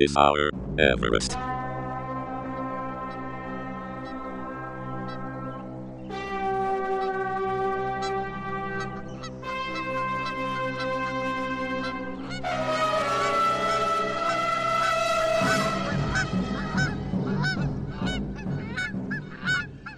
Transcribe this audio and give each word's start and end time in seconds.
Is 0.00 0.16
our 0.16 0.48
Everest. 0.78 1.36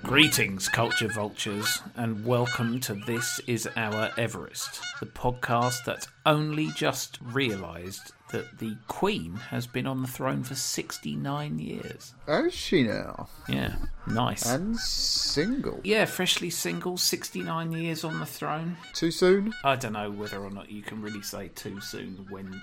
Greetings, 0.02 0.68
culture 0.68 1.06
vultures, 1.14 1.80
and 1.94 2.26
welcome 2.26 2.80
to 2.80 2.94
This 3.06 3.40
Is 3.46 3.68
Our 3.76 4.10
Everest, 4.18 4.80
the 4.98 5.06
podcast 5.06 5.84
that's 5.84 6.08
only 6.26 6.72
just 6.74 7.20
realised 7.22 8.10
that 8.32 8.58
the 8.58 8.76
Queen 8.88 9.34
has 9.34 9.66
been 9.66 9.86
on 9.86 10.02
the 10.02 10.08
throne 10.08 10.42
for 10.42 10.54
69 10.54 11.58
years. 11.58 12.14
Is 12.26 12.52
she 12.54 12.82
now? 12.82 13.28
Yeah, 13.48 13.74
nice. 14.06 14.46
And 14.46 14.76
single. 14.78 15.80
yeah, 15.84 16.04
freshly 16.06 16.50
single, 16.50 16.96
69 16.96 17.72
years 17.72 18.04
on 18.04 18.18
the 18.20 18.26
throne. 18.26 18.76
Too 18.94 19.10
soon? 19.10 19.52
I 19.64 19.76
don't 19.76 19.92
know 19.92 20.10
whether 20.10 20.42
or 20.42 20.50
not 20.50 20.70
you 20.70 20.82
can 20.82 21.00
really 21.02 21.22
say 21.22 21.48
too 21.54 21.80
soon 21.80 22.26
when 22.30 22.60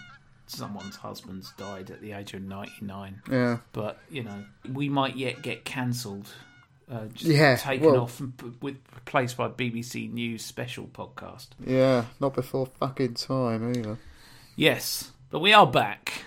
someone's 0.48 0.96
husband's 0.96 1.52
died 1.58 1.92
at 1.92 2.02
the 2.02 2.12
age 2.14 2.34
of 2.34 2.42
99. 2.42 3.22
Yeah. 3.32 3.58
But, 3.72 4.00
you 4.10 4.24
know, 4.24 4.44
we 4.74 4.90
might 4.90 5.16
yet 5.16 5.42
get 5.42 5.64
cancelled. 5.66 6.28
Uh, 6.92 7.06
just 7.14 7.26
Yeah, 7.26 7.56
taken 7.56 7.86
well- 7.86 8.02
off 8.02 8.20
and 8.20 8.36
p- 8.36 8.52
with, 8.62 8.78
replaced 8.96 9.38
by 9.38 9.48
BBC 9.48 10.12
News 10.12 10.44
special 10.44 10.88
podcast. 10.88 11.50
Yeah, 11.64 12.06
not 12.20 12.34
before 12.34 12.66
fucking 12.66 13.14
time 13.14 13.76
either. 13.78 14.00
Yes, 14.56 15.12
but 15.30 15.40
we 15.40 15.54
are 15.54 15.68
back. 15.68 16.24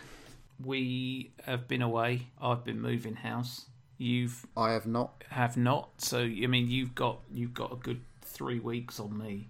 We 0.62 1.32
have 1.44 1.66
been 1.68 1.82
away. 1.82 2.28
I've 2.40 2.64
been 2.64 2.80
moving 2.80 3.14
house. 3.16 3.66
You've 3.98 4.46
I 4.56 4.72
have 4.72 4.86
not. 4.86 5.24
have 5.30 5.56
not. 5.56 5.90
So 5.98 6.20
I 6.20 6.46
mean, 6.46 6.68
you've 6.70 6.94
got 6.94 7.20
you've 7.32 7.54
got 7.54 7.72
a 7.72 7.76
good 7.76 8.00
three 8.22 8.58
weeks 8.60 8.98
on 9.00 9.16
me. 9.16 9.48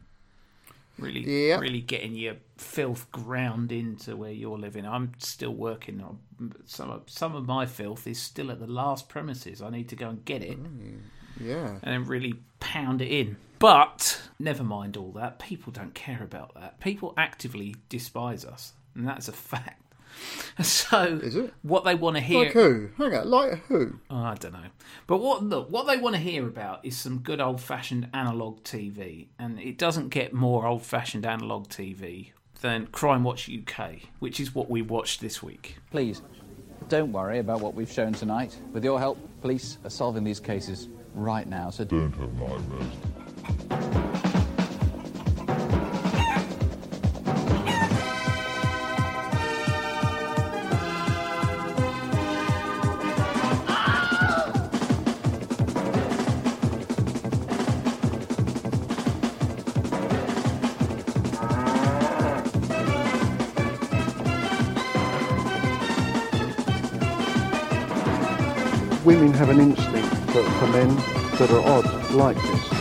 Really, 0.98 1.48
Yep. 1.48 1.60
really 1.60 1.80
getting 1.80 2.14
your 2.14 2.36
filth 2.58 3.10
ground 3.10 3.72
into 3.72 4.14
where 4.14 4.30
you're 4.30 4.58
living. 4.58 4.86
I'm 4.86 5.12
still 5.18 5.54
working 5.54 6.00
on 6.02 6.18
some 6.66 6.90
of 6.90 7.02
some 7.06 7.34
of 7.34 7.46
my 7.46 7.64
filth 7.66 8.06
is 8.06 8.20
still 8.20 8.50
at 8.50 8.60
the 8.60 8.66
last 8.66 9.08
premises. 9.08 9.62
I 9.62 9.70
need 9.70 9.88
to 9.88 9.96
go 9.96 10.08
and 10.10 10.24
get 10.24 10.42
it 10.42 10.62
mm, 10.62 10.98
Yeah. 11.40 11.78
and 11.82 11.94
then 11.94 12.04
really 12.04 12.34
pound 12.60 13.00
it 13.00 13.08
in. 13.10 13.36
But 13.58 14.20
never 14.38 14.62
mind 14.64 14.96
all 14.96 15.12
that. 15.12 15.38
People 15.38 15.72
don't 15.72 15.94
care 15.94 16.22
about 16.22 16.54
that. 16.54 16.78
People 16.80 17.14
actively 17.16 17.74
despise 17.88 18.44
us, 18.44 18.72
and 18.94 19.06
that's 19.06 19.28
a 19.28 19.32
fact. 19.32 19.78
So, 20.62 21.04
Is 21.22 21.34
it? 21.36 21.54
what 21.62 21.84
they 21.84 21.94
want 21.94 22.16
to 22.16 22.20
hear? 22.22 22.44
Like 22.44 22.52
who? 22.52 22.90
Hang 22.98 23.14
on, 23.14 23.30
like 23.30 23.64
who? 23.66 23.98
Oh, 24.10 24.16
I 24.16 24.34
don't 24.34 24.52
know. 24.52 24.66
But 25.06 25.18
what 25.18 25.42
look, 25.42 25.70
what 25.70 25.86
they 25.86 25.96
want 25.96 26.14
to 26.14 26.20
hear 26.20 26.46
about 26.46 26.84
is 26.84 26.96
some 26.96 27.20
good 27.20 27.40
old 27.40 27.60
fashioned 27.60 28.08
analog 28.12 28.62
TV, 28.62 29.28
and 29.38 29.58
it 29.58 29.78
doesn't 29.78 30.10
get 30.10 30.34
more 30.34 30.66
old 30.66 30.82
fashioned 30.82 31.24
analog 31.24 31.68
TV 31.68 32.32
than 32.60 32.86
Crime 32.88 33.24
Watch 33.24 33.50
UK, 33.50 34.00
which 34.18 34.38
is 34.38 34.54
what 34.54 34.68
we 34.70 34.82
watched 34.82 35.20
this 35.22 35.42
week. 35.42 35.78
Please, 35.90 36.20
don't 36.88 37.10
worry 37.12 37.38
about 37.38 37.60
what 37.60 37.74
we've 37.74 37.90
shown 37.90 38.12
tonight. 38.12 38.56
With 38.72 38.84
your 38.84 38.98
help, 38.98 39.18
police 39.40 39.78
are 39.84 39.90
solving 39.90 40.22
these 40.24 40.40
cases 40.40 40.88
right 41.14 41.48
now, 41.48 41.70
so 41.70 41.84
don't 41.84 42.12
have 42.12 42.32
nightmares. 42.34 44.31
Have 69.42 69.50
an 69.50 69.60
instinct 69.60 70.14
for, 70.30 70.42
for 70.44 70.66
men 70.68 70.88
that 71.36 71.50
are 71.50 71.66
odd 71.68 72.10
like 72.12 72.36
this. 72.36 72.72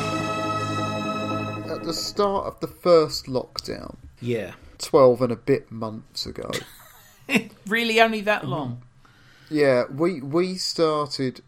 At 1.72 1.84
the 1.84 1.92
start 1.92 2.46
of 2.46 2.60
the 2.60 2.68
first 2.68 3.26
lockdown, 3.26 3.96
Yeah, 4.20 4.52
12 4.78 5.24
and 5.24 5.32
a 5.32 5.36
bit 5.36 5.72
months 5.72 6.28
ago, 6.28 6.52
really, 7.68 8.00
only 8.00 8.22
that 8.22 8.46
long. 8.48 8.84
yeah, 9.50 9.86
we 9.92 10.22
we 10.22 10.54
started 10.54 11.42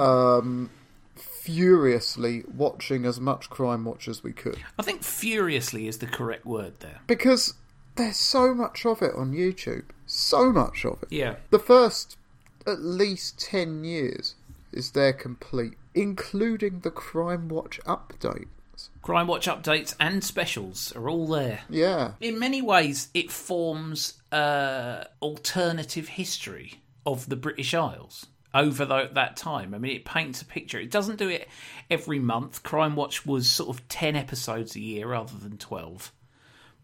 um, 0.00 0.70
furiously 1.14 2.42
watching 2.52 3.04
as 3.04 3.20
much 3.20 3.48
Crime 3.48 3.84
Watch 3.84 4.08
as 4.08 4.24
we 4.24 4.32
could. 4.32 4.58
I 4.80 4.82
think 4.82 5.04
furiously 5.04 5.86
is 5.86 5.98
the 5.98 6.08
correct 6.08 6.44
word 6.44 6.80
there. 6.80 7.02
Because 7.06 7.54
there's 7.94 8.16
so 8.16 8.52
much 8.52 8.84
of 8.84 9.00
it 9.00 9.14
on 9.14 9.32
YouTube. 9.32 9.84
So 10.06 10.50
much 10.52 10.84
of 10.84 11.04
it. 11.04 11.12
Yeah, 11.12 11.36
The 11.50 11.60
first 11.60 12.16
at 12.66 12.80
least 12.80 13.38
10 13.38 13.84
years 13.84 14.34
is 14.76 14.90
there 14.92 15.12
complete, 15.12 15.74
including 15.94 16.80
the 16.80 16.90
Crime 16.90 17.48
Watch 17.48 17.80
updates. 17.86 18.46
Crime 19.02 19.26
Watch 19.26 19.46
updates 19.46 19.94
and 19.98 20.22
specials 20.22 20.92
are 20.94 21.08
all 21.08 21.26
there. 21.26 21.60
Yeah. 21.70 22.12
in 22.20 22.38
many 22.38 22.60
ways, 22.60 23.08
it 23.14 23.30
forms 23.30 24.20
uh, 24.32 25.04
alternative 25.22 26.08
history 26.08 26.82
of 27.06 27.28
the 27.28 27.36
British 27.36 27.72
Isles 27.72 28.26
over 28.52 28.84
tho- 28.84 29.08
that 29.12 29.36
time. 29.36 29.74
I 29.74 29.78
mean, 29.78 29.96
it 29.96 30.04
paints 30.04 30.42
a 30.42 30.44
picture. 30.44 30.78
It 30.78 30.90
doesn't 30.90 31.16
do 31.16 31.28
it 31.28 31.48
every 31.90 32.18
month. 32.18 32.62
Crime 32.62 32.96
Watch 32.96 33.24
was 33.24 33.48
sort 33.48 33.70
of 33.70 33.88
10 33.88 34.14
episodes 34.16 34.76
a 34.76 34.80
year 34.80 35.08
rather 35.08 35.38
than 35.38 35.56
12. 35.56 36.12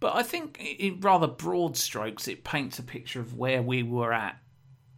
But 0.01 0.17
I 0.17 0.23
think, 0.23 0.59
in 0.61 1.01
rather 1.01 1.29
broad 1.29 1.77
strokes, 1.77 2.27
it 2.27 2.43
paints 2.43 2.79
a 2.79 2.83
picture 2.83 3.21
of 3.21 3.37
where 3.37 3.63
we 3.63 3.83
were 3.83 4.13
at, 4.13 4.37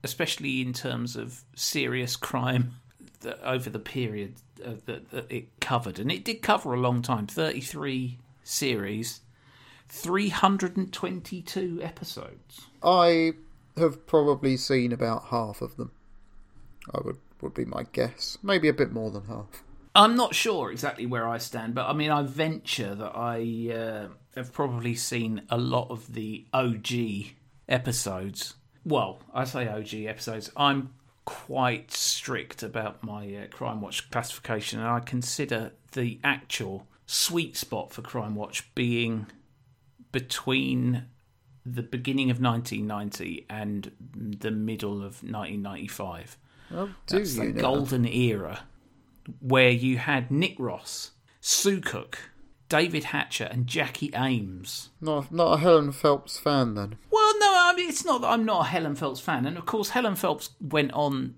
especially 0.02 0.62
in 0.62 0.72
terms 0.72 1.16
of 1.16 1.42
serious 1.54 2.16
crime 2.16 2.74
that, 3.24 3.40
over 3.44 3.68
the 3.68 3.78
period 3.78 4.36
uh, 4.64 4.74
that, 4.86 5.10
that 5.10 5.30
it 5.30 5.60
covered. 5.60 5.98
And 5.98 6.10
it 6.10 6.24
did 6.24 6.40
cover 6.40 6.72
a 6.72 6.80
long 6.80 7.02
time 7.02 7.26
33 7.26 8.18
series. 8.42 9.20
322 9.88 11.80
episodes. 11.82 12.62
I 12.82 13.32
have 13.76 14.06
probably 14.06 14.56
seen 14.56 14.92
about 14.92 15.26
half 15.26 15.60
of 15.62 15.76
them. 15.76 15.92
I 16.92 17.00
would, 17.04 17.18
would 17.40 17.54
be 17.54 17.64
my 17.64 17.84
guess. 17.92 18.38
Maybe 18.42 18.68
a 18.68 18.72
bit 18.72 18.92
more 18.92 19.10
than 19.10 19.26
half. 19.26 19.62
I'm 19.94 20.16
not 20.16 20.34
sure 20.34 20.72
exactly 20.72 21.06
where 21.06 21.28
I 21.28 21.38
stand, 21.38 21.74
but 21.74 21.88
I 21.88 21.92
mean, 21.92 22.10
I 22.10 22.22
venture 22.22 22.94
that 22.94 23.12
I 23.14 23.72
uh, 23.72 24.08
have 24.34 24.52
probably 24.52 24.96
seen 24.96 25.42
a 25.48 25.56
lot 25.56 25.90
of 25.90 26.12
the 26.14 26.46
OG 26.52 26.88
episodes. 27.68 28.54
Well, 28.84 29.20
I 29.32 29.44
say 29.44 29.68
OG 29.68 29.94
episodes. 30.08 30.50
I'm 30.56 30.92
quite 31.24 31.90
strict 31.90 32.62
about 32.62 33.02
my 33.02 33.34
uh, 33.34 33.46
Crime 33.48 33.80
Watch 33.80 34.10
classification, 34.10 34.80
and 34.80 34.88
I 34.88 35.00
consider 35.00 35.72
the 35.92 36.18
actual 36.22 36.86
sweet 37.06 37.56
spot 37.56 37.92
for 37.92 38.02
Crime 38.02 38.34
Watch 38.34 38.74
being 38.74 39.26
between 40.12 41.06
the 41.66 41.82
beginning 41.82 42.30
of 42.30 42.40
1990 42.40 43.46
and 43.48 43.90
the 44.14 44.50
middle 44.50 44.98
of 44.98 45.22
1995. 45.22 46.36
Oh, 46.72 46.90
do 47.06 47.18
That's 47.18 47.36
the 47.36 47.52
golden 47.52 48.06
era 48.06 48.64
where 49.40 49.70
you 49.70 49.98
had 49.98 50.30
Nick 50.30 50.56
Ross, 50.58 51.12
Sue 51.40 51.80
Cook, 51.80 52.18
David 52.68 53.04
Hatcher, 53.04 53.48
and 53.50 53.66
Jacqui 53.66 54.14
Hames. 54.14 54.90
Not, 55.00 55.30
not 55.30 55.54
a 55.54 55.56
Helen 55.58 55.92
Phelps 55.92 56.38
fan 56.38 56.74
then. 56.74 56.96
Well, 57.10 57.38
no, 57.38 57.52
I 57.56 57.74
mean 57.76 57.88
it's 57.88 58.04
not 58.04 58.20
that 58.22 58.28
I'm 58.28 58.44
not 58.44 58.66
a 58.66 58.68
Helen 58.68 58.94
Phelps 58.94 59.20
fan, 59.20 59.46
and 59.46 59.56
of 59.56 59.66
course 59.66 59.90
Helen 59.90 60.16
Phelps 60.16 60.50
went 60.60 60.92
on 60.92 61.34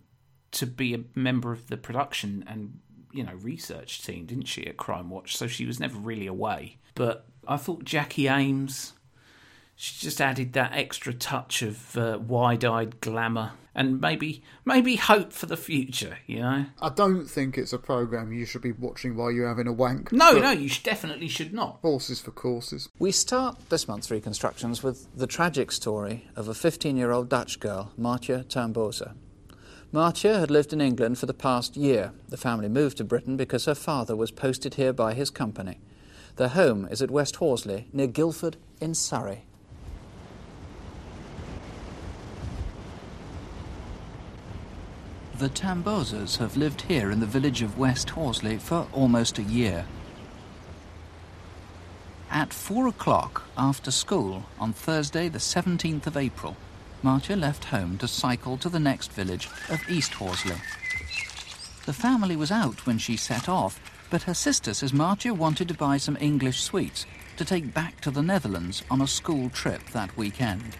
to 0.53 0.67
be 0.67 0.95
a 0.95 1.05
member 1.15 1.53
of 1.53 1.67
the 1.67 1.77
production 1.77 2.45
and 2.47 2.79
you 3.13 3.25
know 3.25 3.35
research 3.35 4.03
team, 4.03 4.27
didn't 4.27 4.47
she, 4.47 4.67
at 4.67 4.77
Crime 4.77 5.11
Watch? 5.11 5.37
So 5.37 5.47
she 5.47 5.67
was 5.67 5.81
never 5.81 5.99
really 5.99 6.27
away. 6.27 6.79
But 6.95 7.27
I 7.47 7.57
thought 7.57 7.85
Jacqui 7.85 8.29
Hames, 8.29 8.93
she 9.77 10.05
just 10.05 10.21
added 10.21 10.55
that 10.55 10.73
extra 10.73 11.13
touch 11.13 11.63
of 11.63 11.97
uh, 11.97 12.19
wide-eyed 12.21 13.01
glamour 13.01 13.53
and 13.75 14.01
maybe 14.01 14.43
maybe 14.65 14.97
hope 14.97 15.35
for 15.35 15.45
the 15.45 15.57
future. 15.57 16.19
You 16.27 16.41
know. 16.41 16.65
I 16.81 16.89
don't 16.89 17.27
think 17.27 17.59
it's 17.59 17.75
a 17.75 17.79
program 17.79 18.33
you 18.33 18.47
should 18.47 18.63
be 18.63 18.73
watching 18.73 19.15
while 19.15 19.31
you're 19.31 19.49
having 19.49 19.69
a 19.69 19.73
wank. 19.73 20.11
No, 20.11 20.33
no, 20.33 20.51
you 20.51 20.69
sh- 20.69 20.83
definitely 20.83 21.29
should 21.29 21.53
not. 21.53 21.79
Horses 21.83 22.21
for 22.21 22.31
courses. 22.31 22.89
We 22.99 23.13
start 23.13 23.69
this 23.69 23.87
month's 23.87 24.11
reconstructions 24.11 24.83
with 24.83 25.15
the 25.15 25.27
tragic 25.27 25.71
story 25.71 26.27
of 26.35 26.49
a 26.49 26.55
15 26.55 26.97
year 26.97 27.13
old 27.13 27.29
Dutch 27.29 27.61
girl, 27.61 27.93
Maartje 28.01 28.47
Tamboezer. 28.47 29.13
Maartje 29.93 30.41
had 30.41 30.51
lived 30.51 30.73
in 30.73 30.81
England 30.81 31.19
for 31.19 31.27
the 31.27 31.35
past 31.35 31.77
year. 31.77 32.13
The 32.29 32.37
family 32.37 32.69
moved 32.69 32.97
to 32.97 33.05
Britain 33.05 33.37
because 33.37 33.67
her 33.67 33.75
father 33.75 34.17
was 34.17 34.31
posted 34.31 34.75
here 34.75 34.93
by 34.93 35.13
his 35.13 35.31
company. 35.31 35.81
Their 36.37 36.49
home 36.49 36.89
is 36.91 37.01
at 37.03 37.11
West 37.11 37.37
Horsley, 37.37 37.89
near 37.93 38.07
Guildford 38.07 38.57
in 38.81 38.95
Surrey. 38.95 39.45
The 45.39 45.51
Tamboezers 45.51 46.39
have 46.39 46.57
lived 46.57 46.81
here 46.81 47.11
in 47.11 47.21
the 47.21 47.27
village 47.27 47.61
of 47.61 47.77
West 47.77 48.09
Horsley 48.09 48.57
for 48.57 48.89
almost 48.95 49.39
a 49.39 49.43
year. 49.43 49.85
At 52.31 52.55
four 52.55 52.89
o'clock 52.89 53.43
after 53.55 53.91
school 53.91 54.47
on 54.59 54.73
Thursday, 54.73 55.29
the 55.29 55.39
17th 55.39 56.07
of 56.07 56.17
April, 56.17 56.57
Maartje 57.05 57.39
left 57.39 57.67
home 57.67 57.99
to 57.99 58.09
cycle 58.09 58.57
to 58.57 58.71
the 58.71 58.81
next 58.81 59.13
village 59.13 59.51
of 59.69 59.87
East 59.91 60.15
Horsley. 60.15 60.57
The 61.85 61.93
family 61.93 62.35
was 62.35 62.51
out 62.51 62.87
when 62.87 62.97
she 62.97 63.19
set 63.19 63.47
off, 63.47 63.79
but 64.09 64.23
her 64.23 64.35
sister 64.35 64.73
says 64.73 64.93
Maartje 64.93 65.37
wanted 65.37 65.69
to 65.69 65.75
buy 65.75 65.99
some 65.99 66.17
English 66.19 66.63
sweets 66.63 67.05
to 67.37 67.45
take 67.45 67.75
back 67.75 68.01
to 68.01 68.11
the 68.11 68.23
Netherlands 68.23 68.83
on 68.91 69.03
a 69.03 69.07
school 69.07 69.51
trip 69.51 69.83
that 69.91 70.17
weekend. 70.17 70.79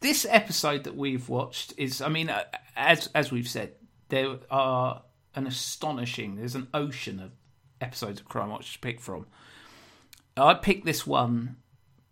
This 0.00 0.26
episode 0.28 0.84
that 0.84 0.96
we've 0.96 1.28
watched 1.28 1.74
is, 1.76 2.00
I 2.00 2.08
mean, 2.08 2.30
uh, 2.30 2.44
as 2.76 3.08
as 3.14 3.30
we've 3.30 3.48
said, 3.48 3.72
there 4.08 4.36
are 4.50 5.02
an 5.34 5.46
astonishing. 5.46 6.36
There's 6.36 6.54
an 6.54 6.68
ocean 6.74 7.20
of 7.20 7.32
episodes 7.80 8.20
of 8.20 8.28
Crime 8.28 8.50
Watch 8.50 8.72
to 8.74 8.78
pick 8.78 9.00
from. 9.00 9.26
I 10.36 10.54
picked 10.54 10.84
this 10.86 11.06
one 11.06 11.56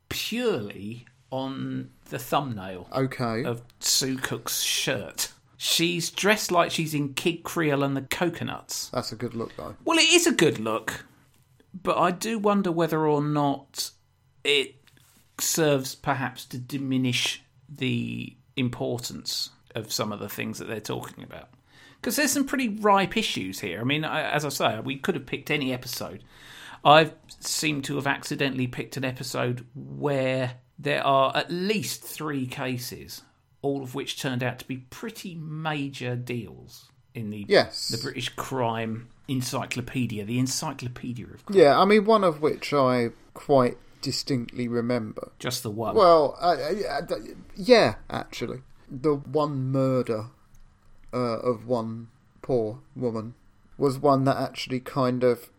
purely 0.09 1.07
on 1.31 1.91
the 2.11 2.19
thumbnail 2.19 2.89
Okay. 2.95 3.45
of 3.45 3.63
Sue 3.81 4.17
Cook's 4.17 4.61
shirt. 4.61 5.33
She's 5.57 6.11
dressed 6.11 6.51
like 6.51 6.71
she's 6.71 6.95
in 6.95 7.15
Kid 7.15 7.43
Creole 7.43 7.83
and 7.83 7.97
the 7.97 8.03
Coconuts. 8.03 8.89
That's 8.91 9.13
a 9.13 9.17
good 9.17 9.35
look, 9.35 9.57
though. 9.57 9.75
Well, 9.85 9.99
it 9.99 10.09
is 10.13 10.27
a 10.27 10.33
good 10.33 10.59
look, 10.59 11.05
but 11.83 11.99
I 11.99 12.13
do 12.13 12.39
wonder 12.39 12.71
whether 12.71 13.07
or 13.07 13.23
not 13.23 13.91
it 14.45 14.77
serves 15.41 15.95
perhaps 15.95 16.45
to 16.47 16.59
diminish 16.59 17.43
the 17.69 18.37
importance 18.57 19.51
of 19.75 19.93
some 19.93 20.13
of 20.13 20.19
the 20.21 20.29
things 20.29 20.59
that 20.59 20.67
they're 20.69 20.81
talking 20.81 21.23
about. 21.25 21.49
Because 22.01 22.17
there's 22.17 22.33
some 22.33 22.47
pretty 22.47 22.69
ripe 22.69 23.17
issues 23.17 23.61
here. 23.61 23.81
I 23.81 23.85
mean, 23.85 24.05
I- 24.05 24.31
as 24.31 24.45
I 24.45 24.49
say, 24.51 24.81
we 24.81 24.97
could 24.97 25.15
have 25.15 25.27
picked 25.27 25.51
any 25.51 25.73
episode. 25.73 26.23
I've 26.85 27.13
seemed 27.41 27.85
to 27.85 27.97
have 27.97 28.07
accidentally 28.07 28.67
picked 28.69 28.97
an 28.97 29.05
episode 29.05 29.67
where 29.75 30.55
there 30.79 31.05
are 31.05 31.37
at 31.37 31.51
least 31.51 32.03
three 32.05 32.47
cases, 32.47 33.23
all 33.63 33.83
of 33.83 33.95
which 33.97 34.21
turned 34.21 34.43
out 34.45 34.61
to 34.61 34.69
be 34.69 34.77
pretty 34.77 35.35
major 35.35 36.15
deals 36.15 36.89
in 37.15 37.31
the 37.31 37.45
Yes. 37.49 37.89
the 37.89 37.99
British 37.99 38.29
Crime 38.31 39.09
Encyclopedia, 39.27 40.25
the 40.25 40.39
Encyclopedia 40.39 41.27
of 41.27 41.45
Crime. 41.45 41.59
Yeah, 41.59 41.79
I 41.79 41.85
mean, 41.85 42.05
one 42.05 42.23
of 42.23 42.41
which 42.41 42.73
I 42.73 43.11
quite 43.35 43.77
distinctly 44.01 44.69
remember. 44.69 45.33
Just 45.39 45.63
the 45.63 45.71
one. 45.71 45.95
Well, 45.95 46.37
yeah, 47.57 47.97
actually. 48.11 48.63
The 48.91 49.15
one 49.15 49.71
murder 49.71 50.27
uh, 51.13 51.39
of 51.39 51.67
one 51.67 52.09
poor 52.43 52.81
woman 52.97 53.35
was 53.77 53.99
one 53.99 54.25
that 54.25 54.37
actually 54.37 54.81
kind 54.81 55.23
of 55.23 55.51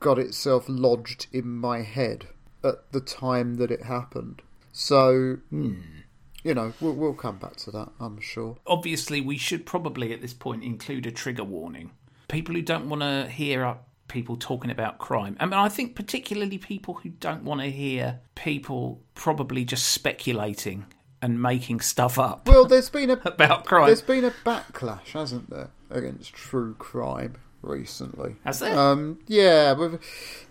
got 0.00 0.18
itself 0.18 0.64
lodged 0.68 1.26
in 1.32 1.48
my 1.48 1.82
head 1.82 2.26
at 2.64 2.90
the 2.92 3.00
time 3.00 3.56
that 3.56 3.70
it 3.70 3.84
happened. 3.84 4.42
So, 4.72 5.38
you 5.50 6.54
know, 6.54 6.72
we'll, 6.80 6.94
we'll 6.94 7.14
come 7.14 7.38
back 7.38 7.56
to 7.56 7.70
that, 7.70 7.90
I'm 8.00 8.20
sure. 8.20 8.56
Obviously, 8.66 9.20
we 9.20 9.36
should 9.36 9.64
probably 9.64 10.12
at 10.12 10.20
this 10.20 10.34
point 10.34 10.64
include 10.64 11.06
a 11.06 11.12
trigger 11.12 11.44
warning. 11.44 11.92
People 12.28 12.54
who 12.54 12.62
don't 12.62 12.88
want 12.88 13.02
to 13.02 13.28
hear 13.30 13.64
up 13.64 13.86
people 14.12 14.36
talking 14.36 14.70
about 14.70 14.98
crime. 14.98 15.36
I 15.40 15.46
mean, 15.46 15.54
I 15.54 15.68
think 15.68 15.96
particularly 15.96 16.58
people 16.58 16.94
who 16.94 17.08
don't 17.08 17.44
want 17.44 17.62
to 17.62 17.70
hear 17.70 18.20
people 18.34 19.00
probably 19.14 19.64
just 19.64 19.86
speculating 19.86 20.84
and 21.22 21.40
making 21.40 21.80
stuff 21.80 22.18
up 22.18 22.46
Well, 22.46 22.66
there's 22.66 22.90
been 22.90 23.10
a 23.10 23.14
about 23.24 23.64
crime. 23.64 23.86
there's 23.86 24.02
been 24.02 24.24
a 24.24 24.32
backlash, 24.44 25.12
hasn't 25.12 25.48
there, 25.50 25.70
against 25.90 26.34
true 26.34 26.74
crime 26.74 27.36
recently? 27.62 28.36
Has 28.44 28.58
there? 28.58 28.78
Um, 28.78 29.20
yeah, 29.26 29.74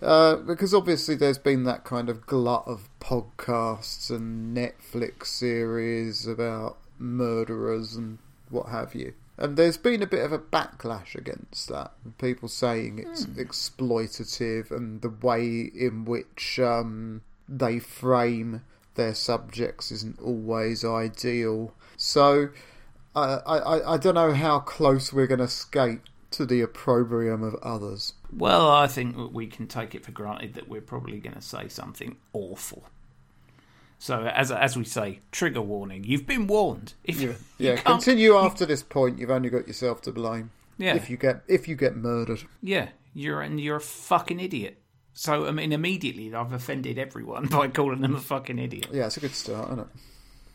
uh, 0.00 0.36
because 0.36 0.74
obviously 0.74 1.14
there's 1.14 1.38
been 1.38 1.64
that 1.64 1.84
kind 1.84 2.08
of 2.08 2.26
glut 2.26 2.64
of 2.66 2.88
podcasts 3.00 4.10
and 4.10 4.56
Netflix 4.56 5.26
series 5.26 6.26
about 6.26 6.78
murderers 6.98 7.94
and 7.94 8.18
what 8.48 8.68
have 8.70 8.94
you. 8.94 9.12
And 9.38 9.56
there's 9.56 9.78
been 9.78 10.02
a 10.02 10.06
bit 10.06 10.24
of 10.24 10.32
a 10.32 10.38
backlash 10.38 11.14
against 11.14 11.68
that. 11.68 11.92
People 12.18 12.48
saying 12.48 12.98
it's 12.98 13.24
exploitative 13.26 14.70
and 14.70 15.00
the 15.00 15.08
way 15.08 15.70
in 15.74 16.04
which 16.04 16.60
um, 16.60 17.22
they 17.48 17.78
frame 17.78 18.62
their 18.94 19.14
subjects 19.14 19.90
isn't 19.90 20.20
always 20.20 20.84
ideal. 20.84 21.74
So 21.96 22.50
I, 23.16 23.38
I, 23.46 23.94
I 23.94 23.96
don't 23.96 24.14
know 24.14 24.34
how 24.34 24.60
close 24.60 25.12
we're 25.12 25.26
going 25.26 25.40
to 25.40 25.48
skate 25.48 26.00
to 26.32 26.46
the 26.46 26.60
opprobrium 26.60 27.42
of 27.42 27.54
others. 27.56 28.14
Well, 28.32 28.70
I 28.70 28.86
think 28.86 29.32
we 29.32 29.46
can 29.46 29.66
take 29.66 29.94
it 29.94 30.04
for 30.04 30.12
granted 30.12 30.54
that 30.54 30.68
we're 30.68 30.80
probably 30.80 31.18
going 31.20 31.34
to 31.34 31.42
say 31.42 31.68
something 31.68 32.16
awful. 32.32 32.84
So, 34.02 34.24
as 34.26 34.50
as 34.50 34.76
we 34.76 34.82
say, 34.82 35.20
trigger 35.30 35.60
warning. 35.62 36.02
You've 36.02 36.26
been 36.26 36.48
warned. 36.48 36.94
If 37.04 37.20
you, 37.20 37.28
you 37.28 37.36
Yeah, 37.58 37.74
can't- 37.76 37.84
continue 38.02 38.36
after 38.36 38.66
this 38.66 38.82
point. 38.82 39.20
You've 39.20 39.30
only 39.30 39.48
got 39.48 39.68
yourself 39.68 40.02
to 40.02 40.10
blame. 40.10 40.50
Yeah. 40.76 40.96
If 40.96 41.08
you 41.08 41.16
get 41.16 41.42
if 41.46 41.68
you 41.68 41.76
get 41.76 41.94
murdered. 41.94 42.42
Yeah, 42.60 42.88
you're 43.14 43.40
and 43.42 43.60
you're 43.60 43.76
a 43.76 43.80
fucking 43.80 44.40
idiot. 44.40 44.78
So, 45.14 45.46
I 45.46 45.52
mean, 45.52 45.72
immediately 45.72 46.34
I've 46.34 46.52
offended 46.52 46.98
everyone 46.98 47.46
by 47.58 47.68
calling 47.68 48.00
them 48.00 48.16
a 48.16 48.20
fucking 48.20 48.58
idiot. 48.58 48.88
Yeah, 48.90 49.06
it's 49.06 49.18
a 49.18 49.20
good 49.20 49.36
start, 49.36 49.66
isn't 49.68 49.78
it? 49.78 49.86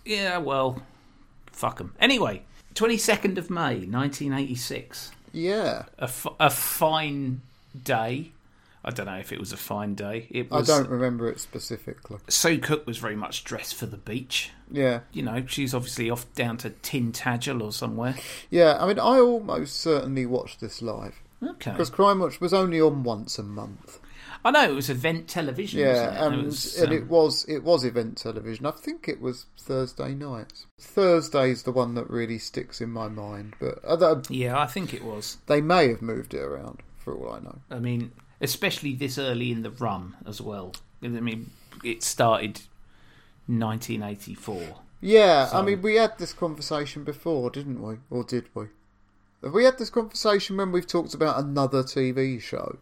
Yeah, 0.04 0.40
well, 0.40 0.82
fuck 1.54 1.78
them. 1.78 1.94
Anyway, 2.02 2.44
twenty 2.74 2.98
second 2.98 3.38
of 3.38 3.50
May, 3.50 3.86
nineteen 3.86 4.34
eighty 4.34 4.56
six. 4.56 5.12
Yeah. 5.32 5.84
A, 6.00 6.04
f- 6.04 6.28
a 6.38 6.50
fine 6.50 7.44
day. 7.82 8.34
I 8.88 8.92
don't 8.92 9.06
know 9.06 9.18
if 9.18 9.34
it 9.34 9.40
was 9.40 9.52
a 9.52 9.58
fine 9.58 9.96
day. 9.96 10.28
It 10.30 10.48
I 10.50 10.62
don't 10.62 10.90
remember 10.90 11.30
it 11.30 11.42
specifically. 11.42 12.20
Sue 12.30 12.58
Cook 12.58 12.88
was 12.88 12.98
very 12.98 13.18
much 13.18 13.44
dressed 13.44 13.76
for 13.76 13.86
the 13.86 13.98
beach. 13.98 14.52
Yeah. 14.72 15.02
You 15.12 15.24
know, 15.24 15.46
she's 15.46 15.74
obviously 15.74 16.10
off 16.10 16.34
down 16.36 16.56
to 16.60 16.70
Tintagel 16.70 17.62
or 17.62 17.74
somewhere. 17.74 18.16
Yeah, 18.50 18.78
I 18.80 18.88
mean, 18.88 18.98
I 18.98 19.20
almost 19.20 19.76
certainly 19.82 20.26
watched 20.26 20.62
this 20.62 20.82
live. 20.82 21.22
Okay. 21.44 21.72
Because 21.72 21.90
Crime 21.90 22.20
Watch 22.20 22.40
was 22.40 22.54
only 22.54 22.80
on 22.80 23.04
once 23.04 23.38
a 23.38 23.44
month. 23.44 24.00
I 24.46 24.52
know 24.52 24.64
it 24.64 24.74
was 24.74 24.90
event 24.90 25.28
television. 25.28 25.82
Yeah, 25.82 26.26
and, 26.26 26.36
it 26.36 26.46
was, 26.46 26.78
and 26.78 26.92
um, 26.94 26.98
it 26.98 27.08
was 27.08 27.44
it 27.50 27.64
was 27.64 27.84
event 27.84 28.18
television. 28.18 28.66
I 28.66 28.72
think 28.72 29.10
it 29.10 29.20
was 29.20 29.48
Thursday 29.58 30.14
nights. 30.14 30.68
Thursday's 30.80 31.64
the 31.64 31.74
one 31.74 31.96
that 31.96 32.10
really 32.10 32.38
sticks 32.38 32.80
in 32.80 32.90
my 32.90 33.10
mind, 33.10 33.56
but 33.60 33.80
uh, 33.84 34.22
yeah, 34.30 34.58
I 34.58 34.66
think 34.66 34.94
it 34.94 35.04
was. 35.04 35.40
they 35.48 35.60
may 35.60 35.90
have 35.90 36.02
moved 36.02 36.34
it 36.34 36.42
around 36.42 36.82
for 36.98 37.14
all 37.14 37.34
I 37.34 37.40
know. 37.40 37.60
I 37.70 37.80
mean, 37.80 38.12
especially 38.42 38.94
this 38.94 39.18
early 39.18 39.52
in 39.52 39.64
the 39.64 39.72
run 39.72 40.16
as 40.26 40.42
well. 40.42 40.74
I 41.04 41.08
mean, 41.08 41.52
it 41.84 42.04
started 42.04 42.62
1984. 43.48 44.76
Yeah, 45.00 45.50
I 45.54 45.62
mean, 45.62 45.82
we 45.82 45.96
had 45.96 46.18
this 46.18 46.34
conversation 46.34 47.04
before, 47.04 47.50
didn't 47.52 47.82
we? 47.82 47.98
Or 48.10 48.24
did 48.24 48.50
we? 48.54 48.66
Have 49.44 49.54
we 49.54 49.64
had 49.64 49.78
this 49.78 49.92
conversation 49.92 50.58
when 50.58 50.72
we've 50.72 50.88
talked 50.88 51.14
about 51.14 51.40
another 51.40 51.84
TV 51.84 52.42
show? 52.42 52.78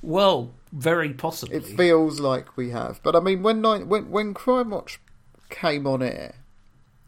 Well, 0.00 0.52
very 0.72 1.12
possibly. 1.12 1.56
It 1.56 1.64
feels 1.64 2.20
like 2.20 2.56
we 2.56 2.70
have, 2.70 3.00
but 3.02 3.16
I 3.16 3.20
mean, 3.20 3.42
when 3.42 3.62
when 3.62 4.10
when 4.10 4.34
Crime 4.34 4.70
Watch 4.70 5.00
came 5.50 5.86
on 5.86 6.02
air 6.02 6.36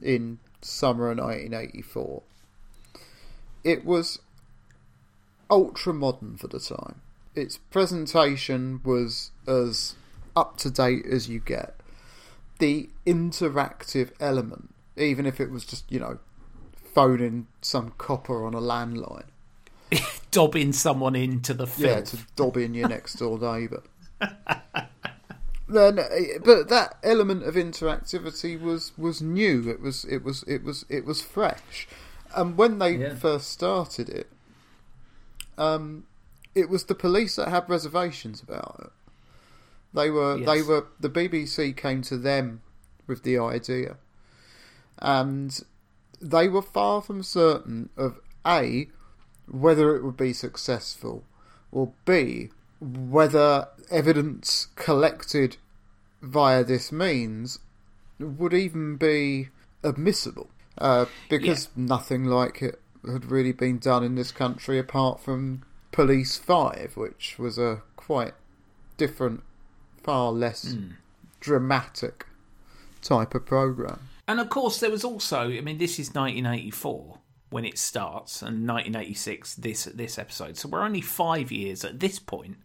in 0.02 0.40
summer 0.60 1.10
of 1.10 1.18
1984, 1.18 2.22
it 3.62 3.84
was 3.84 4.18
ultra 5.48 5.94
modern 5.94 6.36
for 6.36 6.48
the 6.48 6.58
time. 6.58 7.00
Its 7.34 7.58
presentation 7.58 8.80
was 8.84 9.30
as 9.46 9.94
up 10.36 10.56
to 10.58 10.70
date 10.70 11.04
as 11.06 11.28
you 11.28 11.38
get. 11.40 11.74
The 12.58 12.90
interactive 13.06 14.10
element, 14.20 14.74
even 14.96 15.26
if 15.26 15.40
it 15.40 15.50
was 15.50 15.64
just 15.64 15.90
you 15.90 16.00
know 16.00 16.18
phoning 16.94 17.46
some 17.62 17.94
copper 17.98 18.44
on 18.44 18.54
a 18.54 18.60
landline. 18.60 19.26
dobbing 20.30 20.72
someone 20.72 21.16
into 21.16 21.54
the 21.54 21.66
film. 21.66 21.88
Yeah, 21.88 22.00
to 22.02 22.18
dob 22.36 22.56
in 22.56 22.74
your 22.74 22.88
next 22.88 23.14
door 23.14 23.38
neighbour. 23.38 23.82
then, 25.68 25.98
eh, 25.98 26.38
but 26.44 26.68
that 26.68 26.96
element 27.02 27.44
of 27.44 27.54
interactivity 27.54 28.60
was 28.60 28.92
was 28.98 29.22
new. 29.22 29.68
It 29.68 29.80
was 29.80 30.04
it 30.04 30.22
was 30.22 30.42
it 30.44 30.62
was 30.62 30.84
it 30.88 31.04
was 31.04 31.22
fresh, 31.22 31.88
and 32.34 32.56
when 32.56 32.78
they 32.78 32.96
Yeah. 32.96 33.14
first 33.14 33.50
started 33.50 34.08
it, 34.08 34.30
um, 35.56 36.04
it 36.54 36.68
was 36.68 36.84
the 36.84 36.94
police 36.94 37.36
that 37.36 37.48
had 37.48 37.68
reservations 37.68 38.42
about 38.42 38.80
it. 38.84 38.90
They 39.92 40.10
were 40.10 40.38
they 40.38 40.62
were 40.62 40.86
the 40.98 41.10
BBC 41.10 41.76
came 41.76 42.02
to 42.02 42.16
them 42.16 42.62
with 43.06 43.22
the 43.22 43.38
idea, 43.38 43.96
and 44.98 45.60
they 46.20 46.48
were 46.48 46.62
far 46.62 47.02
from 47.02 47.22
certain 47.22 47.88
of 47.96 48.20
a 48.46 48.88
whether 49.50 49.96
it 49.96 50.04
would 50.04 50.16
be 50.16 50.32
successful, 50.32 51.24
or 51.72 51.92
b 52.04 52.50
whether 52.80 53.68
evidence 53.90 54.68
collected 54.76 55.56
via 56.22 56.62
this 56.64 56.92
means 56.92 57.58
would 58.18 58.54
even 58.54 58.96
be 58.96 59.48
admissible. 59.82 60.50
uh, 60.78 61.06
because 61.28 61.68
nothing 61.76 62.24
like 62.24 62.62
it 62.62 62.80
had 63.10 63.30
really 63.30 63.52
been 63.52 63.78
done 63.78 64.04
in 64.04 64.14
this 64.14 64.30
country 64.32 64.78
apart 64.78 65.20
from 65.20 65.62
Police 65.92 66.36
Five, 66.36 66.96
which 66.96 67.38
was 67.38 67.58
a 67.58 67.82
quite 67.96 68.34
different, 68.96 69.42
far 70.02 70.30
less 70.30 70.72
hmm. 70.72 70.92
dramatic 71.40 72.26
type 73.02 73.34
of 73.34 73.46
program. 73.46 74.00
And 74.28 74.38
of 74.40 74.48
course, 74.48 74.78
there 74.78 74.90
was 74.90 75.04
also, 75.04 75.48
I 75.48 75.60
mean, 75.60 75.78
this 75.78 75.98
is 75.98 76.14
1984 76.14 77.18
when 77.50 77.64
it 77.64 77.78
starts, 77.78 78.42
and 78.42 78.68
1986 78.68 79.56
this 79.56 79.84
this 79.84 80.18
episode. 80.18 80.56
So 80.56 80.68
we're 80.68 80.84
only 80.84 81.00
five 81.00 81.50
years 81.50 81.84
at 81.84 81.98
this 81.98 82.18
point 82.18 82.58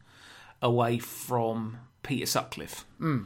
away 0.62 1.00
from 1.00 1.80
Peter 2.04 2.26
Sutcliffe, 2.26 2.86
hmm. 3.00 3.24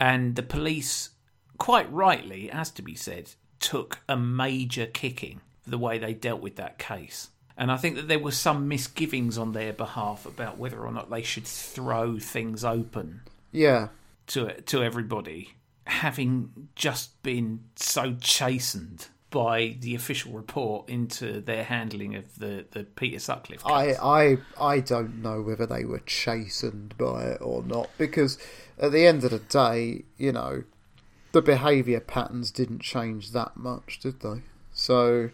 and 0.00 0.34
the 0.34 0.42
police, 0.42 1.10
quite 1.56 1.90
rightly, 1.92 2.48
it 2.48 2.54
has 2.54 2.70
to 2.72 2.82
be 2.82 2.94
said, 2.94 3.30
took 3.60 4.00
a 4.08 4.16
major 4.16 4.86
kicking 4.86 5.40
for 5.62 5.70
the 5.70 5.78
way 5.78 5.98
they 5.98 6.14
dealt 6.14 6.40
with 6.40 6.56
that 6.56 6.78
case. 6.78 7.30
And 7.58 7.72
I 7.72 7.76
think 7.76 7.96
that 7.96 8.06
there 8.06 8.20
were 8.20 8.30
some 8.30 8.68
misgivings 8.68 9.36
on 9.36 9.52
their 9.52 9.72
behalf 9.72 10.24
about 10.24 10.58
whether 10.58 10.78
or 10.78 10.92
not 10.92 11.10
they 11.10 11.22
should 11.22 11.46
throw 11.46 12.18
things 12.20 12.64
open 12.64 13.22
Yeah, 13.50 13.88
to 14.28 14.60
to 14.62 14.82
everybody, 14.82 15.54
having 15.84 16.68
just 16.76 17.20
been 17.22 17.64
so 17.74 18.14
chastened 18.20 19.08
by 19.30 19.76
the 19.80 19.94
official 19.94 20.32
report 20.32 20.88
into 20.88 21.40
their 21.40 21.64
handling 21.64 22.14
of 22.14 22.38
the, 22.38 22.64
the 22.70 22.84
Peter 22.84 23.18
Sutcliffe 23.18 23.62
case. 23.62 23.98
I, 23.98 23.98
I, 24.00 24.38
I 24.58 24.80
don't 24.80 25.20
know 25.20 25.42
whether 25.42 25.66
they 25.66 25.84
were 25.84 25.98
chastened 26.00 26.96
by 26.96 27.24
it 27.24 27.42
or 27.42 27.62
not 27.62 27.90
because 27.98 28.38
at 28.78 28.92
the 28.92 29.04
end 29.04 29.24
of 29.24 29.30
the 29.30 29.38
day, 29.38 30.04
you 30.16 30.32
know, 30.32 30.64
the 31.32 31.42
behaviour 31.42 32.00
patterns 32.00 32.50
didn't 32.50 32.80
change 32.80 33.32
that 33.32 33.56
much, 33.56 34.00
did 34.00 34.20
they? 34.20 34.42
So 34.72 35.28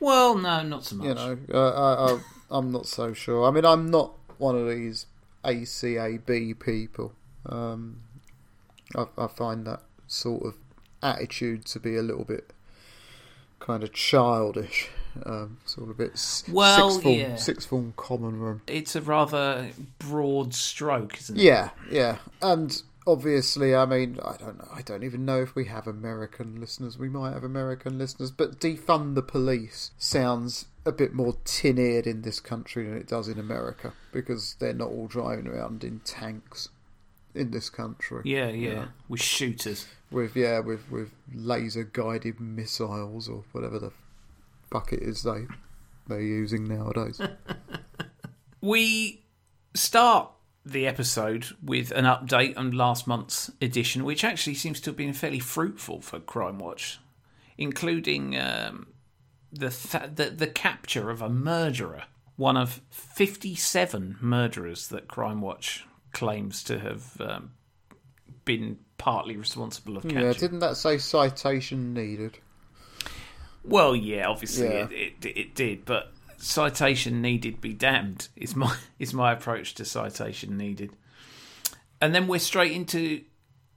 well, 0.00 0.36
no, 0.36 0.62
not 0.62 0.84
so 0.84 0.96
much. 0.96 1.06
you 1.08 1.14
know, 1.14 1.38
uh, 1.52 1.70
I, 1.70 2.12
I, 2.12 2.18
I'm 2.50 2.70
not 2.72 2.86
so 2.86 3.12
sure. 3.12 3.46
I 3.46 3.50
mean, 3.50 3.64
I'm 3.64 3.90
not 3.90 4.12
one 4.38 4.56
of 4.56 4.68
these 4.68 5.06
ACAB 5.44 6.58
people. 6.60 7.12
Um, 7.46 8.00
I, 8.96 9.06
I 9.16 9.26
find 9.26 9.66
that 9.66 9.82
sort 10.06 10.44
of 10.44 10.54
attitude 11.02 11.64
to 11.66 11.80
be 11.80 11.96
a 11.96 12.02
little 12.02 12.24
bit 12.24 12.52
kind 13.60 13.82
of 13.82 13.92
childish. 13.92 14.88
Um, 15.26 15.58
sort 15.64 15.84
of 15.84 15.90
a 15.90 15.94
bit 15.94 16.44
Well, 16.52 16.90
sixth 16.90 17.02
form, 17.02 17.18
yeah. 17.18 17.34
sixth 17.36 17.68
form 17.68 17.92
common 17.96 18.38
room. 18.38 18.62
It's 18.68 18.94
a 18.94 19.00
rather 19.00 19.70
broad 19.98 20.54
stroke, 20.54 21.18
isn't 21.18 21.36
it? 21.38 21.42
Yeah, 21.42 21.70
yeah, 21.90 22.18
and 22.40 22.80
obviously, 23.08 23.74
I 23.74 23.86
mean, 23.86 24.18
I 24.22 24.36
don't 24.36 24.58
know. 24.58 24.68
I 24.72 24.82
don't 24.82 25.02
even 25.02 25.24
know 25.24 25.40
if 25.40 25.54
we 25.54 25.64
have 25.64 25.86
American 25.86 26.60
listeners. 26.60 26.98
We 26.98 27.08
might 27.08 27.32
have 27.32 27.42
American 27.42 27.98
listeners, 27.98 28.30
but 28.30 28.60
defund 28.60 29.14
the 29.14 29.22
police 29.22 29.90
sounds 29.96 30.66
a 30.84 30.92
bit 30.92 31.14
more 31.14 31.36
tin-eared 31.44 32.06
in 32.06 32.22
this 32.22 32.38
country 32.38 32.86
than 32.86 32.96
it 32.96 33.08
does 33.08 33.26
in 33.26 33.38
America 33.38 33.94
because 34.12 34.56
they're 34.60 34.74
not 34.74 34.88
all 34.88 35.06
driving 35.06 35.46
around 35.46 35.82
in 35.82 36.00
tanks 36.00 36.68
in 37.34 37.50
this 37.50 37.70
country. 37.70 38.20
Yeah, 38.24 38.48
yeah, 38.48 38.88
with 39.08 39.22
shooters. 39.22 39.86
with 40.10 40.36
yeah, 40.36 40.60
with 40.60 40.90
with 40.90 41.10
laser-guided 41.34 42.38
missiles 42.40 43.28
or 43.28 43.44
whatever 43.52 43.78
the 43.78 43.92
fuck 44.70 44.92
it 44.92 45.02
is 45.02 45.22
they 45.22 45.46
they're 46.06 46.20
using 46.20 46.68
nowadays. 46.68 47.20
We 48.60 49.22
start 49.74 50.32
the 50.70 50.86
episode 50.86 51.46
with 51.62 51.90
an 51.92 52.04
update 52.04 52.56
on 52.56 52.70
last 52.72 53.06
month's 53.06 53.50
edition, 53.60 54.04
which 54.04 54.24
actually 54.24 54.54
seems 54.54 54.80
to 54.82 54.90
have 54.90 54.96
been 54.96 55.12
fairly 55.12 55.38
fruitful 55.38 56.00
for 56.00 56.20
Crime 56.20 56.58
Watch, 56.58 56.98
including 57.56 58.38
um, 58.38 58.88
the, 59.52 59.70
th- 59.70 60.10
the 60.14 60.30
the 60.30 60.46
capture 60.46 61.10
of 61.10 61.22
a 61.22 61.28
murderer, 61.28 62.04
one 62.36 62.56
of 62.56 62.80
fifty-seven 62.90 64.16
murderers 64.20 64.88
that 64.88 65.08
Crime 65.08 65.40
Watch 65.40 65.84
claims 66.12 66.62
to 66.64 66.78
have 66.78 67.20
um, 67.20 67.52
been 68.44 68.78
partly 68.96 69.36
responsible 69.36 69.96
of 69.96 70.02
catching. 70.02 70.20
yeah, 70.20 70.32
didn't 70.32 70.58
that 70.60 70.76
say 70.76 70.98
citation 70.98 71.94
needed? 71.94 72.38
Well, 73.64 73.94
yeah, 73.94 74.26
obviously 74.28 74.66
Yeah. 74.68 74.88
It, 74.90 75.24
it 75.24 75.36
it 75.38 75.54
did, 75.54 75.84
but 75.84 76.12
citation 76.38 77.20
needed 77.20 77.60
be 77.60 77.72
damned 77.74 78.28
is 78.36 78.56
my 78.56 78.74
is 78.98 79.12
my 79.12 79.32
approach 79.32 79.74
to 79.74 79.84
citation 79.84 80.56
needed. 80.56 80.92
And 82.00 82.14
then 82.14 82.28
we're 82.28 82.38
straight 82.38 82.72
into 82.72 83.22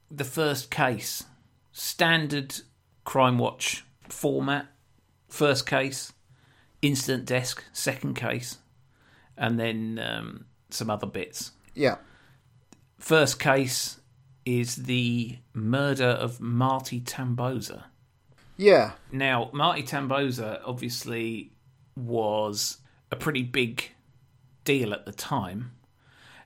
the 0.09 0.23
first 0.23 0.69
case, 0.69 1.23
standard 1.71 2.55
Crime 3.03 3.37
Watch 3.37 3.83
format. 4.07 4.67
First 5.27 5.65
case, 5.65 6.13
incident 6.81 7.25
desk. 7.25 7.63
Second 7.73 8.15
case, 8.15 8.57
and 9.37 9.59
then 9.59 9.99
um, 9.99 10.45
some 10.69 10.89
other 10.89 11.07
bits. 11.07 11.51
Yeah, 11.73 11.95
First 12.99 13.39
case 13.39 13.99
is 14.45 14.75
the 14.75 15.37
murder 15.53 16.05
of 16.05 16.39
Marty 16.39 16.99
Tamboezer. 17.01 17.83
yeah, 18.57 18.91
Now, 19.11 19.49
Marty 19.53 19.81
Tamboezer 19.83 20.61
obviously 20.65 21.50
was 21.95 22.77
a 23.11 23.15
pretty 23.15 23.43
big 23.43 23.91
deal 24.63 24.93
at 24.93 25.05
the 25.05 25.11
time, 25.11 25.71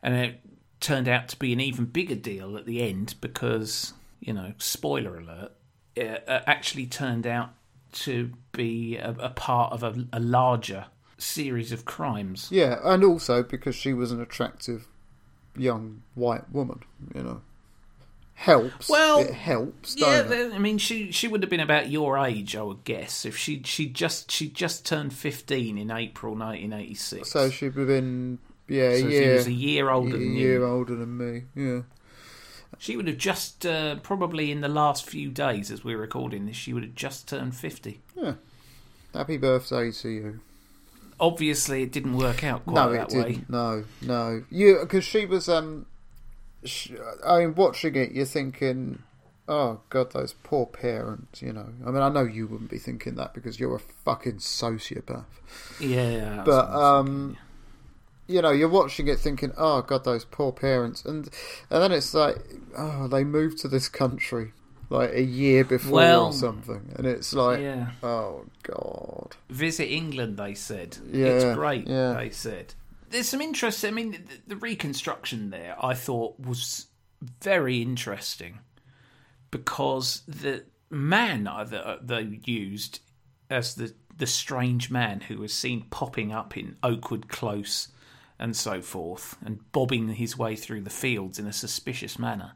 and 0.02 0.16
it 0.16 0.40
turned 0.80 1.08
out 1.08 1.28
to 1.30 1.40
be 1.40 1.54
an 1.54 1.60
even 1.60 1.86
bigger 1.86 2.16
deal 2.16 2.58
at 2.58 2.66
the 2.66 2.82
end 2.82 3.16
because, 3.22 3.94
you 4.20 4.34
know, 4.34 4.54
spoiler 4.58 5.18
alert, 5.18 5.52
it 5.96 6.24
uh, 6.28 6.42
actually 6.46 6.86
turned 6.86 7.26
out 7.26 7.52
to 7.92 8.32
be 8.52 8.98
a, 8.98 9.12
a 9.20 9.30
part 9.30 9.72
of 9.72 9.84
a, 9.84 10.06
a 10.12 10.20
larger 10.20 10.86
series 11.18 11.72
of 11.72 11.86
crimes. 11.86 12.50
yeah, 12.52 12.80
and 12.84 13.04
also 13.04 13.42
because 13.42 13.76
she 13.76 13.94
was 13.94 14.12
an 14.12 14.22
attractive 14.22 14.88
young 15.58 16.02
white 16.14 16.52
woman, 16.52 16.82
you 17.14 17.24
know, 17.24 17.42
helps. 18.36 18.90
Well, 18.90 19.20
it 19.20 19.32
helps. 19.34 19.96
Yeah, 19.98 20.22
it? 20.32 20.54
I 20.54 20.58
mean, 20.60 20.78
she 20.78 21.12
she 21.12 21.28
would 21.28 21.42
have 21.42 21.50
been 21.50 21.60
about 21.60 21.90
your 21.90 22.18
age, 22.18 22.56
I 22.56 22.62
would 22.62 22.84
guess, 22.84 23.26
if 23.26 23.36
she 23.36 23.62
she 23.64 23.88
just 23.88 24.30
she 24.32 24.50
just 24.50 24.86
turned 24.86 25.14
fifteen 25.14 25.78
in 25.78 25.90
April 25.90 26.36
nineteen 26.36 26.74
eighty 26.74 26.96
six. 26.96 27.32
So 27.32 27.50
she'd 27.50 27.74
have 27.76 27.88
been 27.88 28.40
yeah, 28.68 28.92
So 28.92 28.96
a 28.96 29.00
she 29.00 29.08
year, 29.10 29.34
was 29.36 29.48
a 29.48 29.52
year 29.54 29.90
older 29.90 30.16
a 30.16 30.20
than 30.20 30.36
year 30.36 30.60
you. 30.60 30.66
older 30.66 30.96
than 30.96 31.18
me. 31.18 31.44
Yeah, 31.56 31.82
She 32.78 32.96
would 32.98 33.08
have 33.08 33.18
just 33.18 33.66
uh, 33.66 33.96
probably 33.98 34.52
in 34.52 34.62
the 34.62 34.68
last 34.68 35.06
few 35.10 35.30
days, 35.30 35.72
as 35.72 35.84
we're 35.84 35.98
recording 35.98 36.46
this, 36.46 36.56
she 36.58 36.74
would 36.74 36.84
have 36.84 36.96
just 36.96 37.28
turned 37.28 37.56
fifty. 37.56 38.02
Yeah. 38.16 38.34
happy 39.14 39.38
birthday 39.38 39.92
to 39.92 40.10
you. 40.10 40.40
Obviously, 41.18 41.84
it 41.84 41.94
didn't 41.94 42.18
work 42.18 42.44
out 42.44 42.66
quite 42.66 42.76
no, 42.76 42.92
that 42.92 43.12
way. 43.12 43.42
No, 43.48 43.86
no. 44.02 44.44
You 44.52 44.80
because 44.82 45.06
she 45.06 45.26
was 45.26 45.48
um. 45.48 45.86
I 47.26 47.40
mean, 47.40 47.56
watching 47.56 47.96
it, 47.96 48.12
you're 48.12 48.26
thinking, 48.26 49.04
oh 49.48 49.82
god, 49.90 50.12
those 50.12 50.34
poor 50.34 50.66
parents. 50.66 51.42
You 51.42 51.54
know. 51.54 51.68
I 51.86 51.92
mean, 51.92 52.02
I 52.02 52.10
know 52.10 52.24
you 52.24 52.48
wouldn't 52.48 52.70
be 52.70 52.80
thinking 52.80 53.16
that 53.16 53.34
because 53.34 53.60
you're 53.60 53.76
a 53.76 53.80
fucking 53.80 54.38
sociopath. 54.38 55.26
Yeah, 55.80 56.36
that's 56.38 56.46
But 56.46 56.70
what 56.70 56.76
I 56.76 56.78
was 56.78 57.00
um, 57.08 57.38
you 58.28 58.42
know, 58.42 58.52
you're 58.52 58.70
watching 58.70 59.08
it 59.08 59.20
thinking, 59.20 59.52
"Oh 59.58 59.82
God, 59.82 60.04
those 60.04 60.26
poor 60.26 60.52
parents," 60.52 61.06
and 61.06 61.30
and 61.70 61.84
then 61.84 61.92
it's 61.92 62.14
like, 62.14 62.38
"Oh, 62.78 63.08
they 63.08 63.24
moved 63.24 63.60
to 63.60 63.68
this 63.68 63.88
country 63.88 64.54
like 64.90 65.12
a 65.14 65.22
year 65.22 65.64
before 65.64 65.92
Well, 65.94 66.26
or 66.28 66.34
something," 66.34 66.94
and 66.96 67.06
it's 67.06 67.34
like, 67.34 67.60
yeah. 67.60 67.92
"Oh 68.02 68.46
God." 68.64 69.36
Visit 69.50 69.92
England, 69.92 70.38
they 70.38 70.56
said. 70.56 70.98
Yeah, 71.12 71.28
it's 71.28 71.56
great, 71.56 71.88
yeah. 71.88 72.14
they 72.14 72.32
said. 72.32 72.74
There's 73.10 73.30
some 73.30 73.42
interest. 73.42 73.86
I 73.86 73.92
mean, 73.92 74.12
the, 74.12 74.20
the 74.48 74.56
reconstruction 74.56 75.50
there, 75.50 75.76
I 75.80 75.94
thought, 75.94 76.40
was 76.40 76.88
very 77.42 77.82
interesting 77.82 78.60
because 79.52 80.22
the 80.28 80.66
man 80.90 81.46
that 81.46 81.74
uh, 81.74 81.98
they 82.02 82.40
used 82.44 83.00
as 83.50 83.76
the 83.76 83.94
the 84.18 84.28
strange 84.28 84.90
man 84.90 85.22
who 85.22 85.38
was 85.38 85.54
seen 85.54 85.86
popping 85.90 86.32
up 86.32 86.56
in 86.56 86.78
Oakwood 86.82 87.28
Close 87.28 87.90
and 88.40 88.56
so 88.56 88.82
forth, 88.82 89.38
and 89.46 89.72
bobbing 89.72 90.10
his 90.10 90.38
way 90.38 90.56
through 90.56 90.82
the 90.82 90.90
fields 90.90 91.40
in 91.40 91.48
a 91.48 91.54
suspicious 91.54 92.20
manner, 92.20 92.54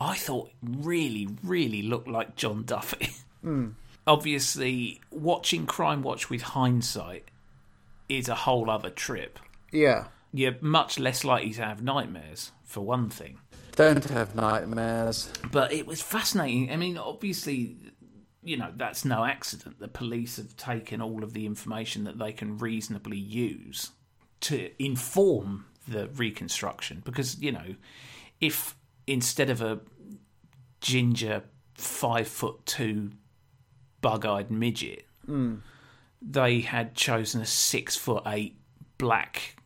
I 0.00 0.14
thought 0.14 0.50
really, 0.62 1.28
really 1.42 1.82
looked 1.82 2.08
like 2.08 2.36
John 2.36 2.64
Duffy. 2.64 3.10
Hmm. 3.40 3.68
Obviously, 4.04 5.00
watching 5.12 5.64
Crime 5.64 6.02
Watch 6.02 6.28
with 6.28 6.42
hindsight 6.42 7.30
is 8.08 8.28
a 8.28 8.34
whole 8.34 8.68
other 8.68 8.90
trip. 8.90 9.38
Yeah, 9.70 10.06
You're 10.32 10.56
much 10.60 10.98
less 10.98 11.24
likely 11.24 11.52
to 11.54 11.64
have 11.64 11.82
nightmares, 11.82 12.52
for 12.64 12.80
one 12.80 13.10
thing. 13.10 13.38
Don't 13.72 14.04
have 14.04 14.34
nightmares. 14.34 15.30
But 15.52 15.72
it 15.72 15.86
was 15.86 16.02
fascinating. 16.02 16.72
I 16.72 16.76
mean, 16.76 16.98
obviously, 16.98 17.76
you 18.42 18.56
know, 18.56 18.72
that's 18.76 19.04
no 19.04 19.24
accident. 19.24 19.78
The 19.78 19.88
police 19.88 20.36
have 20.36 20.56
taken 20.56 21.00
all 21.00 21.22
of 21.22 21.32
the 21.32 21.46
information 21.46 22.04
that 22.04 22.18
they 22.18 22.32
can 22.32 22.58
reasonably 22.58 23.18
use 23.18 23.92
to 24.40 24.70
inform 24.82 25.66
the 25.86 26.08
reconstruction. 26.08 27.02
Because, 27.04 27.40
you 27.40 27.52
know, 27.52 27.76
if 28.40 28.74
instead 29.06 29.48
of 29.50 29.62
a 29.62 29.80
ginger 30.80 31.42
five 31.74 32.28
foot 32.28 32.64
two 32.66 33.12
bug-eyed 34.00 34.50
midget. 34.50 35.04
Hmm. 35.26 35.56
They 36.20 36.60
had 36.60 36.94
chosen 36.94 37.40
a 37.40 37.46
six 37.46 37.96
foot 37.96 38.24
eight 38.26 38.56
black 38.96 39.56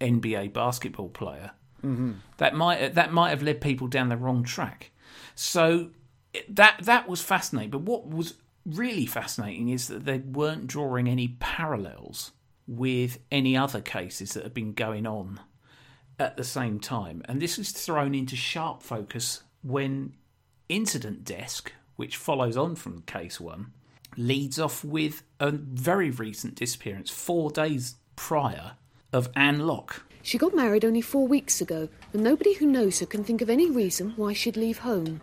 NBA 0.00 0.52
basketball 0.52 1.08
player. 1.08 1.52
Mm-hmm. 1.84 2.12
That 2.38 2.54
might 2.54 2.94
that 2.94 3.12
might 3.12 3.30
have 3.30 3.42
led 3.42 3.60
people 3.60 3.86
down 3.86 4.08
the 4.08 4.16
wrong 4.16 4.44
track. 4.44 4.90
So 5.34 5.90
that 6.48 6.80
that 6.82 7.08
was 7.08 7.22
fascinating. 7.22 7.70
But 7.70 7.82
what 7.82 8.08
was 8.08 8.34
really 8.66 9.06
fascinating 9.06 9.68
is 9.68 9.88
that 9.88 10.04
they 10.04 10.18
weren't 10.18 10.66
drawing 10.66 11.08
any 11.08 11.36
parallels 11.40 12.32
with 12.66 13.18
any 13.30 13.56
other 13.56 13.80
cases 13.80 14.34
that 14.34 14.42
had 14.42 14.54
been 14.54 14.74
going 14.74 15.06
on 15.06 15.40
at 16.18 16.36
the 16.36 16.44
same 16.44 16.78
time. 16.78 17.22
And 17.26 17.40
this 17.40 17.58
is 17.58 17.70
thrown 17.70 18.14
into 18.14 18.36
sharp 18.36 18.82
focus 18.82 19.42
when 19.62 20.14
Incident 20.68 21.24
Desk, 21.24 21.72
which 21.96 22.16
follows 22.16 22.56
on 22.56 22.74
from 22.76 23.02
case 23.02 23.40
one, 23.40 23.72
leads 24.16 24.58
off 24.58 24.84
with 24.84 25.22
a 25.40 25.50
very 25.50 26.10
recent 26.10 26.56
disappearance, 26.56 27.10
four 27.10 27.50
days 27.50 27.96
prior, 28.16 28.72
of 29.12 29.30
Anne 29.34 29.60
Lock. 29.60 30.02
She 30.22 30.36
got 30.36 30.54
married 30.54 30.84
only 30.84 31.00
four 31.00 31.26
weeks 31.26 31.60
ago, 31.60 31.88
and 32.12 32.22
nobody 32.22 32.54
who 32.54 32.66
knows 32.66 33.00
her 33.00 33.06
can 33.06 33.24
think 33.24 33.40
of 33.40 33.48
any 33.48 33.70
reason 33.70 34.12
why 34.16 34.34
she'd 34.34 34.56
leave 34.56 34.78
home. 34.80 35.20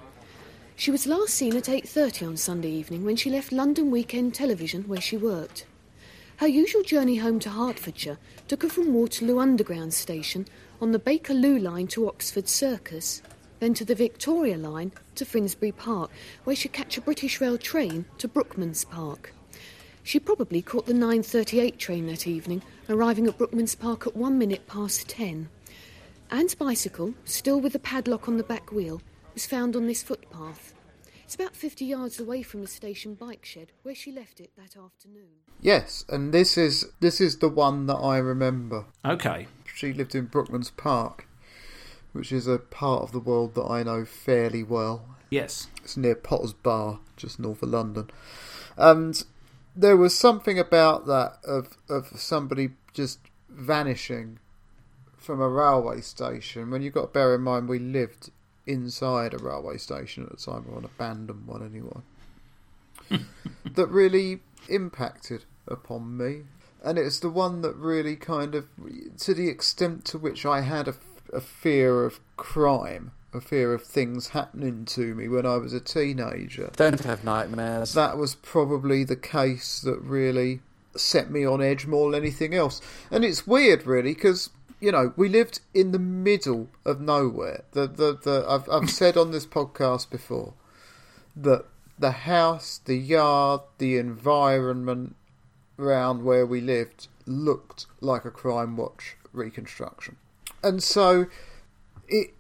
She 0.76 0.90
was 0.90 1.06
last 1.06 1.36
seen 1.36 1.56
at 1.56 1.70
8:30 1.70 2.26
on 2.26 2.38
Sunday 2.38 2.72
evening 2.72 3.06
when 3.06 3.16
she 3.16 3.30
left 3.30 3.52
London 3.52 3.92
Weekend 3.92 4.34
Television 4.34 4.84
where 4.88 5.00
she 5.00 5.18
worked. 5.18 5.66
Her 6.38 6.48
usual 6.48 6.82
journey 6.82 7.18
home 7.18 7.40
to 7.42 7.52
Hertfordshire 7.52 8.18
took 8.48 8.64
her 8.64 8.70
from 8.70 8.94
Waterloo 8.94 9.38
Underground 9.38 9.94
station 9.94 10.48
on 10.82 10.92
the 10.92 11.00
Bakerloo 11.00 11.62
line 11.62 11.88
to 11.88 12.08
Oxford 12.08 12.50
Circus, 12.50 13.22
then 13.60 13.76
to 13.76 13.86
the 13.86 13.96
Victoria 13.96 14.58
line 14.58 14.92
to 15.14 15.26
Finsbury 15.26 15.72
Park, 15.72 16.10
where 16.44 16.56
she'd 16.56 16.74
catch 16.74 16.98
a 16.98 17.02
British 17.02 17.40
Rail 17.40 17.60
train 17.60 18.06
to 18.18 18.28
Brookmans 18.28 18.90
Park. 18.90 19.35
She 20.06 20.20
probably 20.20 20.62
caught 20.62 20.86
the 20.86 20.94
9.38 20.94 21.80
train 21.80 22.06
that 22.06 22.28
evening, 22.28 22.62
arriving 22.88 23.26
at 23.26 23.40
Brookmans 23.40 23.78
Park 23.78 24.06
at 24.06 24.16
one 24.16 24.38
minute 24.38 24.68
past 24.68 25.10
ten. 25.10 25.50
Anne's 26.30 26.54
bicycle, 26.54 27.16
still 27.26 27.60
with 27.60 27.74
the 27.74 27.80
padlock 27.80 28.28
on 28.28 28.38
the 28.38 28.44
back 28.44 28.72
wheel, 28.72 29.02
was 29.34 29.48
found 29.48 29.76
on 29.76 29.88
this 29.88 30.04
footpath. 30.04 30.76
It's 31.24 31.34
about 31.34 31.56
50 31.56 31.86
yards 31.86 32.20
away 32.20 32.44
from 32.44 32.62
the 32.62 32.68
station 32.68 33.16
bike 33.16 33.44
shed 33.46 33.72
where 33.82 33.96
she 33.96 34.12
left 34.12 34.40
it 34.40 34.52
that 34.56 34.78
afternoon. 34.78 35.42
Yes, 35.60 36.06
and 36.08 36.32
this 36.32 36.56
is 36.56 36.86
this 37.00 37.20
is 37.20 37.40
the 37.40 37.50
one 37.50 37.88
that 37.88 37.96
I 37.96 38.18
remember. 38.20 38.86
Okay. 39.04 39.48
She 39.74 39.92
lived 39.92 40.14
in 40.14 40.28
Brookmans 40.28 40.70
Park, 40.78 41.28
which 42.14 42.32
is 42.32 42.46
a 42.46 42.60
part 42.60 43.02
of 43.02 43.12
the 43.12 43.20
world 43.20 43.56
that 43.56 43.66
I 43.66 43.82
know 43.82 44.06
fairly 44.06 44.62
well. 44.62 45.18
Yes. 45.32 45.68
It's 45.84 45.98
near 45.98 46.14
Potter's 46.14 46.54
Bar, 46.54 47.00
just 47.18 47.40
north 47.40 47.64
of 47.64 47.70
London. 47.70 48.12
And 48.78 49.24
there 49.76 49.98
was 49.98 50.18
something 50.18 50.58
about 50.58 51.06
that 51.08 51.38
of 51.44 51.78
of 51.90 52.08
somebody 52.16 52.72
just 52.94 53.20
vanishing 53.50 54.40
from 55.18 55.42
a 55.42 55.50
railway 55.50 56.02
station. 56.02 56.70
When 56.70 56.82
you've 56.82 56.94
got 56.94 57.02
to 57.02 57.08
bear 57.08 57.36
in 57.36 57.42
mind 57.42 57.68
we 57.68 57.80
lived 57.80 58.32
inside 58.68 59.34
a 59.34 59.38
railway 59.38 59.78
station 59.78 60.24
at 60.24 60.30
the 60.32 60.38
time, 60.38 60.66
or 60.70 60.80
an 60.80 60.86
abandoned 60.86 61.48
one 61.48 61.64
anyway. 61.64 62.02
that 63.76 63.88
really 63.88 64.40
impacted 64.70 65.46
upon 65.68 66.18
me. 66.18 66.44
And 66.84 66.98
it's 66.98 67.20
the 67.20 67.30
one 67.30 67.62
that 67.62 67.76
really 67.76 68.16
kind 68.16 68.54
of, 68.56 68.68
to 69.20 69.34
the 69.34 69.48
extent 69.48 70.06
to 70.06 70.18
which 70.18 70.46
I 70.46 70.62
had 70.62 70.88
a, 70.88 70.96
a 71.34 71.42
fear 71.42 72.06
of 72.06 72.20
crime, 72.38 73.12
a 73.36 73.42
fear 73.42 73.74
of 73.74 73.84
things 73.84 74.30
happening 74.30 74.86
to 74.86 75.14
me 75.14 75.28
when 75.28 75.46
I 75.46 75.58
was 75.58 75.74
a 75.74 75.80
teenager. 75.80 76.72
Don't 76.76 77.04
have 77.04 77.24
nightmares. 77.24 77.94
That 77.94 78.18
was 78.18 78.36
probably 78.36 79.04
the 79.04 79.16
case 79.16 79.82
that 79.82 80.00
really 80.02 80.62
set 80.96 81.30
me 81.30 81.46
on 81.46 81.62
edge 81.62 81.86
more 81.86 82.12
than 82.12 82.22
anything 82.22 82.54
else. 82.54 82.82
And 83.12 83.24
it's 83.26 83.46
weird, 83.46 83.86
really, 83.86 84.14
because 84.14 84.50
you 84.80 84.92
know 84.92 85.14
we 85.16 85.30
lived 85.30 85.60
in 85.74 85.92
the 85.92 86.00
middle 86.00 86.70
of 86.86 87.02
nowhere. 87.02 87.64
The 87.72 87.88
the, 87.88 88.18
the 88.22 88.46
I've 88.48 88.70
I've 88.70 88.90
said 89.02 89.18
on 89.18 89.32
this 89.32 89.46
podcast 89.46 90.10
before 90.10 90.54
that 91.36 91.66
the 91.98 92.12
house, 92.12 92.82
the 92.84 92.98
yard, 92.98 93.62
the 93.78 93.98
environment 93.98 95.16
around 95.78 96.24
where 96.24 96.46
we 96.46 96.62
lived 96.62 97.08
looked 97.26 97.86
like 98.02 98.26
a 98.26 98.32
crime 98.32 98.78
watch 98.78 99.16
reconstruction. 99.34 100.18
And 100.64 100.82
so 100.82 101.28
it 102.08 102.34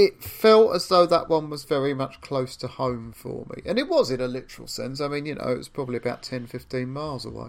it 0.00 0.22
felt 0.22 0.76
as 0.76 0.86
though 0.86 1.06
that 1.06 1.28
one 1.28 1.50
was 1.50 1.64
very 1.64 1.92
much 1.92 2.20
close 2.20 2.54
to 2.54 2.68
home 2.68 3.10
for 3.10 3.44
me. 3.50 3.62
And 3.66 3.80
it 3.80 3.88
was 3.88 4.12
in 4.12 4.20
a 4.20 4.28
literal 4.28 4.68
sense. 4.68 5.00
I 5.00 5.08
mean, 5.08 5.26
you 5.26 5.34
know, 5.34 5.48
it 5.48 5.58
was 5.58 5.68
probably 5.68 5.96
about 5.96 6.22
10, 6.22 6.46
15 6.46 6.88
miles 6.88 7.24
away. 7.24 7.48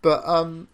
But 0.00 0.22
um, 0.24 0.68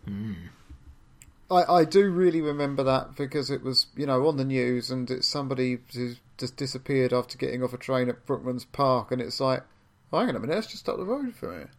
I, 1.50 1.62
I 1.76 1.84
do 1.86 2.10
really 2.10 2.42
remember 2.42 2.82
that 2.82 3.16
because 3.16 3.50
it 3.50 3.62
was, 3.62 3.86
you 3.96 4.04
know, 4.04 4.26
on 4.26 4.36
the 4.36 4.44
news 4.44 4.90
and 4.90 5.10
it's 5.10 5.26
somebody 5.26 5.78
who 5.94 6.16
just 6.36 6.56
disappeared 6.56 7.14
after 7.14 7.38
getting 7.38 7.62
off 7.62 7.72
a 7.72 7.78
train 7.78 8.10
at 8.10 8.26
Brookmans 8.26 8.66
Park. 8.70 9.10
And 9.10 9.22
it's 9.22 9.40
like, 9.40 9.62
hang 10.10 10.28
on 10.28 10.36
a 10.36 10.38
minute, 10.38 10.52
that's 10.52 10.66
just 10.66 10.86
up 10.86 10.98
the 10.98 11.04
road 11.06 11.34
from 11.34 11.52
here. 11.52 11.70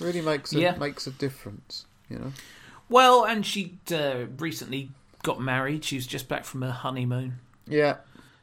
Really 0.00 0.20
makes 0.20 0.52
a, 0.52 0.58
Yeah. 0.58 0.76
makes 0.76 1.06
a 1.06 1.12
difference, 1.12 1.86
you 2.10 2.18
know. 2.18 2.32
Well, 2.88 3.24
and 3.24 3.46
she 3.46 3.78
uh, 3.92 4.24
recently 4.38 4.90
got 5.22 5.40
married. 5.40 5.84
She 5.84 5.94
was 5.94 6.08
just 6.08 6.28
back 6.28 6.44
from 6.44 6.62
her 6.62 6.72
honeymoon. 6.72 7.38
Yeah, 7.66 7.96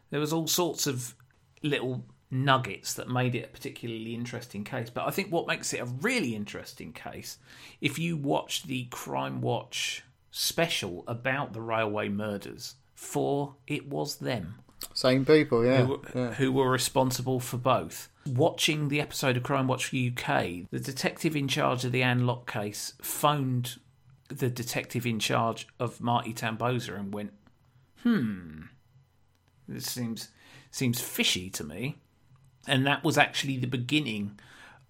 There 0.09 0.19
was 0.19 0.33
all 0.33 0.47
sorts 0.47 0.87
of 0.87 1.15
little 1.63 2.03
nuggets 2.29 2.93
that 2.93 3.09
made 3.09 3.35
it 3.35 3.45
a 3.45 3.47
particularly 3.47 4.15
interesting 4.15 4.63
case. 4.63 4.89
But 4.89 5.07
I 5.07 5.11
think 5.11 5.31
what 5.31 5.47
makes 5.47 5.73
it 5.73 5.81
a 5.81 5.85
really 5.85 6.35
interesting 6.35 6.93
case, 6.93 7.37
if 7.81 7.99
you 7.99 8.17
watch 8.17 8.63
the 8.63 8.85
Crime 8.85 9.41
Watch 9.41 10.03
special 10.31 11.03
about 11.07 11.53
the 11.53 11.61
railway 11.61 12.09
murders, 12.09 12.75
for 12.95 13.55
it 13.67 13.87
was 13.87 14.17
them 14.17 14.61
same 14.93 15.25
people, 15.25 15.65
yeah. 15.65 15.85
who, 15.85 16.01
yeah. 16.13 16.33
who 16.33 16.51
were 16.51 16.69
responsible 16.69 17.39
for 17.39 17.57
both. 17.57 18.09
Watching 18.25 18.89
the 18.89 19.01
episode 19.01 19.37
of 19.37 19.43
Crime 19.43 19.67
Watch 19.67 19.93
UK, 19.93 20.69
the 20.69 20.79
detective 20.79 21.35
in 21.35 21.47
charge 21.47 21.85
of 21.85 21.91
the 21.91 22.03
Anne 22.03 22.25
Lock 22.25 22.51
case 22.51 22.93
phoned 23.01 23.77
the 24.27 24.49
detective 24.49 25.05
in 25.05 25.19
charge 25.19 25.67
of 25.79 26.01
Marty 26.01 26.33
Tamboezer 26.33 26.95
and 26.97 27.13
went, 27.13 27.33
"Hmm, 28.03 28.63
this 29.67 29.85
seems 29.85 30.29
seems 30.71 30.99
fishy 30.99 31.49
to 31.51 31.63
me." 31.63 31.97
And 32.67 32.85
that 32.85 33.03
was 33.03 33.17
actually 33.17 33.57
the 33.57 33.67
beginning 33.67 34.39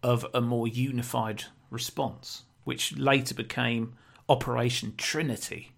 of 0.04 0.26
a 0.34 0.42
more 0.42 0.68
unified 0.68 1.46
response, 1.70 2.44
which 2.64 2.96
later 2.98 3.34
became 3.34 3.94
Operation 4.28 4.94
Trinity, 4.98 5.72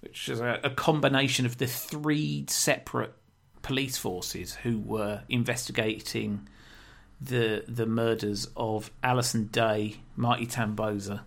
which 0.00 0.28
is 0.28 0.40
a, 0.40 0.60
a 0.62 0.70
combination 0.70 1.46
of 1.46 1.58
the 1.58 1.66
three 1.66 2.44
separate 2.48 3.14
police 3.62 3.98
forces 3.98 4.54
who 4.56 4.78
were 4.78 5.22
investigating 5.28 6.48
the 7.20 7.64
the 7.66 7.86
murders 7.86 8.48
of 8.56 8.90
Alison 9.02 9.46
Day, 9.46 9.96
Marty 10.16 10.46
Tamboezer, 10.46 11.20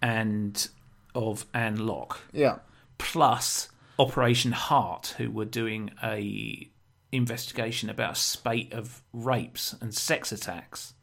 and 0.00 0.68
of 1.14 1.46
Anne 1.52 1.86
Lock 1.86 2.20
yeah. 2.32 2.58
plus 2.98 3.68
Operation 3.98 4.52
Hart, 4.52 5.14
who 5.18 5.30
were 5.30 5.44
doing 5.44 5.90
a 6.02 6.70
investigation 7.10 7.88
about 7.88 8.12
a 8.12 8.20
spate 8.20 8.72
of 8.72 9.02
rapes 9.12 9.74
and 9.80 9.94
sex 9.94 10.30
attacks 10.30 10.94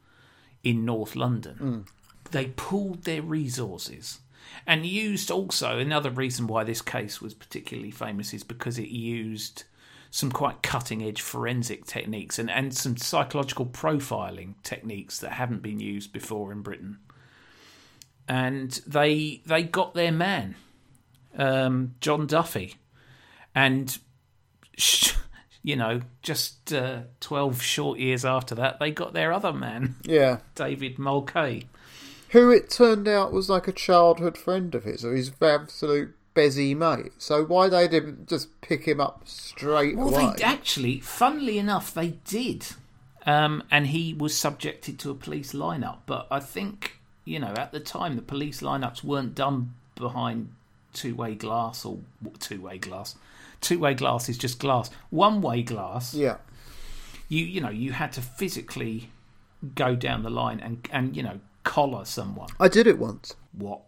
in 0.64 0.86
North 0.86 1.16
London. 1.16 1.58
They 2.32 2.48
pooled 2.56 3.04
their 3.04 3.22
resources 3.22 4.20
and 4.68 4.86
used 4.86 5.32
also 5.32 5.80
another 5.80 6.10
reason 6.10 6.48
why 6.48 6.64
this 6.64 6.82
case 6.82 7.22
was 7.22 7.34
particularly 7.34 7.92
famous 7.92 8.34
is 8.34 8.44
because 8.44 8.78
it 8.78 8.90
used 8.90 9.64
some 10.12 10.32
quite 10.32 10.62
cutting 10.62 11.04
edge 11.04 11.22
forensic 11.22 11.86
techniques 11.86 12.40
and, 12.40 12.50
and 12.50 12.74
some 12.74 12.96
psychological 12.96 13.66
profiling 13.66 14.54
techniques 14.64 15.20
that 15.20 15.34
haven't 15.34 15.62
been 15.62 15.80
used 15.80 16.14
before 16.14 16.52
in 16.52 16.62
Britain. 16.62 17.00
And 18.28 18.72
they 18.88 19.42
they 19.46 19.64
got 19.64 19.94
their 19.94 20.12
man 20.12 20.56
um, 21.38 21.96
John 22.00 22.28
Duffy, 22.28 22.76
and 23.56 23.98
you 25.64 25.76
know, 25.76 26.02
just 26.22 26.72
uh, 26.74 27.02
twelve 27.20 27.62
short 27.62 27.98
years 28.00 28.24
after 28.24 28.54
that, 28.56 28.80
they 28.80 28.92
got 28.92 29.14
their 29.14 29.34
other 29.34 29.54
man, 29.54 29.96
Yeah. 30.04 30.40
David 30.54 31.00
Mulcahy. 31.00 31.68
who 32.30 32.52
it 32.52 32.70
turned 32.70 33.08
out 33.08 33.32
was 33.32 33.50
like 33.50 33.68
a 33.68 33.72
childhood 33.72 34.38
friend 34.38 34.76
of 34.76 34.84
his, 34.84 35.04
or 35.04 35.16
his 35.16 35.32
absolute 35.42 36.14
bezzy 36.36 36.76
mate. 36.76 37.14
So 37.18 37.46
why 37.46 37.70
they 37.70 37.88
didn't 37.88 38.28
just 38.28 38.50
pick 38.62 38.84
him 38.86 39.00
up 39.00 39.22
straight 39.26 39.96
Well, 39.96 40.10
away? 40.14 40.34
they 40.38 40.44
actually, 40.44 41.00
funnily 41.00 41.58
enough, 41.58 41.94
they 41.94 42.10
did, 42.28 42.68
um, 43.26 43.64
and 43.72 43.88
he 43.88 44.14
was 44.14 44.38
subjected 44.38 45.00
to 45.00 45.10
a 45.12 45.16
police 45.16 45.54
lineup. 45.54 46.00
But 46.06 46.28
I 46.30 46.42
think 46.42 47.00
you 47.24 47.40
know, 47.40 47.54
at 47.58 47.72
the 47.72 47.80
time, 47.80 48.18
the 48.18 48.22
police 48.22 48.62
lineups 48.62 49.04
weren't 49.04 49.34
done 49.34 49.74
behind 49.96 50.50
two-way 50.94 51.34
glass 51.34 51.84
or 51.84 51.98
two-way 52.40 52.78
glass. 52.78 53.16
Two-way 53.66 53.96
glass 53.96 54.30
is 54.30 54.38
just 54.38 54.60
glass. 54.60 54.92
One-way 55.10 55.64
glass. 55.64 56.14
Yeah, 56.14 56.38
you 57.28 57.44
you 57.44 57.62
know 57.62 57.70
you 57.70 57.94
had 57.94 58.12
to 58.14 58.22
physically 58.22 59.10
go 59.74 59.96
down 59.96 60.22
the 60.22 60.30
line 60.30 60.60
and 60.60 60.88
and 60.92 61.18
you 61.18 61.24
know 61.24 61.40
collar 61.64 62.06
someone. 62.06 62.50
I 62.60 62.68
did 62.68 62.86
it 62.86 63.00
once. 63.00 63.36
What? 63.52 63.82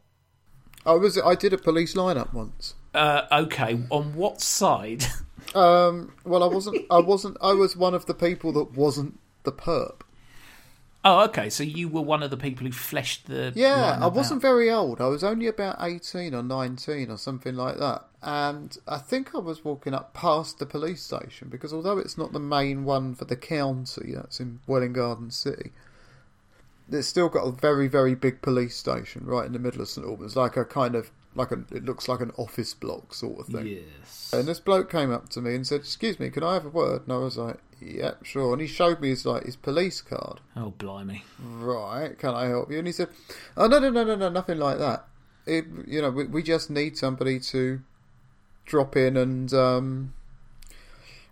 I 0.84 0.94
was 0.94 1.20
I 1.20 1.36
did 1.36 1.54
a 1.54 1.58
police 1.58 1.94
lineup 1.94 2.34
once. 2.34 2.74
Uh, 2.94 3.22
okay, 3.32 3.80
on 3.90 4.16
what 4.16 4.42
side? 4.42 5.06
Um, 5.56 6.14
well, 6.26 6.44
I 6.44 6.48
wasn't. 6.48 6.86
I 6.92 7.00
wasn't. 7.00 7.38
I 7.42 7.54
was 7.54 7.78
one 7.78 7.94
of 7.94 8.06
the 8.06 8.14
people 8.14 8.52
that 8.52 8.76
wasn't 8.76 9.18
the 9.44 9.54
perp. 9.54 10.02
Oh, 11.06 11.24
okay. 11.26 11.50
So 11.50 11.64
you 11.64 11.88
were 11.88 12.02
one 12.02 12.24
of 12.24 12.32
the 12.32 12.38
people 12.38 12.66
who 12.66 12.72
fleshed 12.72 13.28
the. 13.28 13.54
Yeah, 13.56 13.98
I 14.02 14.08
wasn't 14.08 14.40
out. 14.40 14.42
very 14.42 14.70
old. 14.70 15.00
I 15.00 15.08
was 15.08 15.24
only 15.24 15.48
about 15.48 15.78
18 15.80 16.34
or 16.34 16.44
19 16.44 17.10
or 17.10 17.18
something 17.18 17.56
like 17.56 17.78
that. 17.78 18.04
And 18.22 18.78
I 18.88 18.98
think 18.98 19.34
I 19.34 19.38
was 19.38 19.64
walking 19.64 19.94
up 19.94 20.14
past 20.14 20.60
the 20.60 20.66
police 20.66 21.02
station 21.02 21.50
because 21.50 21.72
although 21.72 21.98
it's 21.98 22.18
not 22.18 22.34
the 22.34 22.40
main 22.40 22.84
one 22.84 23.16
for 23.16 23.26
the 23.26 23.36
county, 23.36 24.14
that's 24.16 24.40
in 24.40 24.60
Welwyn 24.68 24.94
Garden 24.94 25.32
City, 25.32 25.72
it's 26.92 27.08
still 27.08 27.30
got 27.30 27.44
a 27.44 27.52
very, 27.52 27.88
very 27.88 28.16
big 28.16 28.42
police 28.42 28.76
station 28.76 29.26
right 29.26 29.46
in 29.46 29.54
the 29.54 29.60
middle 29.60 29.82
of 29.82 29.88
St 29.88 30.06
Albans, 30.06 30.36
like 30.36 30.58
a 30.58 30.66
kind 30.66 30.96
of, 30.96 31.12
like 31.38 31.52
a, 31.52 31.64
it 31.72 31.86
looks 31.86 32.08
like 32.08 32.20
an 32.20 32.32
office 32.38 32.74
block 32.74 33.14
sort 33.14 33.40
of 33.40 33.46
thing. 33.48 33.68
Yes. 33.68 34.32
And 34.34 34.48
this 34.48 34.60
bloke 34.60 34.92
came 34.92 35.12
up 35.12 35.30
to 35.30 35.42
me 35.42 35.56
and 35.56 35.66
said, 35.66 35.82
"Excuse 35.82 36.20
me, 36.20 36.30
can 36.30 36.44
I 36.44 36.56
have 36.56 36.66
a 36.66 36.70
word?" 36.70 37.04
And 37.04 37.14
I 37.14 37.18
was 37.18 37.38
like, 37.38 37.58
"Yep, 37.80 38.26
sure." 38.26 38.54
And 38.54 38.62
he 38.62 38.68
showed 38.68 39.00
me 39.00 39.10
his 39.10 39.26
like 39.26 39.46
his 39.46 39.56
police 39.56 40.02
card. 40.02 40.42
Oh, 40.56 40.72
blimey. 40.78 41.24
Right, 41.40 42.18
can 42.18 42.34
I 42.34 42.48
help 42.48 42.72
you? 42.72 42.80
And 42.80 42.88
he 42.88 42.94
said, 42.94 43.10
"Oh 43.56 43.68
no, 43.68 43.80
no, 43.80 43.90
no, 43.90 44.04
no, 44.04 44.16
no, 44.16 44.30
nothing 44.30 44.58
like 44.58 44.80
that. 44.80 45.06
It, 45.46 45.66
you 45.86 46.02
know, 46.02 46.10
we, 46.10 46.26
we 46.26 46.44
just 46.44 46.70
need 46.70 46.98
somebody 46.98 47.40
to 47.40 47.82
drop 48.66 48.98
in 48.98 49.16
and 49.16 49.54
um 49.54 50.14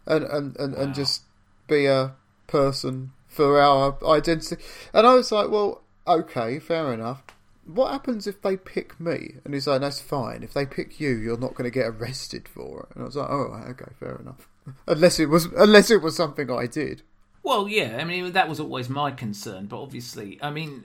and 0.06 0.24
and 0.24 0.56
and, 0.58 0.74
and 0.74 0.96
just 0.96 1.24
be 1.68 1.86
a 1.88 2.14
person 2.48 3.12
for 3.28 3.60
our 3.60 3.98
identity." 4.06 4.64
And 4.94 5.06
I 5.08 5.16
was 5.16 5.32
like, 5.32 5.50
"Well, 5.50 5.82
okay, 6.08 6.60
fair 6.60 6.94
enough." 6.94 7.24
What 7.66 7.92
happens 7.92 8.28
if 8.28 8.42
they 8.42 8.58
pick 8.58 9.00
me? 9.00 9.36
And 9.44 9.54
he's 9.54 9.68
like, 9.68 9.82
"That's 9.82 10.00
fine. 10.00 10.44
If 10.44 10.54
they 10.54 10.66
pick 10.66 11.00
you, 11.00 11.10
you're 11.10 11.38
not 11.38 11.56
going 11.56 11.70
to 11.70 11.74
get 11.74 11.88
arrested 11.88 12.48
for 12.48 12.82
it." 12.82 12.96
And 12.96 13.04
I 13.04 13.06
was 13.06 13.16
like, 13.16 13.30
"Oh, 13.30 13.64
okay, 13.70 13.92
fair 14.00 14.18
enough." 14.18 14.48
unless 14.88 15.20
it 15.20 15.30
was, 15.30 15.46
unless 15.46 15.92
it 15.92 16.02
was 16.02 16.16
something 16.16 16.50
I 16.50 16.68
did. 16.68 17.02
Well, 17.44 17.68
yeah. 17.68 17.98
I 18.00 18.04
mean, 18.04 18.32
that 18.32 18.50
was 18.50 18.60
always 18.60 18.90
my 18.90 19.12
concern, 19.12 19.68
but 19.68 19.82
obviously, 19.82 20.40
I 20.42 20.50
mean, 20.50 20.84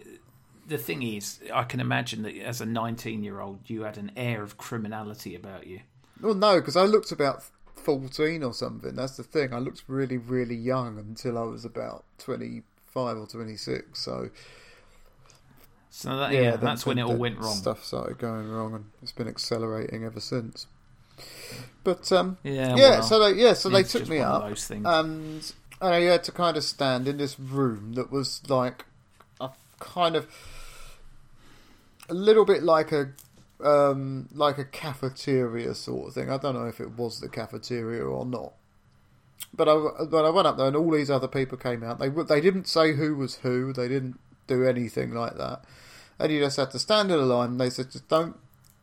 the 0.67 0.79
thing 0.79 1.03
is, 1.03 1.41
I 1.53 1.65
can 1.65 1.81
imagine 1.81 2.23
that 2.23 2.37
as 2.37 2.61
a 2.61 2.67
19-year-old, 2.67 3.61
you 3.67 3.83
had 3.83 3.97
an 3.97 4.13
air 4.17 4.43
of 4.43 4.59
criminality 4.59 5.35
about 5.35 5.67
you. 5.67 5.81
Well, 6.21 6.35
no, 6.35 6.57
because 6.57 6.77
I 6.77 6.85
looked 6.85 7.13
about 7.13 7.45
14 7.77 8.43
or 8.43 8.53
something. 8.53 8.95
That's 8.95 9.17
the 9.17 9.23
thing. 9.23 9.55
I 9.55 9.59
looked 9.59 9.85
really, 9.87 10.19
really 10.19 10.55
young 10.55 10.99
until 10.99 11.39
I 11.39 11.43
was 11.43 11.65
about 11.65 12.05
25 12.19 13.17
or 13.17 13.27
26. 13.27 13.99
So, 13.99 14.31
So 15.91 16.17
that, 16.17 16.33
yeah, 16.33 16.53
then- 16.53 16.61
that's 16.61 16.87
when 16.87 16.99
it 16.99 17.03
all 17.03 17.17
went 17.17 17.39
wrong. 17.39 17.55
Stuff 17.55 17.85
started 17.85 18.19
going 18.19 18.49
wrong, 18.51 18.75
and 18.75 18.85
it's 19.03 19.13
been 19.13 19.29
accelerating 19.29 20.05
ever 20.05 20.21
since. 20.21 20.67
But 21.85 22.11
um, 22.13 22.39
Yeah, 22.43 22.77
yeah. 22.77 22.91
well, 22.91 23.03
so 23.03 23.19
they, 23.19 23.41
yeah, 23.41 23.53
so 23.55 23.69
they 23.69 23.83
took 23.83 24.09
me 24.09 24.19
up, 24.21 24.43
and 24.87 25.53
and 25.83 25.95
I 25.95 26.01
had 26.03 26.25
to 26.25 26.33
kind 26.33 26.57
of 26.57 26.65
stand 26.65 27.09
in 27.09 27.17
this 27.19 27.39
room 27.41 27.95
that 27.95 28.11
was 28.13 28.41
like 28.49 28.85
a 29.41 29.51
kind 29.81 30.15
of 30.17 30.27
a 32.09 32.15
little 32.15 32.45
bit 32.45 32.63
like 32.63 32.93
a 32.93 33.11
um, 33.63 34.29
like 34.33 34.59
a 34.59 34.65
cafeteria 34.65 35.75
sort 35.75 36.09
of 36.09 36.15
thing. 36.15 36.31
I 36.31 36.39
don't 36.39 36.55
know 36.55 36.67
if 36.67 36.81
it 36.81 36.93
was 36.93 37.21
the 37.21 37.29
cafeteria 37.29 38.03
or 38.05 38.25
not. 38.25 38.53
But 39.53 39.69
I, 39.69 40.05
but 40.05 40.25
I 40.25 40.31
went 40.31 40.47
up 40.47 40.57
there 40.59 40.69
and 40.69 40.77
all 40.77 40.91
these 40.91 41.11
other 41.11 41.29
people 41.29 41.59
came 41.59 41.83
out. 41.83 41.99
They 41.99 42.09
they 42.09 42.41
didn't 42.41 42.69
say 42.69 42.95
who 42.95 43.17
was 43.17 43.37
who. 43.37 43.73
They 43.73 43.89
didn't 43.89 44.19
do 44.47 44.65
anything 44.65 45.13
like 45.13 45.37
that. 45.37 45.65
And 46.21 46.31
you 46.31 46.41
just 46.41 46.59
had 46.59 46.71
to 46.73 46.79
stand 46.79 47.11
in 47.11 47.19
a 47.19 47.23
line. 47.23 47.57
They 47.57 47.71
said 47.71 47.91
just 47.91 48.09
don't 48.09 48.37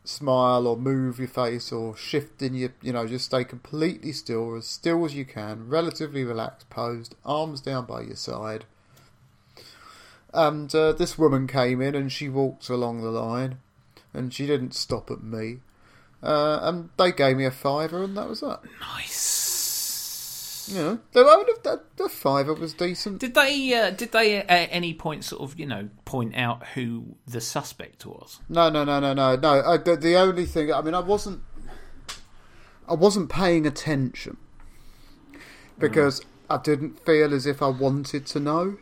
smile 0.03 0.65
or 0.65 0.75
move 0.77 1.19
your 1.19 1.27
face 1.27 1.71
or 1.71 1.95
shift 1.95 2.41
in 2.41 2.53
your 2.53 2.69
you 2.81 2.93
know 2.93 3.05
just 3.05 3.25
stay 3.25 3.43
completely 3.43 4.11
still 4.13 4.55
as 4.55 4.65
still 4.65 5.05
as 5.05 5.13
you 5.13 5.23
can, 5.23 5.69
relatively 5.69 6.23
relaxed 6.23 6.69
posed, 6.69 7.15
arms 7.23 7.61
down 7.61 7.85
by 7.85 8.01
your 8.01 8.15
side. 8.15 8.65
And 10.33 10.73
uh, 10.73 10.93
this 10.93 11.17
woman 11.17 11.47
came 11.47 11.81
in 11.81 11.95
and 11.95 12.11
she 12.11 12.27
walked 12.27 12.69
along 12.69 13.01
the 13.01 13.11
line, 13.11 13.59
and 14.13 14.33
she 14.33 14.45
didn't 14.45 14.73
stop 14.73 15.09
at 15.11 15.23
me. 15.23 15.59
Uh, 16.21 16.59
and 16.63 16.89
they 16.97 17.11
gave 17.11 17.37
me 17.37 17.45
a 17.45 17.51
fiver, 17.51 18.03
and 18.03 18.17
that 18.17 18.27
was 18.27 18.41
that. 18.41 18.61
Nice. 18.81 19.46
You 20.67 20.75
know, 20.75 20.99
the, 21.13 21.23
the, 21.23 21.57
the, 21.63 22.03
the 22.03 22.09
fiver 22.09 22.53
was 22.53 22.73
decent. 22.73 23.19
Did 23.19 23.35
they? 23.35 23.73
Uh, 23.73 23.91
did 23.91 24.11
they 24.11 24.37
at 24.37 24.69
any 24.71 24.93
point 24.93 25.23
sort 25.23 25.41
of 25.41 25.57
you 25.57 25.65
know 25.65 25.89
point 26.03 26.35
out 26.35 26.65
who 26.67 27.15
the 27.25 27.39
suspect 27.39 28.05
was? 28.05 28.39
No, 28.49 28.69
no, 28.69 28.83
no, 28.83 28.99
no, 28.99 29.13
no, 29.13 29.35
no. 29.35 29.49
Uh, 29.59 29.77
the, 29.77 29.95
the 29.95 30.15
only 30.15 30.45
thing, 30.45 30.73
I 30.73 30.81
mean, 30.81 30.93
I 30.93 30.99
wasn't, 30.99 31.41
I 32.87 32.95
wasn't 32.95 33.29
paying 33.29 33.65
attention 33.65 34.37
because 35.79 36.21
I 36.49 36.57
didn't 36.57 37.05
feel 37.05 37.33
as 37.33 37.45
if 37.45 37.61
I 37.61 37.67
wanted 37.69 38.25
to 38.27 38.39
know. 38.39 38.77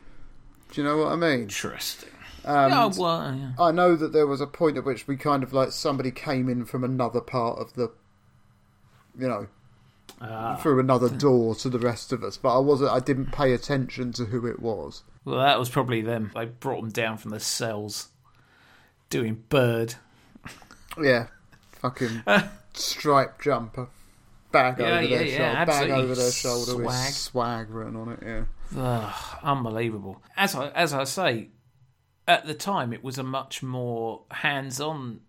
Do 0.72 0.82
you 0.82 0.84
know 0.84 0.98
what 0.98 1.12
I 1.12 1.16
mean? 1.16 1.44
Interesting. 1.44 2.10
Um, 2.46 2.72
oh 2.74 2.92
well, 2.98 3.36
yeah. 3.36 3.52
I 3.60 3.72
know 3.72 3.96
that 3.96 4.14
there 4.14 4.28
was 4.28 4.40
a 4.40 4.48
point 4.48 4.78
at 4.78 4.86
which 4.86 5.08
we 5.08 5.18
kind 5.18 5.42
of 5.42 5.52
like 5.52 5.72
somebody 5.72 6.12
came 6.12 6.48
in 6.48 6.66
from 6.66 6.84
another 6.84 7.22
part 7.22 7.58
of 7.60 7.74
the, 7.74 7.92
you 9.18 9.28
know, 9.28 9.48
Ah. 10.22 10.56
through 10.56 10.80
another 10.80 11.10
door 11.10 11.56
to 11.56 11.70
the 11.70 11.80
rest 11.80 12.12
of 12.14 12.24
us, 12.24 12.38
but 12.38 12.56
I 12.56 12.60
wasn't. 12.60 12.92
I 12.92 13.00
didn't 13.00 13.32
pay 13.32 13.52
attention 13.54 14.14
to 14.14 14.26
who 14.26 14.46
it 14.48 14.60
was. 14.62 15.04
Well, 15.26 15.40
that 15.40 15.60
was 15.60 15.70
probably 15.70 16.02
them. 16.02 16.32
They 16.34 16.46
brought 16.46 16.82
them 16.82 16.92
down 16.92 17.18
from 17.18 17.32
the 17.32 17.40
cells, 17.40 18.10
doing 19.10 19.44
bird. 19.50 19.96
Yeah, 21.02 21.28
fucking 21.74 22.24
striped 22.74 23.42
jumper, 23.44 23.88
bag 24.52 24.80
Yeah, 24.80 24.86
over 25.00 25.08
their 25.08 25.24
yeah, 25.26 25.32
yeah, 25.38 25.66
shoulder, 25.66 25.66
bag 25.72 25.90
over 25.92 26.16
their 26.16 26.32
shoulder 26.32 26.72
Swag. 26.72 26.86
with 26.86 27.14
swag 27.14 27.70
written 27.72 27.96
on 27.98 28.10
it. 28.14 28.20
Yeah. 28.26 28.44
Ugh, 28.78 29.40
unbelievable. 29.44 30.22
As 30.38 30.56
I 30.56 30.70
as 30.70 30.94
I 30.94 31.04
say, 31.04 31.50
at 32.28 32.46
the 32.46 32.54
time 32.54 32.94
it 32.94 33.04
was 33.04 33.18
a 33.18 33.24
much 33.24 33.62
more 33.62 34.24
hands-on 34.32 35.20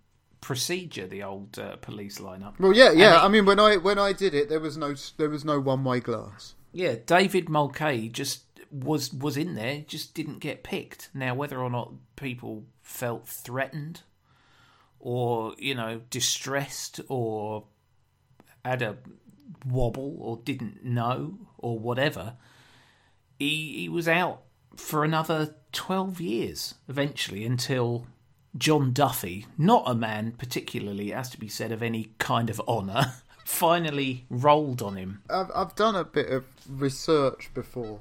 procedure. 0.46 1.08
The 1.08 1.24
old 1.24 1.58
uh, 1.58 1.74
police 1.76 2.18
lineup. 2.20 2.54
Well, 2.60 2.72
yeah, 2.72 2.92
yeah. 2.92 3.10
they- 3.10 3.16
I 3.26 3.28
mean, 3.28 3.44
when 3.46 3.58
I 3.58 3.76
when 3.76 3.98
I 3.98 4.12
did 4.12 4.32
it, 4.32 4.48
there 4.48 4.60
was 4.60 4.76
no 4.76 4.94
there 5.16 5.28
was 5.28 5.44
no 5.44 5.58
one 5.60 5.82
way 5.82 5.98
glass. 6.00 6.54
Yeah, 6.72 6.94
David 7.04 7.48
Mulcahy 7.48 8.08
just 8.08 8.44
was 8.70 9.12
was 9.12 9.36
in 9.36 9.54
there, 9.54 9.82
just 9.88 10.14
didn't 10.14 10.38
get 10.38 10.62
picked. 10.62 11.10
Now, 11.14 11.34
whether 11.34 11.58
or 11.58 11.70
not 11.70 11.92
people 12.14 12.64
felt 12.82 13.26
threatened, 13.26 14.02
or 15.00 15.54
you 15.58 15.74
know, 15.74 16.02
distressed, 16.10 17.00
or 17.08 17.64
had 18.64 18.82
a 18.82 18.96
wobble, 19.66 20.16
or 20.20 20.36
didn't 20.44 20.84
know, 20.84 21.38
or 21.58 21.78
whatever, 21.78 22.34
he 23.38 23.80
he 23.80 23.88
was 23.88 24.06
out 24.06 24.42
for 24.76 25.02
another 25.02 25.56
twelve 25.72 26.20
years 26.20 26.74
eventually 26.88 27.44
until. 27.44 28.06
John 28.58 28.92
Duffy, 28.92 29.46
not 29.58 29.84
a 29.86 29.94
man 29.94 30.32
particularly, 30.32 31.10
it 31.12 31.14
has 31.14 31.30
to 31.30 31.38
be 31.38 31.48
said, 31.48 31.72
of 31.72 31.82
any 31.82 32.10
kind 32.18 32.50
of 32.50 32.60
honour, 32.66 33.12
finally 33.44 34.24
rolled 34.28 34.82
on 34.82 34.96
him 34.96 35.22
I've 35.30 35.50
I've 35.54 35.74
done 35.76 35.94
a 35.94 36.04
bit 36.04 36.30
of 36.30 36.44
research 36.68 37.48
before 37.54 38.00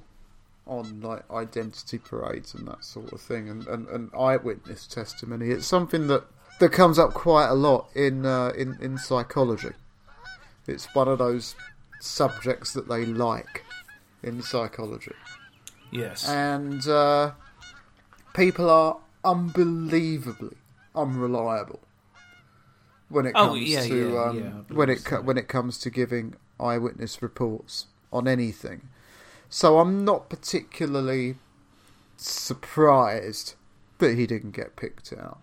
on 0.67 1.01
like 1.01 1.29
identity 1.31 1.99
parades 1.99 2.53
and 2.53 2.67
that 2.67 2.83
sort 2.83 3.11
of 3.13 3.21
thing, 3.21 3.49
and, 3.49 3.67
and, 3.67 3.87
and 3.87 4.09
eyewitness 4.17 4.87
testimony. 4.87 5.49
It's 5.49 5.67
something 5.67 6.07
that 6.07 6.23
that 6.59 6.71
comes 6.71 6.97
up 6.97 7.13
quite 7.13 7.47
a 7.47 7.53
lot 7.53 7.89
in 7.95 8.25
uh, 8.25 8.49
in 8.57 8.77
in 8.81 8.97
psychology. 8.97 9.73
It's 10.67 10.87
one 10.95 11.07
of 11.07 11.19
those 11.19 11.55
subjects 11.99 12.73
that 12.73 12.87
they 12.87 13.05
like 13.05 13.63
in 14.23 14.41
psychology. 14.41 15.13
Yes. 15.91 16.27
and 16.27 16.85
uh, 16.87 17.31
people 18.33 18.69
are 18.69 18.97
unbelievably 19.25 20.55
unreliable 20.95 21.79
when 23.09 23.25
it 23.25 23.33
Oh, 23.35 23.47
comes 23.47 23.69
yeah, 23.69 23.81
to 23.81 24.11
yeah, 24.13 24.23
um, 24.23 24.39
yeah, 24.39 24.75
when 24.75 24.89
it 24.89 25.03
co- 25.03 25.21
when 25.21 25.37
it 25.37 25.47
comes 25.47 25.77
to 25.79 25.89
giving 25.89 26.35
eyewitness 26.59 27.21
reports 27.21 27.87
on 28.13 28.27
anything. 28.27 28.87
So 29.49 29.79
I'm 29.79 30.05
not 30.05 30.29
particularly 30.29 31.35
surprised 32.17 33.55
that 33.99 34.17
he 34.17 34.25
didn't 34.25 34.51
get 34.51 34.75
picked 34.75 35.13
out. 35.13 35.39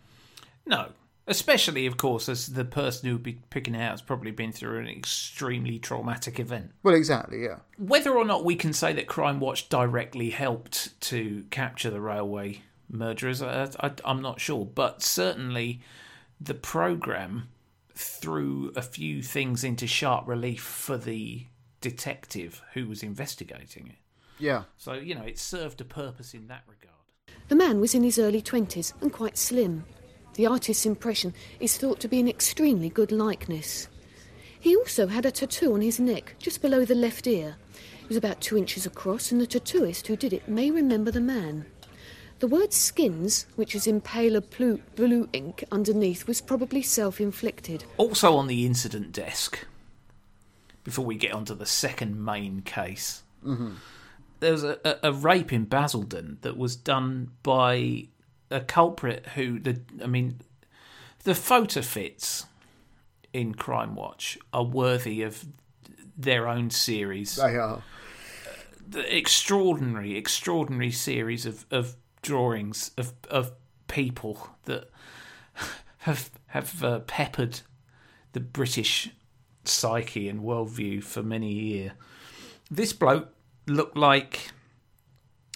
No. 0.67 0.89
Especially, 1.29 1.87
of 1.87 1.97
course, 1.97 2.29
as 2.29 2.49
the 2.49 2.65
person 2.65 3.09
who 3.09 3.15
would 3.15 3.23
be 3.23 3.39
picking 3.49 3.77
out 3.77 3.93
has 3.93 4.03
probably 4.03 4.33
been 4.33 4.51
through 4.51 4.81
an 4.81 4.89
extremely 4.89 5.79
traumatic 5.79 6.41
event. 6.41 6.73
Well, 6.83 6.97
exactly, 6.97 7.45
yeah. 7.45 7.59
Whether 7.79 8.13
or 8.13 8.25
not 8.25 8.45
we 8.45 8.57
can 8.57 8.73
say 8.73 8.93
that 8.95 9.07
Crime 9.07 9.39
Watch 9.39 9.69
directly 9.69 10.31
helped 10.31 11.01
to 11.03 11.45
capture 11.51 11.91
the 11.91 12.01
railway 12.01 12.63
murderers, 12.93 13.43
I, 13.43 13.69
I, 13.81 13.93
I'm 14.05 14.23
not 14.23 14.41
sure. 14.41 14.65
But 14.65 15.03
certainly 15.03 15.81
the 16.41 16.55
programme 16.55 17.49
threw 17.95 18.73
a 18.77 18.83
few 18.83 19.23
things 19.23 19.65
into 19.65 19.87
sharp 19.87 20.27
relief 20.27 20.63
for 20.63 20.97
the 20.97 21.47
detective 21.81 22.63
who 22.75 22.87
was 22.89 23.03
investigating 23.03 23.89
it. 23.89 23.97
Yeah. 24.39 24.65
So, 24.77 24.95
you 24.95 25.15
know, 25.15 25.23
it 25.23 25.39
served 25.39 25.81
a 25.81 25.85
purpose 25.85 26.35
in 26.35 26.49
that 26.49 26.65
regard. 26.67 26.93
The 27.49 27.57
man 27.57 27.81
was 27.81 27.95
in 27.95 28.03
his 28.03 28.19
early 28.19 28.43
20s 28.43 28.93
and 29.01 29.13
quite 29.13 29.37
slim. 29.37 29.85
The 30.35 30.47
artist's 30.47 30.87
impression 30.87 31.35
is 31.61 31.77
thought 31.77 32.01
to 32.01 32.09
be 32.09 32.19
an 32.19 32.29
extremely 32.29 32.89
good 32.89 33.13
likeness. 33.13 33.89
He 34.59 34.77
also 34.77 35.07
had 35.09 35.27
a 35.27 35.31
tattoo 35.31 35.75
on 35.75 35.81
his 35.81 36.01
neck, 36.01 36.37
just 36.39 36.63
below 36.63 36.85
the 36.85 36.95
left 36.95 37.27
ear. 37.27 37.57
It 38.03 38.09
was 38.09 38.17
about 38.17 38.41
two 38.41 38.57
inches 38.57 38.87
across, 38.87 39.33
and 39.33 39.41
the 39.41 39.47
tattooist 39.47 40.07
who 40.07 40.17
did 40.17 40.33
it 40.33 40.49
may 40.49 40.71
remember 40.71 41.11
the 41.11 41.21
man. 41.21 41.67
The 42.43 42.49
word 42.49 42.73
skins, 42.73 43.47
which 43.55 43.73
is 43.73 43.87
in 43.87 44.01
paler 44.01 44.41
blue, 44.41 44.81
blue 44.97 45.29
ink 45.33 45.63
underneath, 45.71 46.27
was 46.27 46.41
probably 46.41 46.83
self 46.83 47.21
inflicted. 47.21 47.85
Also 47.99 48.35
on 48.35 48.49
the 48.49 48.67
incident 48.67 49.13
desk, 49.13 49.65
before 50.83 51.05
we 51.05 51.15
get 51.15 51.35
onto 51.35 51.55
the 51.55 51.67
second 51.67 52.25
main 52.25 52.63
case, 52.63 53.23
mm-hmm. 53.47 53.75
there 54.41 54.51
was 54.51 54.65
a, 54.65 54.77
a, 54.85 55.11
a 55.11 55.13
rape 55.13 55.53
in 55.53 55.67
Basildon 55.67 56.39
that 56.41 56.57
was 56.57 56.75
done 56.75 57.31
by 57.45 58.09
a 58.51 58.61
culprit 58.61 59.25
who, 59.37 59.61
the 59.61 59.81
I 60.03 60.09
mean, 60.09 60.41
the 61.23 61.37
photo 61.37 61.81
fits 61.81 62.47
in 63.33 63.55
Crime 63.55 63.95
Watch 63.95 64.37
are 64.53 64.65
worthy 64.65 65.23
of 65.23 65.45
their 66.19 66.49
own 66.49 66.71
series. 66.71 67.37
They 67.37 67.55
are. 67.57 67.77
Uh, 67.77 67.81
the 68.89 69.17
extraordinary, 69.17 70.17
extraordinary 70.17 70.91
series 70.91 71.47
of, 71.47 71.67
of 71.71 71.95
drawings 72.23 72.93
of 72.97 73.13
of 73.31 73.53
people 73.89 74.49
that 74.65 74.91
have 75.99 76.31
have 76.47 76.83
uh, 76.83 77.01
peppered 77.01 77.61
the 78.33 78.41
British 78.41 79.11
psyche 79.65 80.29
and 80.29 80.41
worldview 80.41 81.03
for 81.03 81.23
many 81.23 81.51
a 81.51 81.63
year. 81.63 81.93
This 82.71 82.93
bloke 82.93 83.35
looked 83.67 83.97
like 83.97 84.51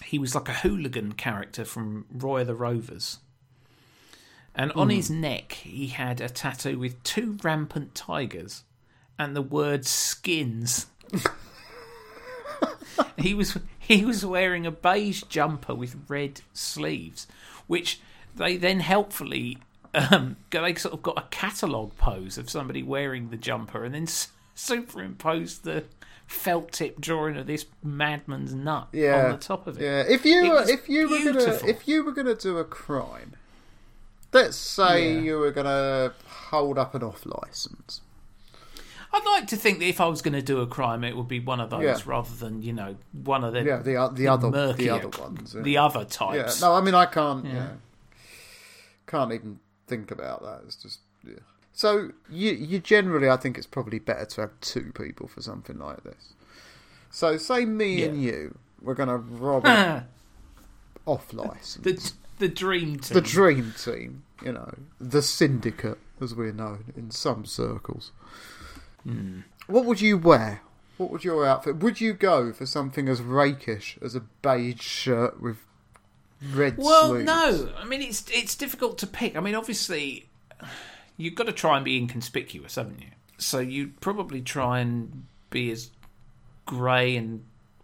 he 0.05 0.19
was 0.19 0.35
like 0.35 0.47
a 0.47 0.53
hooligan 0.53 1.13
character 1.13 1.65
from 1.65 2.05
Roy 2.11 2.41
of 2.41 2.47
the 2.47 2.55
Rovers. 2.55 3.19
And 4.55 4.71
on 4.71 4.89
his 4.89 5.09
neck, 5.09 5.51
he 5.51 5.87
had 5.87 6.19
a 6.19 6.29
tattoo 6.29 6.79
with 6.79 7.03
two 7.03 7.37
rampant 7.43 7.93
tigers 7.93 8.63
and 9.19 9.35
the 9.35 9.41
word 9.41 9.85
skins. 9.85 10.87
he 13.17 13.35
was 13.35 13.59
he 13.95 14.03
was 14.05 14.25
wearing 14.25 14.65
a 14.65 14.71
beige 14.71 15.23
jumper 15.23 15.73
with 15.75 15.95
red 16.07 16.41
sleeves, 16.53 17.27
which 17.67 17.99
they 18.35 18.57
then 18.57 18.79
helpfully 18.81 19.57
um, 19.93 20.35
they 20.51 20.75
sort 20.75 20.93
of 20.93 21.01
got 21.01 21.17
a 21.17 21.25
catalogue 21.31 21.95
pose 21.97 22.37
of 22.37 22.49
somebody 22.49 22.83
wearing 22.83 23.29
the 23.29 23.37
jumper 23.37 23.83
and 23.83 23.95
then 23.95 24.07
superimposed 24.55 25.63
the 25.63 25.85
felt 26.27 26.71
tip 26.73 26.99
drawing 26.99 27.37
of 27.37 27.47
this 27.47 27.65
madman's 27.81 28.53
nut 28.53 28.89
Yeah. 28.91 29.25
on 29.25 29.31
the 29.31 29.37
top 29.37 29.65
of 29.65 29.79
it. 29.79 29.83
Yeah. 29.83 30.03
If 30.07 30.25
you 30.25 30.49
were, 30.49 30.63
if 30.69 30.89
you 30.89 31.09
were 31.09 31.23
gonna 31.33 31.59
if 31.65 31.87
you 31.87 32.03
were 32.03 32.11
gonna 32.11 32.35
do 32.35 32.57
a 32.57 32.65
crime, 32.65 33.33
let's 34.33 34.57
say 34.57 35.13
Yeah. 35.15 35.21
you 35.21 35.37
were 35.37 35.51
gonna 35.51 36.13
hold 36.49 36.77
up 36.77 36.93
an 36.95 37.01
off 37.03 37.25
license. 37.25 38.01
I'd 39.13 39.25
like 39.25 39.47
to 39.47 39.57
think 39.57 39.79
that 39.79 39.85
if 39.85 40.01
I 40.01 40.05
was 40.07 40.21
going 40.21 40.33
to 40.33 40.41
do 40.41 40.59
a 40.61 40.67
crime, 40.67 41.03
it 41.03 41.15
would 41.15 41.27
be 41.27 41.39
one 41.39 41.59
of 41.59 41.69
those 41.69 41.81
Yeah. 41.83 41.97
rather 42.05 42.35
than 42.35 42.61
you 42.61 42.73
know 42.73 42.95
one 43.11 43.43
of 43.43 43.53
the 43.53 43.63
Yeah, 43.63 43.77
the 43.77 43.95
o- 43.95 44.09
the 44.11 44.27
other 44.27 44.73
the 44.73 44.89
other 44.89 45.09
ones. 45.19 45.53
yeah. 45.55 45.61
the 45.61 45.77
other 45.77 45.99
Yeah, 46.01 46.05
types. 46.05 46.61
no, 46.61 46.73
I 46.73 46.81
mean 46.81 46.93
I 46.95 47.05
can't. 47.05 47.45
Yeah. 47.45 47.53
Yeah. 47.53 47.69
can't 49.05 49.31
even 49.31 49.59
think 49.87 50.11
about 50.11 50.41
that. 50.43 50.61
It's 50.65 50.75
just 50.75 50.99
yeah. 51.25 51.35
So 51.73 52.11
you 52.29 52.51
you 52.51 52.79
generally, 52.79 53.29
I 53.29 53.37
think 53.37 53.57
it's 53.57 53.67
probably 53.67 53.99
better 53.99 54.25
to 54.25 54.41
have 54.41 54.51
two 54.61 54.91
people 54.93 55.27
for 55.27 55.41
something 55.41 55.77
like 55.79 56.03
this. 56.03 56.33
So 57.09 57.37
say 57.37 57.65
me 57.65 58.03
and 58.03 58.21
you, 58.21 58.57
we're 58.81 58.93
gonna 58.95 59.17
rob 59.17 59.63
it 59.65 60.03
off 61.05 61.33
license. 61.33 61.77
the 61.83 62.11
the 62.39 62.47
dream 62.49 62.99
team. 62.99 63.15
the 63.15 63.21
dream 63.21 63.73
team, 63.83 64.23
you 64.43 64.51
know, 64.51 64.73
the 64.99 65.21
syndicate, 65.21 65.97
as 66.21 66.35
we're 66.35 66.51
known 66.51 66.85
in 66.95 67.09
some 67.11 67.45
circles. 67.45 68.11
Hmm. 69.07 69.39
What 69.67 69.85
would 69.85 70.01
you 70.01 70.17
wear? 70.17 70.61
What 70.97 71.11
would 71.11 71.23
your 71.23 71.45
outfit? 71.45 71.77
Would 71.77 72.01
you 72.01 72.13
go 72.13 72.51
for 72.51 72.65
something 72.65 73.07
as 73.07 73.21
rakish 73.21 73.97
as 74.01 74.15
a 74.15 74.21
beige 74.41 74.81
shirt 74.81 75.39
with 75.41 75.57
red 76.53 76.77
Well, 76.77 77.09
sleeves? 77.09 77.25
no. 77.25 77.69
I 77.77 77.85
mean, 77.85 78.01
it's 78.01 78.25
it's 78.31 78.55
difficult 78.55 78.97
to 78.99 79.07
pick. 79.07 79.35
I 79.35 79.39
mean, 79.39 79.55
obviously, 79.55 80.27
you've 81.17 81.35
got 81.35 81.45
to 81.45 81.51
try 81.53 81.75
and 81.75 81.85
be 81.85 81.97
inconspicuous, 81.97 82.75
haven't 82.75 82.99
you? 83.01 83.09
So 83.37 83.59
you'd 83.59 83.99
probably 84.01 84.41
try 84.41 84.79
and 84.79 85.25
be 85.51 85.69
as 85.71 85.91
grey 86.65 87.15
and 87.15 87.43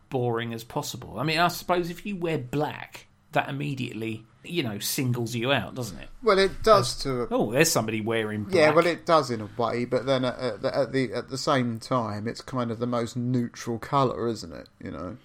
boring 0.09 0.53
as 0.53 0.63
possible. 0.63 1.19
I 1.19 1.23
mean, 1.23 1.39
I 1.39 1.47
suppose 1.49 1.89
if 1.89 2.05
you 2.05 2.15
wear 2.15 2.37
black, 2.39 3.05
that 3.33 3.47
immediately, 3.49 4.25
you 4.43 4.63
know, 4.63 4.79
singles 4.79 5.35
you 5.35 5.51
out, 5.51 5.75
doesn't 5.75 5.97
it? 5.99 6.09
Well, 6.21 6.37
it 6.39 6.63
does 6.63 6.95
to 7.03 7.21
a 7.21 7.27
Oh, 7.31 7.51
there's 7.51 7.71
somebody 7.71 8.01
wearing 8.01 8.43
black. 8.43 8.55
Yeah, 8.55 8.71
well, 8.71 8.85
it 8.85 9.05
does 9.05 9.31
in 9.31 9.41
a 9.41 9.49
way, 9.57 9.85
but 9.85 10.05
then 10.05 10.25
at, 10.25 10.39
at, 10.39 10.61
the, 10.61 10.77
at 10.77 10.91
the 10.91 11.13
at 11.13 11.29
the 11.29 11.37
same 11.37 11.79
time, 11.79 12.27
it's 12.27 12.41
kind 12.41 12.71
of 12.71 12.79
the 12.79 12.87
most 12.87 13.15
neutral 13.15 13.79
color, 13.79 14.27
isn't 14.27 14.53
it? 14.53 14.69
You 14.83 14.91
know. 14.91 15.17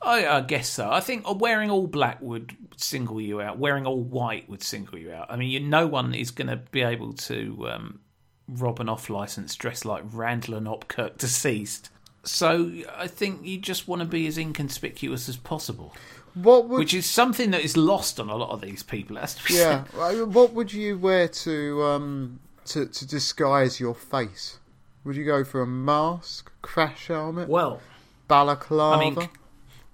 I, 0.00 0.26
I 0.26 0.40
guess 0.40 0.68
so. 0.68 0.90
I 0.90 1.00
think 1.00 1.24
wearing 1.40 1.70
all 1.70 1.86
black 1.86 2.20
would 2.20 2.56
single 2.76 3.20
you 3.20 3.40
out. 3.40 3.58
Wearing 3.58 3.86
all 3.86 4.00
white 4.00 4.48
would 4.48 4.62
single 4.62 4.98
you 4.98 5.12
out. 5.12 5.26
I 5.30 5.36
mean, 5.36 5.50
you, 5.50 5.60
no 5.60 5.86
one 5.86 6.14
is 6.14 6.32
going 6.32 6.48
to 6.48 6.56
be 6.56 6.82
able 6.82 7.12
to 7.14 7.68
um, 7.70 8.00
rob 8.48 8.80
an 8.80 8.88
off 8.88 9.08
license 9.08 9.54
dressed 9.54 9.84
like 9.84 10.02
Randall 10.12 10.56
and 10.56 10.66
Hopkirk 10.66 11.18
deceased. 11.18 11.90
So 12.24 12.72
I 12.96 13.06
think 13.06 13.44
you 13.44 13.58
just 13.58 13.88
want 13.88 14.00
to 14.00 14.06
be 14.06 14.26
as 14.26 14.38
inconspicuous 14.38 15.28
as 15.28 15.36
possible, 15.36 15.94
What 16.34 16.68
would 16.68 16.78
which 16.78 16.94
is 16.94 17.06
something 17.06 17.50
that 17.50 17.62
is 17.62 17.76
lost 17.76 18.18
on 18.18 18.30
a 18.30 18.36
lot 18.36 18.50
of 18.50 18.60
these 18.60 18.82
people. 18.82 19.16
Has 19.16 19.34
to 19.34 19.44
be 19.44 19.54
yeah? 19.54 19.84
What 20.24 20.52
would 20.54 20.72
you 20.72 20.98
wear 20.98 21.28
to 21.28 21.82
um 21.82 22.40
to 22.66 22.86
to 22.86 23.06
disguise 23.06 23.78
your 23.80 23.94
face? 23.94 24.58
Would 25.04 25.16
you 25.16 25.24
go 25.24 25.44
for 25.44 25.60
a 25.62 25.66
mask, 25.66 26.50
crash 26.62 27.08
helmet, 27.08 27.48
Well, 27.48 27.80
balaclava? 28.28 28.96
I 28.96 29.10
mean, 29.10 29.28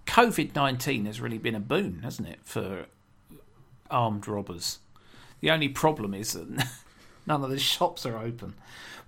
COVID 0.06 0.54
19 0.54 1.06
has 1.06 1.20
really 1.20 1.38
been 1.38 1.54
a 1.54 1.60
boon, 1.60 2.00
hasn't 2.02 2.28
it, 2.28 2.40
for 2.44 2.86
armed 3.90 4.28
robbers? 4.28 4.78
The 5.40 5.50
only 5.50 5.68
problem 5.68 6.14
is 6.14 6.32
that 6.34 6.68
none 7.26 7.42
of 7.42 7.50
the 7.50 7.58
shops 7.58 8.04
are 8.06 8.18
open. 8.18 8.54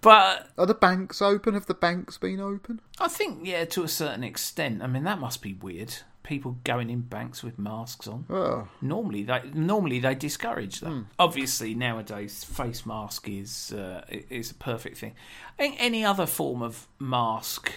But 0.01 0.49
Are 0.57 0.67
the 0.67 0.75
banks 0.75 1.21
open? 1.21 1.55
Have 1.55 1.67
the 1.67 1.75
banks 1.75 2.17
been 2.17 2.41
open? 2.41 2.81
I 2.99 3.09
think, 3.09 3.41
yeah, 3.47 3.67
to 3.67 3.83
a 3.83 3.89
certain 3.89 4.25
extent. 4.25 4.83
I 4.83 4.87
mean, 4.87 5.05
that 5.05 5.19
must 5.21 5.43
be 5.43 5.53
weird. 5.55 5.95
People 6.31 6.59
going 6.63 6.91
in 6.91 7.01
banks 7.01 7.43
with 7.43 7.59
masks 7.59 8.07
on. 8.07 8.25
Oh, 8.31 8.69
Normally, 8.81 9.25
they 9.25 9.41
normally 9.53 9.99
they 9.99 10.15
discourage 10.15 10.79
that. 10.79 11.07
Obviously, 11.19 11.75
nowadays, 11.75 12.45
face 12.45 12.87
mask 12.87 13.29
is 13.29 13.73
uh, 13.73 14.05
is 14.09 14.53
a 14.53 14.55
perfect 14.55 14.99
thing. 14.99 15.15
Any 15.59 16.05
other 16.05 16.27
form 16.27 16.63
of 16.63 16.87
mask 17.01 17.73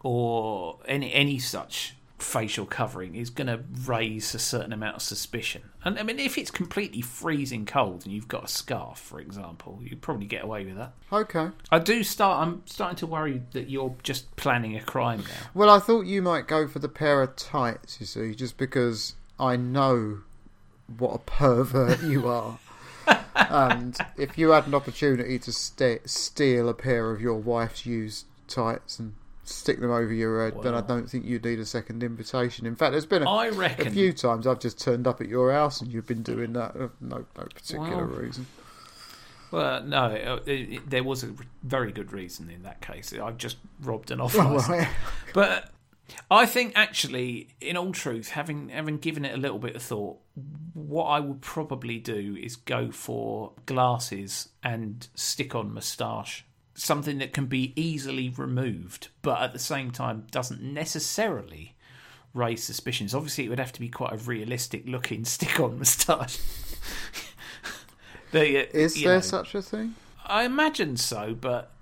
or 0.00 0.78
any 0.88 1.14
any 1.14 1.38
such 1.38 1.94
facial 2.22 2.66
covering 2.66 3.14
is 3.14 3.30
going 3.30 3.46
to 3.46 3.60
raise 3.86 4.34
a 4.34 4.38
certain 4.38 4.72
amount 4.72 4.96
of 4.96 5.02
suspicion. 5.02 5.62
And 5.84 5.98
I 5.98 6.02
mean, 6.02 6.18
if 6.18 6.36
it's 6.36 6.50
completely 6.50 7.00
freezing 7.00 7.66
cold 7.66 8.04
and 8.04 8.12
you've 8.12 8.28
got 8.28 8.44
a 8.44 8.48
scarf, 8.48 8.98
for 8.98 9.20
example, 9.20 9.80
you'd 9.82 10.02
probably 10.02 10.26
get 10.26 10.44
away 10.44 10.64
with 10.64 10.76
that. 10.76 10.92
okay. 11.12 11.48
I 11.70 11.78
do 11.78 12.02
start. 12.04 12.46
I'm 12.46 12.62
starting 12.66 12.96
to 12.98 13.06
worry 13.06 13.42
that 13.52 13.70
you're 13.70 13.94
just 14.02 14.34
planning 14.36 14.76
a 14.76 14.82
crime 14.82 15.20
now. 15.20 15.48
Well, 15.54 15.70
I 15.70 15.78
thought 15.78 16.06
you 16.06 16.22
might 16.22 16.46
go 16.46 16.68
for 16.68 16.78
the 16.78 16.88
pair 16.88 17.22
of 17.22 17.36
tights. 17.36 17.98
You 18.00 18.06
see, 18.06 18.34
just 18.34 18.58
because 18.58 19.14
I 19.38 19.56
know 19.56 20.20
what 20.98 21.14
a 21.14 21.18
pervert 21.18 22.02
you 22.02 22.28
are. 22.28 22.58
and 23.34 23.96
if 24.16 24.36
you 24.36 24.50
had 24.50 24.66
an 24.66 24.74
opportunity 24.74 25.38
to 25.38 25.52
ste 25.52 26.00
steal 26.04 26.68
a 26.68 26.74
pair 26.74 27.10
of 27.10 27.20
your 27.20 27.36
wife's 27.36 27.86
used 27.86 28.26
tights 28.46 28.98
and 28.98 29.14
stick 29.44 29.80
them 29.80 29.90
over 29.90 30.12
your 30.12 30.44
head, 30.44 30.62
then 30.62 30.74
I 30.74 30.80
don't 30.80 31.08
think 31.10 31.24
you'd 31.24 31.44
need 31.44 31.58
a 31.60 31.64
second 31.66 32.02
invitation. 32.02 32.66
In 32.66 32.76
fact, 32.76 32.92
there's 32.92 33.06
been 33.06 33.22
a, 33.22 33.30
I 33.30 33.48
reckon. 33.48 33.88
a 33.88 33.90
few 33.90 34.12
times 34.12 34.46
I've 34.46 34.60
just 34.60 34.78
turned 34.80 35.06
up 35.06 35.20
at 35.20 35.28
your 35.28 35.52
house 35.52 35.80
and 35.80 35.92
you've 35.92 36.06
been 36.06 36.22
doing 36.22 36.52
that. 36.54 36.76
uh, 36.76 36.88
No, 37.00 37.24
no 37.36 37.44
particular 37.54 38.04
reason. 38.04 38.46
Well, 39.50 39.82
no, 39.82 40.06
it, 40.06 40.48
it, 40.48 40.90
there 40.90 41.02
was 41.02 41.24
a 41.24 41.32
very 41.64 41.90
good 41.90 42.12
reason 42.12 42.50
in 42.50 42.62
that 42.62 42.80
case. 42.80 43.12
I've 43.12 43.36
just 43.38 43.56
robbed 43.82 44.10
an 44.12 44.20
off 44.20 44.36
Oh, 44.36 44.38
license. 44.54 44.68
right. 44.68 44.88
But 45.34 45.70
I 46.30 46.46
think 46.46 46.72
actually, 46.76 47.48
in 47.60 47.76
all 47.76 47.92
truth, 47.92 48.30
having 48.30 48.68
having 48.68 48.98
given 48.98 49.24
it 49.24 49.34
a 49.34 49.36
little 49.36 49.58
bit 49.58 49.74
of 49.76 49.82
thought, 49.82 50.18
what 50.74 51.04
I 51.06 51.20
would 51.20 51.40
probably 51.40 51.98
do 51.98 52.36
is 52.40 52.56
go 52.56 52.90
for 52.92 53.52
glasses 53.66 54.48
and 54.62 55.06
stick 55.14 55.54
on 55.54 55.72
moustache. 55.74 56.44
Something 56.74 57.18
that 57.18 57.32
can 57.32 57.46
be 57.46 57.72
easily 57.76 58.30
removed, 58.30 59.08
but 59.22 59.42
at 59.42 59.52
the 59.52 59.58
same 59.58 59.90
time 59.90 60.26
doesn't 60.30 60.62
necessarily 60.62 61.74
raise 62.32 62.62
suspicions. 62.62 63.14
Obviously, 63.14 63.44
it 63.44 63.48
would 63.48 63.58
have 63.58 63.72
to 63.72 63.80
be 63.80 63.88
quite 63.88 64.12
a 64.12 64.16
realistic 64.16 64.84
looking 64.86 65.24
stick 65.26 65.58
on 65.60 65.78
moustache. 65.78 66.38
The, 68.30 68.58
uh, 68.62 68.66
Is 68.72 69.02
there 69.02 69.16
know, 69.16 69.20
such 69.20 69.54
a 69.54 69.62
thing? 69.62 69.94
I 70.24 70.44
imagine 70.44 70.96
so, 70.96 71.34
but 71.34 71.72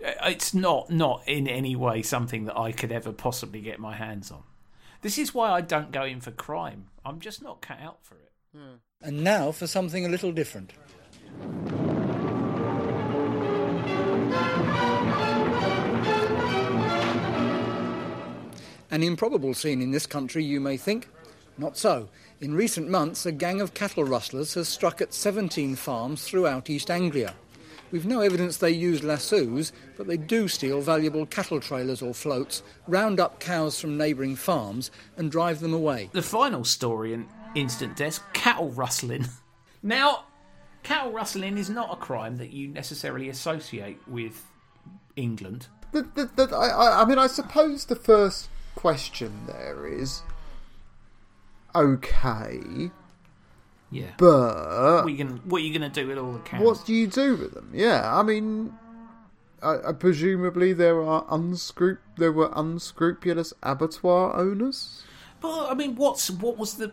it's 0.00 0.54
not 0.54 0.90
not 0.90 1.22
in 1.26 1.46
any 1.46 1.76
way 1.76 2.02
something 2.02 2.44
that 2.46 2.58
I 2.58 2.72
could 2.72 2.92
ever 2.92 3.12
possibly 3.12 3.60
get 3.60 3.78
my 3.78 3.96
hands 3.96 4.30
on. 4.30 4.42
This 5.00 5.18
is 5.18 5.34
why 5.34 5.50
I 5.50 5.60
don't 5.60 5.90
go 5.90 6.04
in 6.04 6.20
for 6.20 6.30
crime. 6.30 6.86
I'm 7.04 7.18
just 7.18 7.42
not 7.42 7.60
cut 7.60 7.80
out 7.80 7.98
for 8.02 8.14
it. 8.14 8.32
Yeah. 8.54 8.76
And 9.00 9.24
now 9.24 9.50
for 9.50 9.66
something 9.66 10.06
a 10.06 10.08
little 10.08 10.30
different. 10.30 10.72
An 18.92 19.02
improbable 19.02 19.54
scene 19.54 19.82
in 19.82 19.90
this 19.90 20.06
country, 20.06 20.44
you 20.44 20.60
may 20.60 20.76
think. 20.76 21.08
Not 21.58 21.76
so. 21.76 22.08
In 22.40 22.54
recent 22.54 22.88
months, 22.88 23.26
a 23.26 23.32
gang 23.32 23.60
of 23.60 23.74
cattle 23.74 24.04
rustlers 24.04 24.54
has 24.54 24.68
struck 24.68 25.00
at 25.00 25.14
17 25.14 25.74
farms 25.76 26.22
throughout 26.24 26.70
East 26.70 26.90
Anglia. 26.90 27.34
We've 27.90 28.06
no 28.06 28.20
evidence 28.20 28.56
they 28.56 28.70
use 28.70 29.02
lassos, 29.02 29.72
but 29.96 30.06
they 30.06 30.16
do 30.16 30.48
steal 30.48 30.80
valuable 30.80 31.26
cattle 31.26 31.60
trailers 31.60 32.00
or 32.00 32.14
floats, 32.14 32.62
round 32.86 33.20
up 33.20 33.38
cows 33.40 33.80
from 33.80 33.98
neighbouring 33.98 34.36
farms, 34.36 34.90
and 35.16 35.30
drive 35.30 35.60
them 35.60 35.74
away. 35.74 36.08
The 36.12 36.22
final 36.22 36.64
story 36.64 37.12
in 37.12 37.26
Instant 37.54 37.96
Death 37.96 38.20
cattle 38.32 38.70
rustling. 38.70 39.26
Now, 39.84 40.26
cattle 40.84 41.10
rustling 41.10 41.58
is 41.58 41.68
not 41.68 41.92
a 41.92 41.96
crime 41.96 42.36
that 42.36 42.52
you 42.52 42.68
necessarily 42.68 43.28
associate 43.28 43.98
with 44.06 44.44
England. 45.16 45.66
The, 45.90 46.02
the, 46.14 46.30
the, 46.46 46.56
I, 46.56 46.68
I- 46.68 47.02
I 47.02 47.04
mean, 47.04 47.18
I 47.18 47.26
suppose 47.26 47.86
the 47.86 47.96
first 47.96 48.48
question 48.74 49.46
there 49.46 49.86
is 49.86 50.22
okay, 51.74 52.90
Yeah. 53.90 54.10
but 54.18 54.28
what 54.28 55.04
are 55.04 55.08
you 55.08 55.24
gonna 55.24 55.40
What 55.44 55.60
are 55.62 55.64
you 55.64 55.72
gonna 55.72 55.88
do 55.88 56.06
with 56.06 56.18
all 56.18 56.32
the 56.32 56.38
cows? 56.40 56.60
what 56.62 56.86
do 56.86 56.94
you 56.94 57.06
do 57.06 57.36
with 57.36 57.52
them? 57.54 57.70
Yeah, 57.72 58.16
I 58.18 58.22
mean, 58.22 58.72
I, 59.62 59.88
I 59.88 59.92
presumably 59.92 60.72
there 60.72 61.02
are 61.02 61.24
unscrup 61.30 62.00
there 62.16 62.32
were 62.32 62.50
unscrupulous 62.54 63.52
abattoir 63.62 64.34
owners. 64.36 65.02
But 65.40 65.70
I 65.70 65.74
mean, 65.74 65.96
what's 65.96 66.30
what 66.30 66.56
was 66.58 66.74
the 66.74 66.92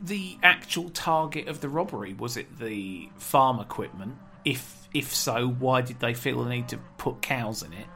the 0.00 0.38
actual 0.42 0.90
target 0.90 1.48
of 1.48 1.60
the 1.60 1.68
robbery? 1.68 2.14
Was 2.14 2.36
it 2.36 2.58
the 2.58 3.08
farm 3.16 3.58
equipment? 3.60 4.16
If 4.44 4.88
if 4.94 5.14
so, 5.14 5.48
why 5.48 5.82
did 5.82 6.00
they 6.00 6.14
feel 6.14 6.44
the 6.44 6.50
need 6.50 6.68
to 6.68 6.78
put 6.98 7.20
cows 7.20 7.62
in 7.62 7.72
it, 7.72 7.86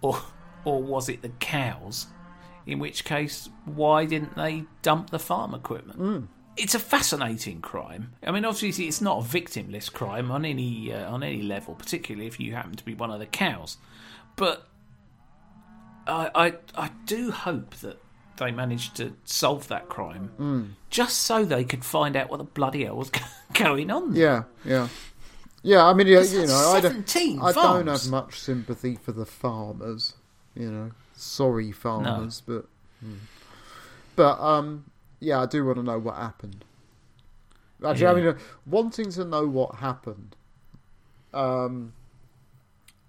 or 0.00 0.18
or 0.64 0.82
was 0.82 1.08
it 1.08 1.22
the 1.22 1.28
cows? 1.40 2.06
In 2.66 2.78
which 2.80 3.04
case, 3.04 3.48
why 3.64 4.06
didn't 4.06 4.34
they 4.36 4.64
dump 4.82 5.10
the 5.10 5.18
farm 5.20 5.54
equipment? 5.54 6.28
It's 6.56 6.74
a 6.74 6.78
fascinating 6.80 7.60
crime. 7.60 8.12
I 8.26 8.30
mean, 8.32 8.44
obviously, 8.44 8.86
it's 8.88 9.00
not 9.00 9.18
a 9.18 9.28
victimless 9.28 9.92
crime 9.92 10.30
on 10.30 10.44
any 10.44 10.92
uh, 10.92 11.10
on 11.12 11.22
any 11.22 11.42
level, 11.42 11.74
particularly 11.74 12.26
if 12.26 12.40
you 12.40 12.54
happen 12.54 12.74
to 12.74 12.84
be 12.84 12.94
one 12.94 13.10
of 13.10 13.20
the 13.20 13.26
cows. 13.26 13.76
But 14.36 14.66
I, 16.06 16.30
I, 16.34 16.54
I 16.86 16.90
do 17.04 17.30
hope 17.30 17.74
that 17.76 17.98
they 18.38 18.50
managed 18.50 18.96
to 18.96 19.12
solve 19.24 19.68
that 19.68 19.88
crime, 19.88 20.76
just 20.90 21.18
so 21.18 21.44
they 21.44 21.64
could 21.64 21.84
find 21.84 22.16
out 22.16 22.30
what 22.30 22.38
the 22.38 22.44
bloody 22.44 22.84
hell 22.84 22.96
was 22.96 23.10
going 23.54 23.90
on. 23.90 24.14
Yeah, 24.16 24.44
yeah, 24.64 24.88
yeah. 25.62 25.84
I 25.86 25.92
mean, 25.94 26.06
'Cause 26.06 26.32
you 26.34 26.46
know, 26.46 26.72
I 26.74 26.80
17 26.80 27.36
don't, 27.38 27.44
I 27.46 27.52
don't 27.52 27.86
have 27.86 28.08
much 28.10 28.38
sympathy 28.40 28.96
for 28.96 29.12
the 29.12 29.26
farmers. 29.26 30.14
You 30.54 30.70
know, 30.70 30.90
sorry 31.16 31.72
farmers, 31.72 32.42
but 32.46 32.66
but 34.14 34.40
um, 34.40 34.84
yeah, 35.20 35.40
I 35.42 35.46
do 35.46 35.64
want 35.64 35.78
to 35.78 35.82
know 35.82 35.98
what 35.98 36.16
happened. 36.16 36.64
Actually, 37.84 38.06
I 38.06 38.14
mean, 38.14 38.26
uh, 38.28 38.38
wanting 38.64 39.10
to 39.12 39.24
know 39.24 39.46
what 39.46 39.76
happened. 39.76 40.36
Um, 41.34 41.92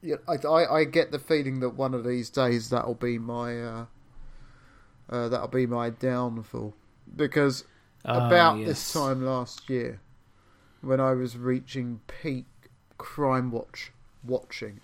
yeah, 0.02 0.18
I, 0.28 0.36
I 0.48 0.80
I 0.80 0.84
get 0.84 1.12
the 1.12 1.20
feeling 1.20 1.60
that 1.62 1.70
one 1.70 1.94
of 1.94 2.04
these 2.04 2.30
days 2.30 2.70
that'll 2.70 2.96
be 2.96 3.18
my 3.18 3.62
uh, 3.62 3.86
uh 5.10 5.30
that'll 5.30 5.48
be 5.48 5.66
my 5.66 5.90
downfall 5.90 6.74
because 7.16 7.64
Ah, 8.08 8.26
about 8.28 8.58
yes. 8.60 8.68
this 8.68 8.94
time 8.94 9.26
last 9.26 9.70
year, 9.70 10.00
when 10.82 11.02
I 11.02 11.14
was 11.14 11.38
reaching 11.38 12.00
peak 12.08 12.46
crime 12.98 13.52
watch 13.52 13.92
watching, 14.24 14.80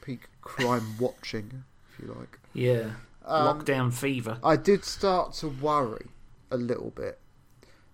peak 0.00 0.28
crime 0.40 0.96
watching, 0.98 1.64
you 2.02 2.14
like, 2.18 2.38
Yeah. 2.52 2.90
Um, 3.24 3.60
Lockdown 3.60 3.92
fever. 3.92 4.38
I 4.42 4.56
did 4.56 4.84
start 4.84 5.32
to 5.34 5.48
worry 5.48 6.06
a 6.50 6.56
little 6.56 6.90
bit 6.90 7.18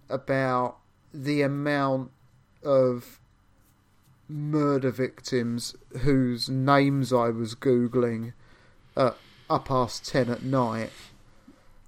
about 0.09 0.79
the 1.13 1.43
amount 1.43 2.11
of 2.65 3.21
murder 4.29 4.91
victims 4.91 5.75
whose 6.01 6.49
names 6.49 7.13
I 7.13 7.29
was 7.29 7.55
googling 7.55 8.33
at 8.97 9.17
up 9.49 9.67
past 9.67 10.07
ten 10.07 10.29
at 10.29 10.43
night. 10.43 10.91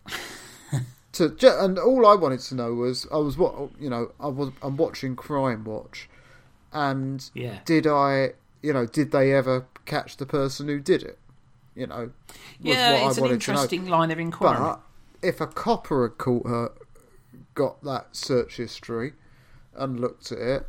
to 1.13 1.35
and 1.63 1.79
all 1.79 2.07
I 2.07 2.15
wanted 2.15 2.41
to 2.41 2.55
know 2.55 2.75
was 2.75 3.07
I 3.13 3.17
was 3.17 3.37
what 3.37 3.71
you 3.79 3.91
know 3.91 4.13
I 4.21 4.29
was 4.29 4.53
I'm 4.63 4.77
watching 4.77 5.17
Crime 5.17 5.65
Watch, 5.65 6.09
and 6.73 7.29
Yeah. 7.35 7.61
did 7.65 7.87
I 7.87 8.33
you 8.63 8.73
know 8.73 8.87
did 8.87 9.11
they 9.11 9.33
ever 9.33 9.67
catch 9.87 10.17
the 10.17 10.27
person 10.27 10.69
who 10.69 10.79
did 10.81 11.03
it? 11.03 11.19
You 11.81 11.87
know, 11.87 12.11
Yeah, 12.61 13.09
it's 13.09 13.19
I 13.19 13.25
an 13.27 13.33
interesting 13.33 13.87
line 13.87 14.11
of 14.11 14.19
inquiry. 14.19 14.59
But 14.59 14.81
if 15.23 15.41
a 15.41 15.47
copper 15.47 16.03
had 16.09 16.19
caught 16.19 16.47
her, 16.47 16.73
got 17.55 17.83
that 17.85 18.15
search 18.15 18.59
history, 18.59 19.15
and 19.75 19.99
looked 19.99 20.31
at 20.31 20.39
it, 20.39 20.69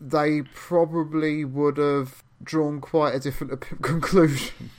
they 0.00 0.40
probably 0.42 1.44
would 1.44 1.76
have 1.76 2.22
drawn 2.42 2.80
quite 2.80 3.14
a 3.14 3.20
different 3.20 3.60
conclusion. 3.82 4.70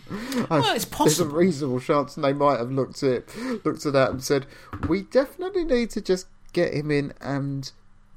Well, 0.49 0.73
it's 0.73 0.84
There's 0.84 0.84
a 0.86 0.88
possible. 0.88 1.36
reasonable 1.38 1.79
chance 1.79 2.15
and 2.15 2.23
they 2.23 2.34
might 2.34 2.57
have 2.57 2.71
looked 2.71 3.03
at 3.03 3.12
it, 3.12 3.63
looked 3.63 3.86
at 3.86 3.93
that 3.93 4.10
and 4.10 4.23
said, 4.23 4.47
"We 4.88 5.03
definitely 5.03 5.65
need 5.65 5.91
to 5.91 6.01
just 6.01 6.25
get 6.53 6.73
him 6.73 6.89
in 6.89 7.13
and 7.21 7.71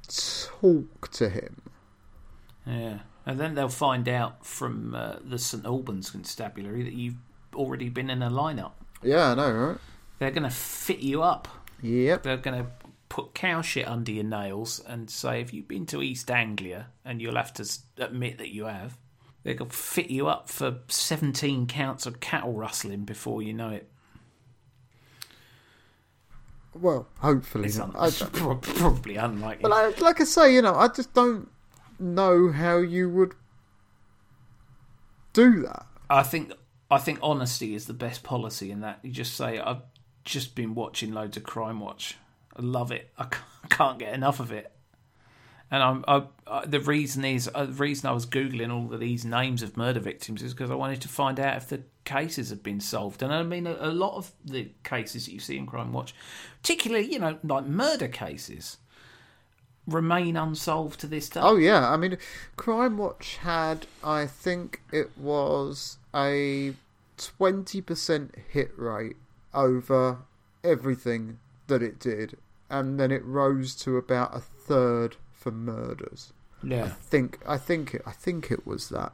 talk 0.07 1.11
to 1.11 1.29
him." 1.29 1.61
Yeah. 2.65 2.99
And 3.25 3.39
then 3.39 3.55
they'll 3.55 3.69
find 3.69 4.07
out 4.07 4.45
from 4.45 4.93
uh, 4.93 5.15
the 5.23 5.39
St 5.39 5.65
Albans 5.65 6.11
Constabulary 6.11 6.83
that 6.83 6.93
you've 6.93 7.15
already 7.55 7.89
been 7.89 8.09
in 8.09 8.21
a 8.21 8.29
lineup. 8.29 8.73
Yeah, 9.01 9.31
I 9.31 9.35
know, 9.35 9.51
right? 9.51 9.77
They're 10.19 10.31
going 10.31 10.43
to 10.43 10.49
fit 10.49 10.99
you 10.99 11.23
up. 11.23 11.47
Yep. 11.81 12.23
They're 12.23 12.37
going 12.37 12.63
to 12.63 12.71
put 13.09 13.33
cow 13.33 13.61
shit 13.61 13.87
under 13.87 14.11
your 14.11 14.23
nails 14.23 14.79
and 14.85 15.09
say, 15.09 15.41
if 15.41 15.53
you've 15.53 15.67
been 15.67 15.85
to 15.87 16.01
East 16.01 16.29
Anglia, 16.29 16.87
and 17.03 17.21
you'll 17.21 17.35
have 17.35 17.53
to 17.53 17.79
admit 17.97 18.37
that 18.37 18.49
you 18.49 18.65
have, 18.65 18.97
they're 19.43 19.53
going 19.53 19.69
to 19.69 19.75
fit 19.75 20.09
you 20.09 20.27
up 20.27 20.49
for 20.49 20.79
17 20.87 21.67
counts 21.67 22.05
of 22.05 22.19
cattle 22.19 22.53
rustling 22.53 23.05
before 23.05 23.41
you 23.41 23.53
know 23.53 23.69
it. 23.69 23.89
Well, 26.73 27.07
hopefully 27.19 27.67
It's 27.67 27.79
un- 27.79 27.91
probably 28.61 29.15
unlikely. 29.15 29.61
But 29.61 29.71
like, 29.71 30.01
like 30.01 30.21
I 30.21 30.25
say, 30.25 30.53
you 30.53 30.61
know, 30.61 30.75
I 30.75 30.89
just 30.89 31.13
don't 31.13 31.49
know 31.99 32.51
how 32.51 32.77
you 32.77 33.09
would 33.09 33.33
do 35.33 35.61
that. 35.63 35.85
I 36.09 36.23
think 36.23 36.53
I 36.89 36.97
think 36.97 37.19
honesty 37.21 37.75
is 37.75 37.87
the 37.87 37.93
best 37.93 38.23
policy 38.23 38.71
in 38.71 38.81
that. 38.81 38.99
You 39.03 39.11
just 39.11 39.35
say, 39.35 39.59
I've 39.59 39.81
just 40.23 40.55
been 40.55 40.75
watching 40.75 41.13
loads 41.13 41.37
of 41.37 41.43
Crime 41.43 41.79
Watch. 41.79 42.17
I 42.55 42.61
love 42.61 42.91
it. 42.91 43.11
I 43.17 43.27
can't 43.69 43.99
get 43.99 44.13
enough 44.13 44.39
of 44.39 44.51
it. 44.51 44.71
And 45.71 45.81
I'm 45.81 46.05
I, 46.07 46.23
I, 46.45 46.65
the 46.65 46.79
reason 46.79 47.25
is 47.25 47.49
uh, 47.53 47.65
the 47.65 47.73
reason 47.73 48.07
I 48.07 48.13
was 48.13 48.25
googling 48.25 48.71
all 48.71 48.93
of 48.93 48.99
these 48.99 49.25
names 49.25 49.63
of 49.63 49.75
murder 49.75 49.99
victims 49.99 50.43
is 50.43 50.53
because 50.53 50.69
I 50.69 50.75
wanted 50.75 51.01
to 51.01 51.07
find 51.07 51.39
out 51.39 51.57
if 51.57 51.69
the 51.69 51.81
cases 52.03 52.51
have 52.51 52.61
been 52.61 52.79
solved. 52.79 53.23
And 53.23 53.33
I 53.33 53.41
mean, 53.41 53.65
a, 53.65 53.75
a 53.79 53.89
lot 53.89 54.15
of 54.15 54.31
the 54.43 54.69
cases 54.83 55.25
that 55.25 55.33
you 55.33 55.39
see 55.39 55.57
in 55.57 55.65
Crime 55.65 55.91
Watch, 55.91 56.13
particularly 56.61 57.11
you 57.11 57.19
know 57.19 57.39
like 57.43 57.65
murder 57.65 58.07
cases, 58.07 58.77
remain 59.87 60.35
unsolved 60.35 60.99
to 61.01 61.07
this 61.07 61.29
day. 61.29 61.39
Oh 61.41 61.57
yeah, 61.57 61.89
I 61.89 61.97
mean, 61.97 62.17
Crime 62.55 62.97
Watch 62.97 63.37
had, 63.37 63.87
I 64.03 64.25
think 64.25 64.81
it 64.91 65.17
was 65.17 65.97
a 66.13 66.73
twenty 67.17 67.81
percent 67.81 68.35
hit 68.49 68.71
rate 68.77 69.17
over 69.53 70.19
everything 70.63 71.39
that 71.67 71.81
it 71.81 71.99
did, 71.99 72.37
and 72.69 72.99
then 72.99 73.11
it 73.11 73.23
rose 73.23 73.75
to 73.75 73.97
about 73.97 74.35
a 74.35 74.39
third 74.39 75.17
for 75.31 75.51
murders. 75.51 76.33
Yeah, 76.63 76.75
I 76.75 76.79
yeah. 76.79 76.93
think 76.93 77.39
I 77.47 77.57
think 77.57 77.93
it, 77.95 78.01
I 78.05 78.11
think 78.11 78.51
it 78.51 78.65
was 78.65 78.89
that, 78.89 79.13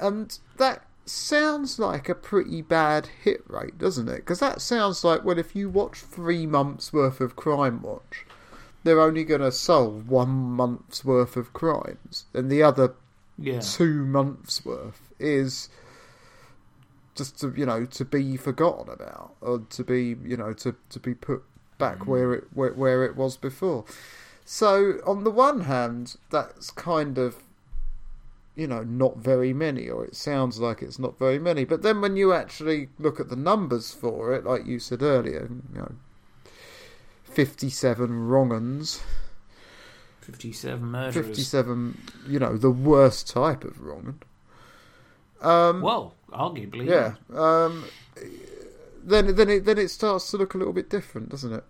and 0.00 0.38
that 0.56 0.84
sounds 1.04 1.78
like 1.78 2.08
a 2.08 2.14
pretty 2.14 2.62
bad 2.62 3.08
hit 3.22 3.42
rate, 3.46 3.78
doesn't 3.78 4.08
it? 4.08 4.16
Because 4.16 4.40
that 4.40 4.60
sounds 4.60 5.04
like 5.04 5.24
well, 5.24 5.38
if 5.38 5.54
you 5.54 5.68
watch 5.68 5.98
three 5.98 6.46
months 6.46 6.92
worth 6.92 7.20
of 7.20 7.36
Crime 7.36 7.82
Watch, 7.82 8.26
they're 8.86 9.00
only 9.00 9.24
going 9.24 9.40
to 9.40 9.52
solve 9.52 10.08
one 10.08 10.28
month's 10.30 11.04
worth 11.04 11.36
of 11.36 11.52
crimes, 11.52 12.26
and 12.32 12.50
the 12.50 12.62
other 12.62 12.94
Yeah. 13.38 13.60
two 13.60 14.04
months 14.04 14.64
worth 14.64 15.12
is 15.18 15.68
just 17.14 17.40
to 17.40 17.52
you 17.56 17.66
know 17.66 17.86
to 17.86 18.04
be 18.04 18.36
forgotten 18.36 18.92
about 18.92 19.34
or 19.40 19.60
to 19.70 19.82
be 19.84 20.16
you 20.24 20.36
know 20.36 20.52
to 20.52 20.76
to 20.90 21.00
be 21.00 21.14
put 21.14 21.42
back 21.78 22.00
mm. 22.00 22.06
where 22.06 22.34
it 22.34 22.44
where, 22.52 22.74
where 22.74 23.04
it 23.04 23.16
was 23.16 23.38
before 23.38 23.84
so 24.44 25.00
on 25.06 25.24
the 25.24 25.30
one 25.30 25.62
hand 25.62 26.16
that's 26.30 26.70
kind 26.70 27.16
of 27.16 27.42
you 28.56 28.66
know, 28.66 28.82
not 28.82 29.18
very 29.18 29.52
many, 29.52 29.88
or 29.88 30.04
it 30.04 30.16
sounds 30.16 30.58
like 30.58 30.80
it's 30.80 30.98
not 30.98 31.18
very 31.18 31.38
many. 31.38 31.64
But 31.64 31.82
then 31.82 32.00
when 32.00 32.16
you 32.16 32.32
actually 32.32 32.88
look 32.98 33.20
at 33.20 33.28
the 33.28 33.36
numbers 33.36 33.92
for 33.92 34.32
it, 34.32 34.44
like 34.44 34.66
you 34.66 34.78
said 34.78 35.02
earlier, 35.02 35.50
you 35.72 35.78
know, 35.78 35.92
57 37.36 38.28
wrong 38.28 38.50
uns, 38.50 39.02
57 40.22 40.84
murderers. 40.84 41.14
57, 41.14 42.00
you 42.26 42.38
know, 42.38 42.56
the 42.56 42.70
worst 42.70 43.28
type 43.28 43.62
of 43.62 43.80
wrong 43.80 44.18
un. 45.40 45.80
Well, 45.82 46.14
arguably. 46.32 46.86
Yeah. 46.86 47.14
Um, 47.38 47.84
then, 49.04 49.34
then, 49.36 49.50
it, 49.50 49.64
then 49.64 49.78
it 49.78 49.88
starts 49.88 50.30
to 50.30 50.36
look 50.36 50.54
a 50.54 50.58
little 50.58 50.72
bit 50.72 50.90
different, 50.90 51.28
doesn't 51.28 51.52
it? 51.52 51.64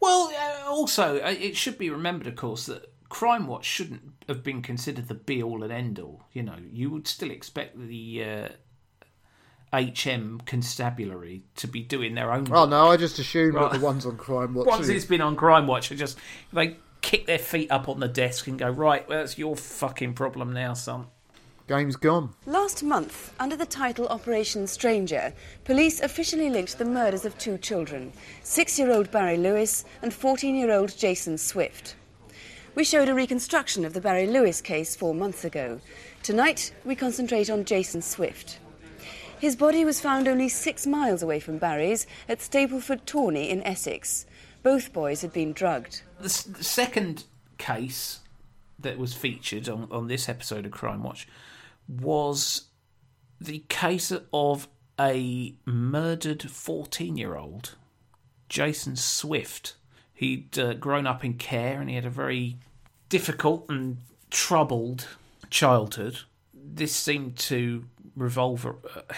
Well, 0.00 0.32
uh, 0.34 0.70
also, 0.70 1.18
uh, 1.18 1.34
it 1.38 1.56
should 1.56 1.78
be 1.78 1.90
remembered, 1.90 2.26
of 2.26 2.36
course, 2.36 2.66
that 2.66 2.90
Crime 3.08 3.46
Watch 3.46 3.64
shouldn't 3.64 4.24
have 4.28 4.42
been 4.42 4.60
considered 4.60 5.08
the 5.08 5.14
be 5.14 5.42
all 5.42 5.62
and 5.62 5.72
end 5.72 5.98
all. 5.98 6.24
You 6.32 6.42
know, 6.42 6.56
you 6.72 6.90
would 6.90 7.06
still 7.06 7.30
expect 7.30 7.78
the 7.78 8.24
uh, 8.24 8.48
HM 9.80 10.40
constabulary 10.46 11.42
to 11.56 11.66
be 11.68 11.82
doing 11.82 12.14
their 12.14 12.32
own. 12.32 12.46
Oh 12.52 12.66
no, 12.66 12.88
I 12.90 12.96
just 12.96 13.18
assume 13.18 13.54
Right. 13.54 13.70
that 13.72 13.78
the 13.80 13.84
ones 13.84 14.06
on 14.06 14.16
Crime 14.16 14.54
Watch. 14.54 14.66
Once 14.66 14.88
it's 14.88 15.04
been 15.04 15.20
on 15.20 15.36
Crime 15.36 15.66
Watch, 15.66 15.88
they 15.88 15.96
just 15.96 16.18
they 16.52 16.76
kick 17.00 17.26
their 17.26 17.38
feet 17.38 17.70
up 17.70 17.88
on 17.88 18.00
the 18.00 18.08
desk 18.08 18.46
and 18.46 18.58
go, 18.58 18.68
right, 18.70 19.06
well, 19.08 19.18
that's 19.18 19.36
your 19.36 19.56
fucking 19.56 20.14
problem 20.14 20.52
now, 20.54 20.72
son. 20.74 21.06
game's 21.68 21.96
gone. 21.96 22.30
Last 22.46 22.82
month, 22.82 23.32
under 23.38 23.56
the 23.56 23.66
title 23.66 24.06
Operation 24.08 24.66
Stranger, 24.66 25.32
police 25.64 26.00
officially 26.00 26.48
linked 26.50 26.78
the 26.78 26.84
murders 26.84 27.24
of 27.24 27.36
two 27.38 27.58
children 27.58 28.12
six 28.42 28.78
year 28.78 28.90
old 28.92 29.10
Barry 29.10 29.36
Lewis 29.36 29.84
and 30.02 30.12
14 30.12 30.54
year 30.54 30.70
old 30.72 30.96
Jason 30.96 31.36
Swift. 31.38 31.94
We 32.74 32.84
showed 32.84 33.08
a 33.08 33.14
reconstruction 33.14 33.84
of 33.84 33.92
the 33.92 34.00
Barry 34.00 34.26
Lewis 34.26 34.60
case 34.60 34.96
four 34.96 35.14
months 35.14 35.44
ago. 35.44 35.80
Tonight, 36.22 36.72
we 36.84 36.96
concentrate 36.96 37.48
on 37.48 37.64
Jason 37.64 38.02
Swift. 38.02 38.58
His 39.44 39.56
body 39.56 39.84
was 39.84 40.00
found 40.00 40.26
only 40.26 40.48
six 40.48 40.86
miles 40.86 41.22
away 41.22 41.38
from 41.38 41.58
Barry's 41.58 42.06
at 42.30 42.38
Stapleford 42.38 43.04
Tawney 43.04 43.50
in 43.50 43.62
Essex. 43.62 44.24
Both 44.62 44.94
boys 44.94 45.20
had 45.20 45.34
been 45.34 45.52
drugged. 45.52 46.00
The, 46.18 46.24
s- 46.24 46.44
the 46.44 46.64
second 46.64 47.24
case 47.58 48.20
that 48.78 48.96
was 48.96 49.12
featured 49.12 49.68
on, 49.68 49.86
on 49.90 50.08
this 50.08 50.30
episode 50.30 50.64
of 50.64 50.72
Crime 50.72 51.02
Watch 51.02 51.28
was 51.86 52.68
the 53.38 53.64
case 53.68 54.10
of 54.32 54.66
a 54.98 55.54
murdered 55.66 56.50
14 56.50 57.18
year 57.18 57.36
old, 57.36 57.74
Jason 58.48 58.96
Swift. 58.96 59.74
He'd 60.14 60.58
uh, 60.58 60.72
grown 60.72 61.06
up 61.06 61.22
in 61.22 61.34
care 61.34 61.82
and 61.82 61.90
he 61.90 61.96
had 61.96 62.06
a 62.06 62.10
very 62.10 62.56
difficult 63.10 63.66
and 63.68 63.98
troubled 64.30 65.06
childhood. 65.50 66.20
This 66.54 66.96
seemed 66.96 67.36
to 67.40 67.84
revolve 68.16 68.64
uh, 68.66 68.72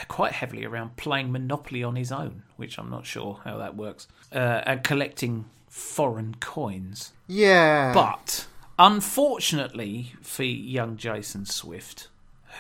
quite 0.09 0.33
heavily 0.33 0.65
around 0.65 0.97
playing 0.97 1.31
Monopoly 1.33 1.83
on 1.83 1.97
his 1.97 2.11
own, 2.11 2.43
which 2.57 2.79
I'm 2.79 2.91
not 2.91 3.07
sure 3.07 3.41
how 3.45 3.59
that 3.59 3.77
works, 3.77 4.09
uh, 4.33 4.63
and 4.65 4.83
collecting 4.83 5.47
foreign 5.69 6.37
coins. 6.41 7.13
Yeah. 7.27 7.93
But 7.93 8.47
unfortunately 8.79 10.13
for 10.23 10.43
young 10.43 10.97
Jason 10.97 11.47
Swift, 11.47 12.09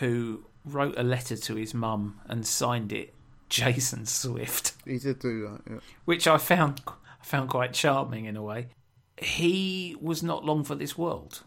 who 0.00 0.44
wrote 0.64 0.98
a 0.98 1.02
letter 1.02 1.36
to 1.36 1.54
his 1.54 1.72
mum 1.74 2.20
and 2.26 2.46
signed 2.46 2.92
it 2.92 3.14
Jason 3.48 4.06
Swift, 4.06 4.74
he 4.84 4.98
did 4.98 5.18
do 5.20 5.42
that. 5.48 5.60
Yeah. 5.72 5.78
which 6.04 6.26
I 6.26 6.36
found 6.38 6.82
I 6.86 7.24
found 7.24 7.48
quite 7.48 7.72
charming 7.72 8.24
in 8.24 8.36
a 8.36 8.42
way. 8.42 8.68
He 9.16 9.96
was 10.00 10.22
not 10.22 10.44
long 10.44 10.62
for 10.64 10.74
this 10.74 10.98
world. 10.98 11.42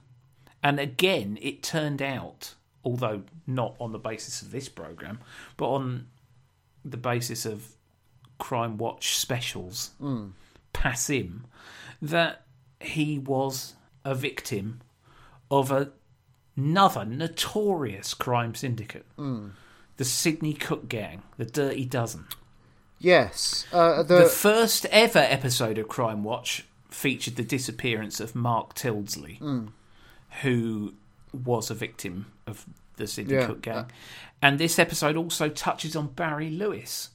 And 0.63 0.79
again, 0.79 1.37
it 1.41 1.61
turned 1.63 2.01
out, 2.01 2.55
although 2.83 3.23
not 3.45 3.75
on 3.79 3.91
the 3.91 3.99
basis 3.99 4.41
of 4.41 4.51
this 4.51 4.69
program, 4.69 5.19
but 5.57 5.69
on 5.69 6.07
the 6.85 6.97
basis 6.97 7.45
of 7.45 7.75
Crime 8.37 8.77
Watch 8.77 9.17
specials, 9.17 9.91
hmm. 9.99 10.27
pass 10.73 11.09
him, 11.09 11.45
that 12.01 12.45
he 12.79 13.19
was 13.19 13.75
a 14.05 14.15
victim 14.15 14.81
of 15.51 15.71
a, 15.71 15.91
another 16.55 17.05
notorious 17.05 18.13
crime 18.13 18.55
syndicate. 18.55 19.05
Hmm. 19.17 19.49
The 19.97 20.05
Sidney 20.05 20.53
Cooke 20.53 20.87
Gang, 20.87 21.23
the 21.37 21.45
Dirty 21.45 21.83
Dozen. 21.83 22.27
Yes. 22.99 23.65
Uh, 23.71 24.03
The 24.03 24.19
the, 24.19 24.25
first 24.25 24.85
ever 24.85 25.19
episode 25.19 25.77
of 25.77 25.89
Crime 25.89 26.23
Watch 26.23 26.65
featured 26.89 27.35
the 27.35 27.43
disappearance 27.43 28.19
of 28.19 28.35
Mark 28.35 28.75
Tildesley, 28.75 29.39
hmm. 29.39 29.67
who 30.41 30.93
was 31.33 31.69
a 31.69 31.73
victim 31.75 32.27
of 32.47 32.65
the 32.97 33.07
Sidney 33.07 33.35
Yeah. 33.35 33.47
Cooke 33.47 33.61
gang. 33.61 33.85
And 34.41 34.59
this 34.59 34.79
episode 34.79 35.15
also 35.15 35.49
touches 35.49 35.95
on 35.95 36.07
Barry 36.07 36.49
Lewis, 36.49 37.09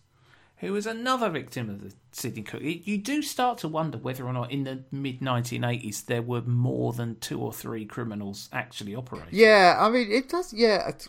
who 0.58 0.72
was 0.72 0.86
another 0.86 1.28
victim 1.30 1.68
of 1.70 1.82
the 1.82 1.92
Sidney 2.12 2.42
Cooke. 2.42 2.62
You 2.62 2.98
do 2.98 3.22
start 3.22 3.58
to 3.58 3.68
wonder 3.68 3.98
whether 3.98 4.26
or 4.26 4.32
not 4.32 4.50
in 4.52 4.64
the 4.64 4.84
mid 4.90 5.20
1980s 5.20 6.06
there 6.06 6.22
were 6.22 6.42
more 6.42 6.92
than 6.92 7.16
two 7.20 7.40
or 7.40 7.52
three 7.52 7.84
criminals 7.84 8.48
actually 8.52 8.94
operating. 8.94 9.28
yeah, 9.32 9.76
I 9.78 9.90
mean, 9.90 10.10
it 10.10 10.28
does. 10.28 10.52
Yeah, 10.52 10.88
it, 10.88 11.08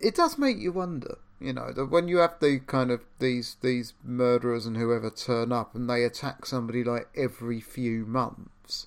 it 0.00 0.14
does 0.14 0.36
make 0.38 0.58
you 0.58 0.72
wonder. 0.72 1.18
You 1.40 1.52
know, 1.52 1.72
that 1.72 1.86
when 1.86 2.06
you 2.06 2.18
have 2.18 2.34
the 2.40 2.60
kind 2.60 2.90
of 2.92 3.00
these 3.18 3.56
these 3.62 3.94
murderers 4.04 4.64
and 4.64 4.76
whoever 4.76 5.10
turn 5.10 5.50
up 5.50 5.74
and 5.74 5.90
they 5.90 6.04
attack 6.04 6.46
somebody 6.46 6.84
like 6.84 7.08
every 7.16 7.60
few 7.60 8.06
months, 8.06 8.86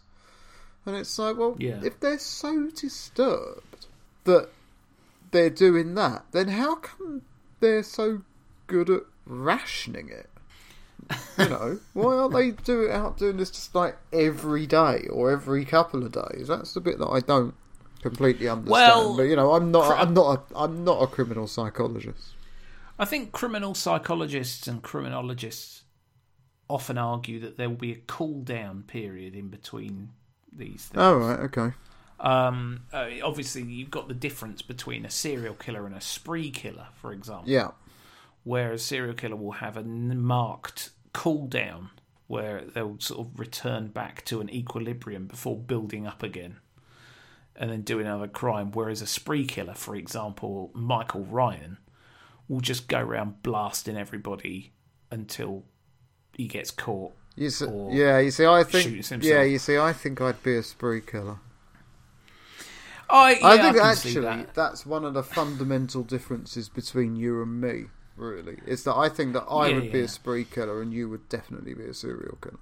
and 0.86 0.96
it's 0.96 1.18
like, 1.18 1.38
well, 1.38 1.56
Yeah. 1.60 1.82
if 1.84 2.00
they're 2.00 2.20
so 2.20 2.70
disturbed 2.70 3.88
that 4.26 4.50
they're 5.32 5.50
doing 5.50 5.96
that, 5.96 6.26
then 6.32 6.50
how 6.50 6.76
come 6.76 7.22
they're 7.60 7.84
so 7.84 8.22
good 8.68 8.90
at 8.90 9.02
rationing 9.26 10.10
it? 10.10 10.30
You 11.38 11.50
know, 11.50 11.80
why 11.94 12.16
aren't 12.16 12.34
they 12.34 12.52
do 12.52 12.90
out 12.90 13.18
doing 13.18 13.38
this 13.38 13.52
just 13.52 13.76
like 13.76 13.98
every 14.12 14.66
day 14.66 15.08
or 15.12 15.32
every 15.32 15.64
couple 15.66 16.04
of 16.04 16.12
days? 16.12 16.48
That's 16.48 16.74
the 16.74 16.82
bit 16.82 16.98
that 17.00 17.08
I 17.08 17.20
don't 17.20 17.54
completely 18.02 18.48
understand. 18.48 18.72
Well, 18.72 19.16
but 19.18 19.24
you 19.24 19.36
know, 19.36 19.54
I'm 19.54 19.72
not. 19.72 19.86
cri- 19.88 19.98
I'm 19.98 20.14
not. 20.14 20.46
A, 20.52 20.58
I'm 20.58 20.84
not 20.84 21.02
a 21.04 21.08
criminal 21.08 21.48
psychologist. 21.48 22.30
I 22.98 23.06
think 23.06 23.34
criminal 23.34 23.76
psychologists 23.76 24.68
and 24.68 24.82
criminologists 24.82 25.84
often 26.70 26.98
argue 26.98 27.40
that 27.42 27.58
there 27.58 27.70
will 27.70 27.76
be 27.76 27.92
a 27.92 28.02
cool 28.08 28.42
down 28.42 28.82
period 28.84 29.36
in 29.36 29.50
between 29.50 30.10
these 30.58 30.86
things. 30.86 30.96
Oh 31.02 31.16
right, 31.18 31.40
okay. 31.42 31.72
Um, 32.20 32.82
uh, 32.94 33.08
obviously, 33.24 33.64
you've 33.64 33.92
got 33.92 34.08
the 34.08 34.14
difference 34.14 34.62
between 34.62 35.06
a 35.06 35.10
serial 35.10 35.54
killer 35.54 35.86
and 35.86 35.96
a 35.96 36.02
spree 36.02 36.50
killer, 36.50 36.88
for 36.96 37.12
example. 37.12 37.50
Yeah, 37.50 37.72
Where 38.44 38.72
a 38.72 38.80
serial 38.80 39.14
killer 39.14 39.36
will 39.36 39.54
have 39.54 39.76
a 39.76 39.82
n- 39.82 40.22
marked 40.22 40.92
cool 41.14 41.48
down 41.48 41.90
where 42.28 42.62
they'll 42.74 43.00
sort 43.00 43.20
of 43.28 43.40
return 43.40 43.88
back 43.88 44.26
to 44.26 44.42
an 44.42 44.50
equilibrium 44.50 45.28
before 45.28 45.58
building 45.58 46.08
up 46.08 46.24
again 46.24 46.58
and 47.56 47.70
then 47.70 47.82
do 47.82 48.00
another 48.00 48.28
crime. 48.28 48.72
Whereas 48.72 49.02
a 49.02 49.08
spree 49.08 49.46
killer, 49.46 49.76
for 49.76 49.96
example, 49.96 50.72
Michael 50.74 51.24
Ryan, 51.26 51.78
will 52.48 52.62
just 52.62 52.88
go 52.88 53.00
around 53.00 53.44
blasting 53.44 53.98
everybody 53.98 54.74
until 55.12 55.64
he 56.34 56.48
gets 56.48 56.72
caught. 56.72 57.14
You 57.36 57.50
see, 57.50 57.66
yeah. 57.88 58.20
You 58.20 58.32
see, 58.32 58.46
I 58.46 58.64
think. 58.64 59.00
Yeah, 59.20 59.44
you 59.44 59.60
see, 59.60 59.78
I 59.78 59.94
think 59.94 60.22
I'd 60.22 60.44
be 60.44 60.56
a 60.56 60.64
spree 60.64 61.02
killer. 61.02 61.40
I, 63.10 63.38
yeah, 63.40 63.50
I 63.52 63.58
think 63.58 63.78
see 63.94 64.18
actually 64.18 64.20
that. 64.20 64.50
that's 64.54 64.86
one 64.86 65.06
of 65.06 65.14
the 65.14 65.24
fundamental 65.24 66.04
differences 66.04 66.70
between 66.70 67.16
you 67.16 67.42
and 67.42 67.62
me. 67.62 67.86
Really, 68.18 68.60
is 68.66 68.84
that 68.86 68.96
I 68.96 69.10
think 69.10 69.34
that 69.34 69.44
I 69.50 69.70
Yeah, 69.70 69.76
would 69.76 69.92
be 69.92 70.02
a 70.02 70.08
spree 70.08 70.46
killer 70.46 70.82
and 70.82 70.94
you 70.94 71.10
would 71.10 71.28
definitely 71.28 71.74
be 71.74 71.84
a 71.86 71.94
serial 71.94 72.38
killer. 72.42 72.60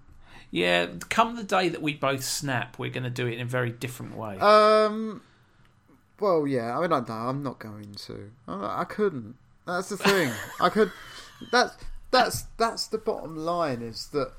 Yeah, 0.52 0.88
come 1.10 1.36
the 1.36 1.44
day 1.44 1.68
that 1.70 1.82
we 1.82 1.94
both 1.96 2.24
snap, 2.24 2.78
we're 2.80 2.92
going 2.92 3.04
to 3.04 3.10
do 3.10 3.28
it 3.28 3.34
in 3.34 3.42
a 3.42 3.46
very 3.46 3.72
different 3.72 4.16
way. 4.16 4.40
Um. 4.40 5.22
Well, 6.20 6.48
yeah. 6.48 6.78
I 6.78 6.82
mean, 6.82 6.94
I 6.94 7.00
know 7.00 7.14
I'm 7.14 7.44
not 7.44 7.60
going 7.60 7.96
to. 8.08 8.32
I, 8.48 8.82
I 8.82 8.84
couldn't. 8.86 9.36
That's 9.66 9.90
the 9.90 9.98
thing. 9.98 10.42
I 10.60 10.70
could. 10.70 10.92
That's 11.52 11.76
that's 12.12 12.44
that's 12.58 12.88
the 12.88 12.98
bottom 13.00 13.36
line. 13.36 13.82
Is 13.82 14.08
that 14.10 14.32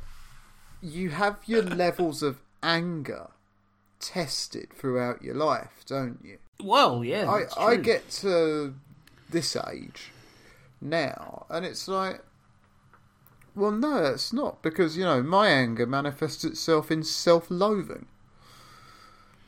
you 0.85 1.11
have 1.11 1.39
your 1.47 1.63
levels 1.85 2.23
of 2.23 2.41
anger 2.63 3.31
tested 4.01 4.73
throughout 4.75 5.23
your 5.23 5.35
life, 5.35 5.85
don't 5.87 6.19
you? 6.23 6.39
well, 6.63 7.05
yeah, 7.05 7.31
I 7.31 7.71
I 7.73 7.77
get 7.77 8.11
to 8.11 8.75
this 9.31 9.57
age 9.57 10.13
now, 10.81 11.47
and 11.49 11.65
it's 11.65 11.89
like. 11.89 12.21
Well, 13.57 13.71
no, 13.71 14.07
it's 14.07 14.33
not 14.33 14.63
because 14.63 14.97
you 14.97 15.05
know 15.05 15.23
my 15.23 15.49
anger 15.49 15.87
manifests 15.87 16.45
itself 16.45 16.91
in 16.91 17.05
self-loathing. 17.05 18.07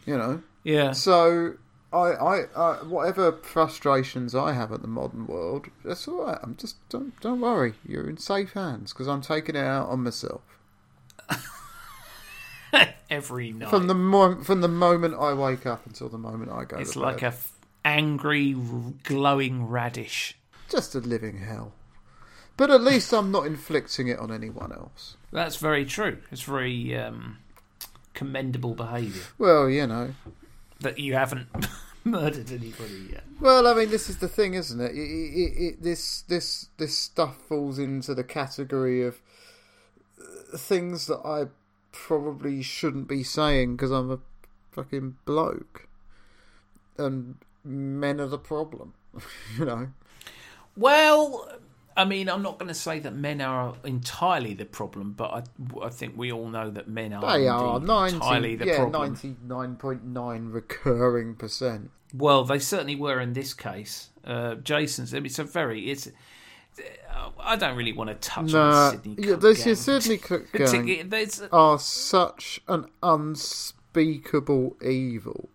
You 0.04 0.16
know, 0.16 0.42
yeah. 0.62 0.92
so 0.92 1.54
I, 1.92 2.12
I, 2.12 2.44
I, 2.54 2.74
whatever 2.84 3.32
frustrations 3.32 4.32
I 4.32 4.52
have 4.52 4.70
at 4.70 4.82
the 4.82 4.86
modern 4.86 5.26
world, 5.26 5.66
that's 5.84 6.06
all 6.06 6.24
right. 6.24 6.38
I'm 6.40 6.54
just 6.54 6.76
don't 6.88 7.18
don't 7.20 7.40
worry. 7.40 7.74
You're 7.84 8.08
in 8.08 8.16
safe 8.16 8.52
hands 8.52 8.92
because 8.92 9.08
I'm 9.08 9.22
taking 9.22 9.56
it 9.56 9.64
out 9.64 9.88
on 9.88 10.04
myself 10.04 10.42
Every 13.10 13.52
night. 13.52 13.68
from 13.70 13.86
the 13.86 13.94
mo- 13.94 14.42
from 14.42 14.60
the 14.60 14.68
moment 14.68 15.14
I 15.18 15.32
wake 15.34 15.66
up 15.66 15.86
until 15.86 16.08
the 16.08 16.18
moment 16.18 16.50
I 16.50 16.64
go. 16.64 16.76
it's 16.78 16.94
to 16.94 17.00
like 17.00 17.16
bed. 17.20 17.24
a 17.24 17.28
f- 17.28 17.52
angry, 17.84 18.54
r- 18.54 18.92
glowing 19.04 19.66
radish. 19.68 20.36
Just 20.68 20.94
a 20.94 20.98
living 20.98 21.38
hell. 21.38 21.72
But 22.56 22.70
at 22.70 22.80
least 22.80 23.12
I'm 23.12 23.30
not 23.30 23.46
inflicting 23.46 24.08
it 24.08 24.18
on 24.18 24.32
anyone 24.32 24.72
else. 24.72 25.16
That's 25.30 25.56
very 25.56 25.84
true. 25.84 26.18
It's 26.32 26.42
very 26.42 26.96
um, 26.96 27.38
commendable 28.14 28.74
behaviour 28.74 29.22
Well, 29.38 29.68
you 29.68 29.86
know. 29.86 30.14
that 30.80 30.98
you 30.98 31.12
haven't 31.14 31.48
murdered 32.04 32.50
anybody 32.50 33.08
yet. 33.12 33.24
Well, 33.40 33.66
I 33.68 33.74
mean, 33.74 33.90
this 33.90 34.08
is 34.08 34.16
the 34.18 34.28
thing, 34.28 34.54
isn't 34.54 34.80
it? 34.80 34.92
It, 34.92 34.98
it, 34.98 35.62
it 35.64 35.82
this 35.82 36.22
this 36.22 36.68
this 36.78 36.96
stuff 36.98 37.36
falls 37.46 37.78
into 37.78 38.14
the 38.14 38.24
category 38.24 39.04
of 39.06 39.20
uh, 40.18 40.56
things 40.56 41.06
that 41.08 41.20
I 41.24 41.46
probably 42.04 42.62
shouldn't 42.62 43.08
be 43.08 43.22
saying 43.22 43.76
because 43.76 43.90
I'm 43.90 44.10
a 44.10 44.18
fucking 44.70 45.16
bloke, 45.24 45.88
and 46.98 47.36
men 47.64 48.20
are 48.20 48.28
the 48.28 48.38
problem. 48.38 48.94
you 49.58 49.64
know. 49.64 49.88
Well, 50.76 51.48
I 51.96 52.04
mean, 52.04 52.28
I'm 52.28 52.42
not 52.42 52.58
going 52.58 52.68
to 52.68 52.74
say 52.74 52.98
that 53.00 53.14
men 53.14 53.40
are 53.40 53.74
entirely 53.84 54.52
the 54.52 54.66
problem, 54.66 55.12
but 55.12 55.30
I, 55.30 55.84
I 55.86 55.88
think 55.88 56.16
we 56.16 56.30
all 56.30 56.48
know 56.48 56.70
that 56.70 56.88
men 56.88 57.14
are 57.14 57.38
They 57.38 57.48
are 57.48 57.80
ninety, 57.80 58.16
entirely 58.16 58.56
the 58.56 58.66
yeah, 58.66 58.76
problem. 58.76 59.02
ninety 59.02 59.36
nine 59.42 59.76
point 59.76 60.04
nine 60.04 60.50
recurring 60.50 61.34
percent. 61.34 61.90
Well, 62.14 62.44
they 62.44 62.58
certainly 62.58 62.96
were 62.96 63.20
in 63.20 63.32
this 63.32 63.54
case. 63.54 64.10
Uh, 64.24 64.56
Jason's. 64.56 65.14
I 65.14 65.18
mean, 65.18 65.26
it's 65.26 65.38
a 65.38 65.44
very. 65.44 65.90
It's. 65.90 66.08
I 67.38 67.56
don't 67.56 67.76
really 67.76 67.92
want 67.92 68.10
to 68.10 68.14
touch 68.16 68.52
on 68.54 68.70
Nah, 68.70 68.90
the 68.90 68.96
Sidney. 68.96 69.14
yeah, 69.18 69.32
Cooke 69.32 69.40
this 69.40 69.64
gang. 69.64 69.74
Sidney 69.76 70.18
Cooke 70.18 70.52
gang 70.52 71.48
are 71.52 71.78
such 71.78 72.60
an 72.68 72.86
unspeakable 73.02 74.76
evil. 74.84 75.48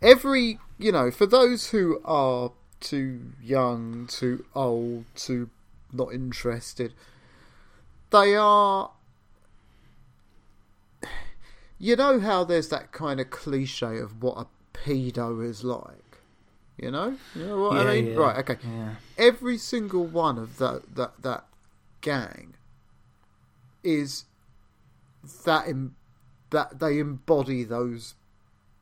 Every, 0.00 0.58
you 0.78 0.92
know, 0.92 1.10
for 1.10 1.26
those 1.26 1.70
who 1.70 2.00
are 2.04 2.52
too 2.80 3.32
young, 3.42 4.06
too 4.08 4.44
old, 4.54 5.04
too 5.14 5.48
not 5.92 6.12
interested, 6.12 6.92
they 8.10 8.34
are. 8.36 8.90
You 11.78 11.96
know 11.96 12.20
how 12.20 12.44
there's 12.44 12.68
that 12.68 12.92
kind 12.92 13.20
of 13.20 13.30
cliche 13.30 13.98
of 13.98 14.22
what 14.22 14.38
a 14.38 14.46
pedo 14.76 15.44
is 15.44 15.64
like? 15.64 16.01
You 16.78 16.90
know? 16.90 17.16
You 17.34 17.46
know 17.46 17.58
what 17.58 17.76
Yeah, 17.76 17.90
I 17.90 17.94
mean? 17.94 18.06
yeah, 18.12 18.18
right, 18.18 18.36
okay. 18.38 18.56
yeah. 18.64 18.94
Every 19.18 19.58
single 19.58 20.06
one 20.06 20.38
of 20.38 20.58
that, 20.58 20.94
that, 20.96 21.22
that 21.22 21.44
gang 22.00 22.54
is 23.82 24.24
that 25.44 25.66
that 26.50 26.78
they 26.80 26.98
embody 26.98 27.64
those 27.64 28.14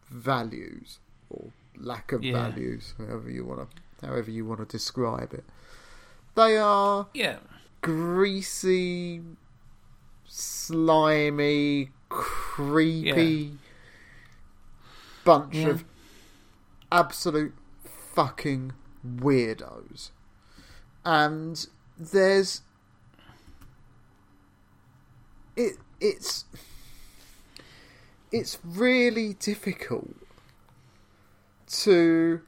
values 0.09 0.99
or 1.29 1.51
lack 1.77 2.13
of 2.13 2.23
values, 2.23 2.95
however 2.99 3.31
you 3.31 3.45
want 3.45 3.69
to, 4.01 4.07
however 4.07 4.31
you 4.31 4.45
want 4.45 4.61
to 4.61 4.67
describe 4.67 5.33
it. 5.33 5.45
They 6.35 6.57
are 6.57 7.07
Yeah. 7.15 7.39
greasy, 7.81 9.21
slimy, 10.27 11.91
creepy 12.09 13.59
bunch 15.25 15.65
of 15.65 15.85
absolute 16.91 17.55
fucking 18.21 18.73
weirdos. 19.03 20.11
And 21.07 21.67
there's 21.99 22.61
it 25.57 25.79
it's 26.01 26.45
it's 28.31 28.59
really 28.63 29.33
difficult 29.33 30.15
to 31.69 32.43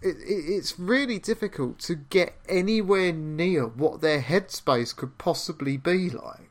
it, 0.00 0.16
it, 0.16 0.22
it's 0.26 0.78
really 0.78 1.18
difficult 1.18 1.78
to 1.80 1.94
get 1.94 2.34
anywhere 2.48 3.12
near 3.12 3.66
what 3.66 4.00
their 4.00 4.22
headspace 4.22 4.96
could 4.96 5.18
possibly 5.18 5.76
be 5.76 6.08
like. 6.08 6.49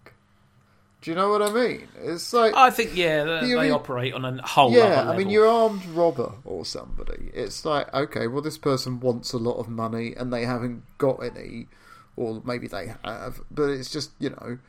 Do 1.01 1.11
you 1.11 1.15
know 1.15 1.29
what 1.29 1.41
I 1.41 1.51
mean? 1.51 1.87
It's 2.01 2.33
like 2.33 2.53
I 2.53 2.69
think 2.71 2.95
yeah, 2.95 3.23
they, 3.23 3.47
they 3.47 3.55
mean- 3.55 3.71
operate 3.71 4.13
on 4.13 4.25
a 4.25 4.45
whole 4.45 4.71
yeah, 4.71 5.09
I 5.09 5.15
mean, 5.15 5.29
you're 5.29 5.47
armed 5.47 5.85
robber 5.85 6.33
or 6.43 6.65
somebody. 6.65 7.31
It's 7.33 7.63
like, 7.63 7.93
okay, 7.93 8.27
well, 8.27 8.41
this 8.41 8.57
person 8.57 8.99
wants 8.99 9.31
a 9.31 9.37
lot 9.37 9.57
of 9.57 9.69
money 9.69 10.13
and 10.15 10.33
they 10.33 10.43
haven't 10.43 10.83
got 10.97 11.23
any, 11.23 11.67
or 12.17 12.41
maybe 12.43 12.67
they 12.67 12.93
have, 13.05 13.39
but 13.49 13.69
it's 13.69 13.89
just, 13.89 14.11
you 14.19 14.31
know, 14.31 14.59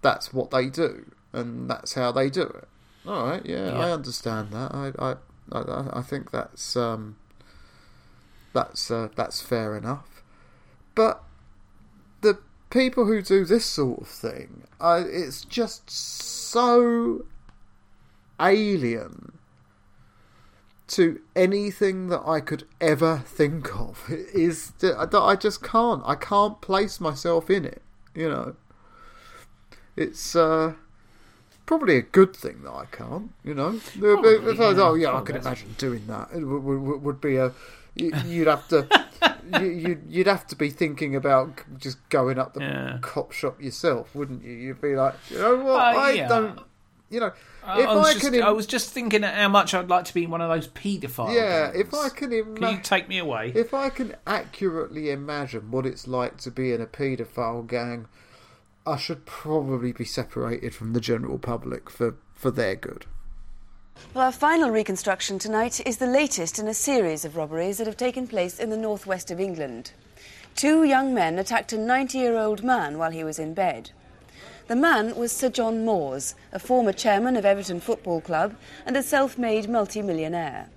that's 0.00 0.32
what 0.32 0.50
they 0.50 0.70
do 0.70 1.04
and 1.34 1.68
that's 1.68 1.94
how 1.94 2.12
they 2.12 2.30
do 2.30 2.42
it. 2.42 2.68
All 3.06 3.26
right, 3.26 3.44
yeah, 3.44 3.78
I 3.78 3.90
understand 3.90 4.52
that. 4.52 4.74
I, 4.74 4.92
I, 4.98 5.16
I, 5.52 5.98
I 5.98 6.02
think 6.02 6.30
that's 6.30 6.76
um, 6.76 7.16
that's 8.54 8.90
uh, 8.90 9.08
that's 9.14 9.42
fair 9.42 9.76
enough. 9.76 10.22
But 10.94 11.22
the 12.22 12.38
people 12.74 13.06
who 13.06 13.22
do 13.22 13.44
this 13.44 13.64
sort 13.64 14.00
of 14.00 14.08
thing, 14.08 14.64
I, 14.80 14.98
it's 14.98 15.44
just 15.44 15.88
so 15.88 17.24
alien 18.40 19.38
to 20.88 21.20
anything 21.36 22.08
that 22.08 22.22
I 22.26 22.40
could 22.40 22.64
ever 22.80 23.22
think 23.24 23.74
of. 23.76 24.04
It 24.10 24.34
is 24.34 24.72
that 24.80 25.14
I 25.14 25.36
just 25.36 25.62
can't. 25.62 26.02
I 26.04 26.16
can't 26.16 26.60
place 26.60 27.00
myself 27.00 27.48
in 27.48 27.64
it. 27.64 27.80
You 28.12 28.28
know, 28.28 28.56
it's 29.96 30.34
uh, 30.34 30.74
probably 31.66 31.96
a 31.96 32.02
good 32.02 32.34
thing 32.34 32.62
that 32.64 32.72
I 32.72 32.86
can't. 32.86 33.32
You 33.44 33.54
know, 33.54 33.68
if, 33.70 33.96
if 33.96 34.60
I 34.60 34.70
yeah. 34.70 34.82
oh 34.82 34.94
yeah, 34.94 35.08
I 35.08 35.10
Probably. 35.12 35.32
could 35.32 35.42
imagine 35.42 35.74
doing 35.78 36.06
that. 36.08 36.30
It 36.34 36.44
would, 36.44 36.62
would, 36.64 37.02
would 37.02 37.20
be 37.20 37.36
a 37.36 37.52
you- 37.94 38.12
you'd 38.26 38.46
have 38.48 38.66
to. 38.68 38.86
you- 39.60 39.66
You'd, 39.68 40.02
you'd 40.08 40.26
have 40.26 40.46
to 40.48 40.56
be 40.56 40.70
thinking 40.70 41.14
about 41.14 41.60
just 41.78 41.98
going 42.08 42.38
up 42.38 42.54
the 42.54 42.60
Yeah. 42.60 42.98
cop 43.02 43.32
shop 43.32 43.60
yourself, 43.62 44.14
wouldn't 44.14 44.42
you? 44.44 44.52
You'd 44.52 44.80
be 44.80 44.96
like, 44.96 45.14
you 45.30 45.38
know 45.38 45.56
what? 45.56 45.80
Uh, 45.96 45.98
I 46.00 46.10
yeah. 46.12 46.28
don't, 46.28 46.58
you 47.10 47.20
know, 47.20 47.32
I, 47.64 47.82
if 47.82 47.88
I 47.88 47.94
was 47.94 48.06
I, 48.06 48.12
just, 48.14 48.24
can, 48.24 48.34
im- 48.34 48.42
I 48.42 48.50
was 48.50 48.66
just 48.66 48.90
thinking 48.90 49.22
how 49.22 49.48
much 49.48 49.74
I'd 49.74 49.88
like 49.88 50.06
to 50.06 50.14
be 50.14 50.24
in 50.24 50.30
one 50.30 50.40
of 50.40 50.48
those 50.50 50.68
paedophile. 50.68 51.34
yeah, 51.34 51.70
if 51.74 51.92
I 51.94 52.08
can, 52.08 52.30
Can 52.56 52.74
you 52.74 52.80
take 52.82 53.08
me 53.08 53.18
away? 53.18 53.52
if 53.54 53.72
I 53.74 53.90
can 53.90 54.16
accurately 54.26 55.10
imagine 55.10 55.70
what 55.70 55.86
it's 55.86 56.08
like 56.08 56.38
to 56.38 56.50
be 56.50 56.72
in 56.72 56.80
a 56.80 56.86
paedophile 56.86 57.66
gang, 57.66 58.08
I 58.86 58.96
should 58.96 59.24
probably 59.26 59.92
be 59.92 60.04
separated 60.04 60.74
from 60.74 60.92
the 60.94 61.00
general 61.00 61.38
public 61.38 61.88
for 61.90 62.16
for 62.34 62.50
their 62.50 62.74
good. 62.76 63.06
Well, 64.14 64.26
our 64.26 64.30
final 64.30 64.70
reconstruction 64.70 65.40
tonight 65.40 65.84
is 65.84 65.96
the 65.96 66.06
latest 66.06 66.60
in 66.60 66.68
a 66.68 66.72
series 66.74 67.24
of 67.24 67.34
robberies 67.36 67.78
that 67.78 67.88
have 67.88 67.96
taken 67.96 68.28
place 68.28 68.60
in 68.60 68.70
the 68.70 68.76
northwest 68.76 69.32
of 69.32 69.40
England. 69.40 69.90
Two 70.54 70.84
young 70.84 71.12
men 71.12 71.36
attacked 71.36 71.72
a 71.72 71.76
90 71.78 72.16
year 72.16 72.38
old 72.38 72.62
man 72.62 72.96
while 72.96 73.10
he 73.10 73.24
was 73.24 73.40
in 73.40 73.54
bed. 73.54 73.90
The 74.68 74.76
man 74.76 75.16
was 75.16 75.32
Sir 75.32 75.48
John 75.48 75.84
Moores, 75.84 76.36
a 76.52 76.60
former 76.60 76.92
chairman 76.92 77.34
of 77.34 77.44
Everton 77.44 77.80
Football 77.80 78.20
Club 78.20 78.54
and 78.86 78.96
a 78.96 79.02
self 79.02 79.36
made 79.36 79.68
multi-millionaire. 79.68 80.68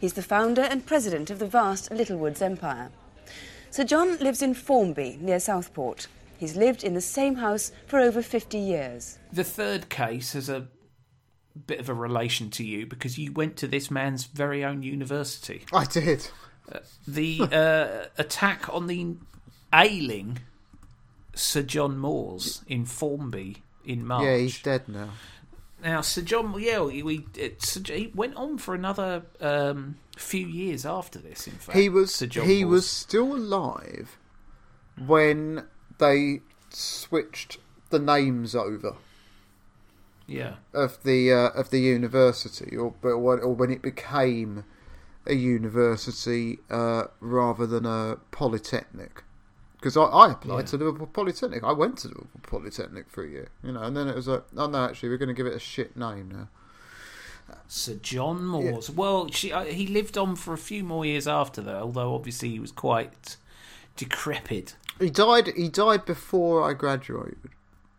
He's 0.00 0.14
the 0.14 0.22
founder 0.24 0.62
and 0.62 0.84
president 0.84 1.30
of 1.30 1.38
the 1.38 1.46
vast 1.46 1.92
Littlewoods 1.92 2.42
Empire. 2.42 2.90
Sir 3.70 3.84
John 3.84 4.18
lives 4.18 4.42
in 4.42 4.52
Formby, 4.52 5.16
near 5.20 5.38
Southport. 5.38 6.08
He's 6.38 6.56
lived 6.56 6.82
in 6.82 6.94
the 6.94 7.00
same 7.00 7.36
house 7.36 7.70
for 7.86 8.00
over 8.00 8.20
50 8.20 8.58
years. 8.58 9.20
The 9.32 9.44
third 9.44 9.88
case 9.88 10.32
has 10.32 10.48
a 10.48 10.66
bit 11.66 11.80
of 11.80 11.88
a 11.88 11.94
relation 11.94 12.50
to 12.50 12.64
you 12.64 12.86
because 12.86 13.18
you 13.18 13.32
went 13.32 13.56
to 13.58 13.66
this 13.68 13.90
man's 13.90 14.24
very 14.24 14.64
own 14.64 14.82
university. 14.82 15.64
I 15.72 15.84
did. 15.84 16.28
The 17.06 17.40
uh, 17.52 18.08
attack 18.20 18.72
on 18.72 18.86
the 18.86 19.16
ailing 19.72 20.38
Sir 21.34 21.62
John 21.62 21.98
Moores 21.98 22.62
in 22.66 22.84
Formby 22.84 23.62
in 23.84 24.06
March. 24.06 24.24
Yeah, 24.24 24.36
he's 24.36 24.62
dead 24.62 24.88
now. 24.88 25.10
Now, 25.82 26.02
Sir 26.02 26.20
John, 26.20 26.54
yeah, 26.58 26.82
we, 26.82 27.02
we 27.02 27.26
it, 27.36 27.64
he 27.86 28.12
went 28.14 28.36
on 28.36 28.58
for 28.58 28.74
another 28.74 29.22
um, 29.40 29.96
few 30.16 30.46
years 30.46 30.84
after 30.84 31.18
this. 31.18 31.46
In 31.46 31.54
fact, 31.54 31.78
He 31.78 31.88
was 31.88 32.14
Sir 32.14 32.26
John 32.26 32.46
he 32.46 32.64
Moores. 32.64 32.72
was 32.72 32.90
still 32.90 33.34
alive 33.34 34.18
when 35.06 35.64
they 35.98 36.40
switched 36.68 37.58
the 37.88 37.98
names 37.98 38.54
over. 38.54 38.96
Yeah. 40.30 40.54
of 40.72 41.02
the 41.02 41.32
uh, 41.32 41.50
of 41.60 41.70
the 41.70 41.80
university, 41.80 42.76
or 42.76 42.94
but 43.02 43.18
when- 43.18 43.40
or 43.40 43.52
when 43.54 43.70
it 43.70 43.82
became 43.82 44.64
a 45.26 45.34
university 45.34 46.58
uh, 46.70 47.04
rather 47.20 47.66
than 47.66 47.84
a 47.86 48.16
polytechnic. 48.30 49.22
Because 49.76 49.96
I, 49.96 50.02
I 50.04 50.32
applied 50.32 50.58
Yeah. 50.60 50.66
to 50.66 50.76
Liverpool 50.76 51.06
Polytechnic. 51.06 51.62
I 51.64 51.72
went 51.72 51.98
to 51.98 52.08
Liverpool 52.08 52.40
Polytechnic 52.42 53.08
for 53.08 53.24
a 53.24 53.28
year, 53.28 53.48
you 53.62 53.72
know, 53.72 53.82
and 53.82 53.96
then 53.96 54.08
it 54.08 54.14
was 54.14 54.28
like, 54.28 54.44
oh 54.56 54.66
no, 54.66 54.84
actually, 54.84 55.08
we're 55.08 55.16
going 55.16 55.28
to 55.34 55.34
give 55.34 55.46
it 55.46 55.54
a 55.54 55.58
shit 55.58 55.96
name 55.96 56.30
now. 56.30 56.48
Sir 57.66 57.94
John 57.94 58.44
Moores. 58.44 58.90
Well, 58.90 59.30
she, 59.30 59.52
uh, 59.52 59.64
he 59.64 59.86
lived 59.86 60.16
on 60.18 60.36
for 60.36 60.52
a 60.54 60.58
few 60.58 60.84
more 60.84 61.04
years 61.04 61.26
after 61.26 61.60
that, 61.62 61.76
although 61.76 62.14
obviously 62.14 62.50
he 62.50 62.60
was 62.60 62.70
quite 62.72 63.36
decrepit. 63.96 64.76
He 65.00 65.10
died. 65.10 65.48
He 65.56 65.68
died 65.68 66.04
before 66.04 66.62
I 66.68 66.74
graduated. 66.74 67.38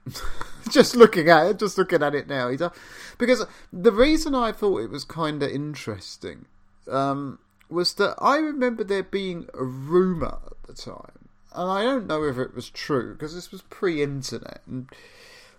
just 0.69 0.95
looking 0.95 1.29
at 1.29 1.47
it, 1.47 1.59
just 1.59 1.77
looking 1.77 2.03
at 2.03 2.15
it 2.15 2.27
now, 2.27 2.49
he 2.49 2.57
died 2.57 2.71
because 3.17 3.45
the 3.71 3.91
reason 3.91 4.33
I 4.33 4.51
thought 4.51 4.81
it 4.81 4.89
was 4.89 5.03
kind 5.03 5.41
of 5.43 5.49
interesting 5.49 6.45
um, 6.89 7.39
was 7.69 7.93
that 7.95 8.15
I 8.19 8.37
remember 8.37 8.83
there 8.83 9.03
being 9.03 9.47
a 9.53 9.63
rumour 9.63 10.39
at 10.47 10.67
the 10.67 10.73
time, 10.73 11.29
and 11.53 11.69
I 11.69 11.83
don't 11.83 12.07
know 12.07 12.23
if 12.23 12.37
it 12.37 12.55
was 12.55 12.69
true 12.69 13.13
because 13.13 13.35
this 13.35 13.51
was 13.51 13.61
pre-internet, 13.63 14.61
and 14.65 14.87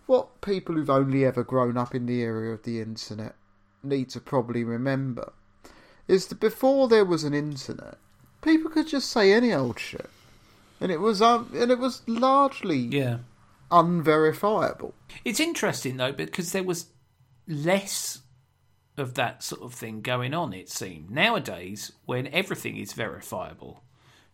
what 0.07 0.41
people 0.41 0.75
who've 0.75 0.91
only 0.91 1.25
ever 1.25 1.45
grown 1.45 1.77
up 1.77 1.95
in 1.95 2.07
the 2.07 2.23
area 2.23 2.53
of 2.53 2.65
the 2.65 2.81
internet 2.81 3.35
need 3.83 4.11
to 4.11 4.21
probably 4.21 4.65
remember 4.65 5.33
is 6.09 6.27
that 6.27 6.41
before 6.41 6.89
there 6.89 7.05
was 7.05 7.25
an 7.25 7.35
internet, 7.35 7.97
people 8.43 8.71
could 8.71 8.89
just 8.89 9.11
say 9.11 9.33
any 9.33 9.53
old 9.53 9.79
shit, 9.79 10.11
and 10.81 10.91
it 10.91 11.01
was 11.01 11.23
um, 11.23 11.51
and 11.55 11.71
it 11.71 11.79
was 11.79 12.03
largely 12.09 12.79
Yeah. 12.79 13.19
Unverifiable. 13.73 14.95
It's 15.25 15.41
interesting 15.41 15.97
though 15.97 16.13
because 16.13 16.53
there 16.53 16.63
was 16.63 16.87
less 17.49 18.21
of 18.97 19.15
that 19.15 19.43
sort 19.43 19.63
of 19.63 19.75
thing 19.75 20.03
going 20.03 20.35
on. 20.35 20.53
It 20.53 20.69
seemed 20.69 21.11
nowadays 21.11 21.93
when 22.05 22.29
everything 22.29 22.77
is 22.77 22.93
verifiable, 22.93 23.83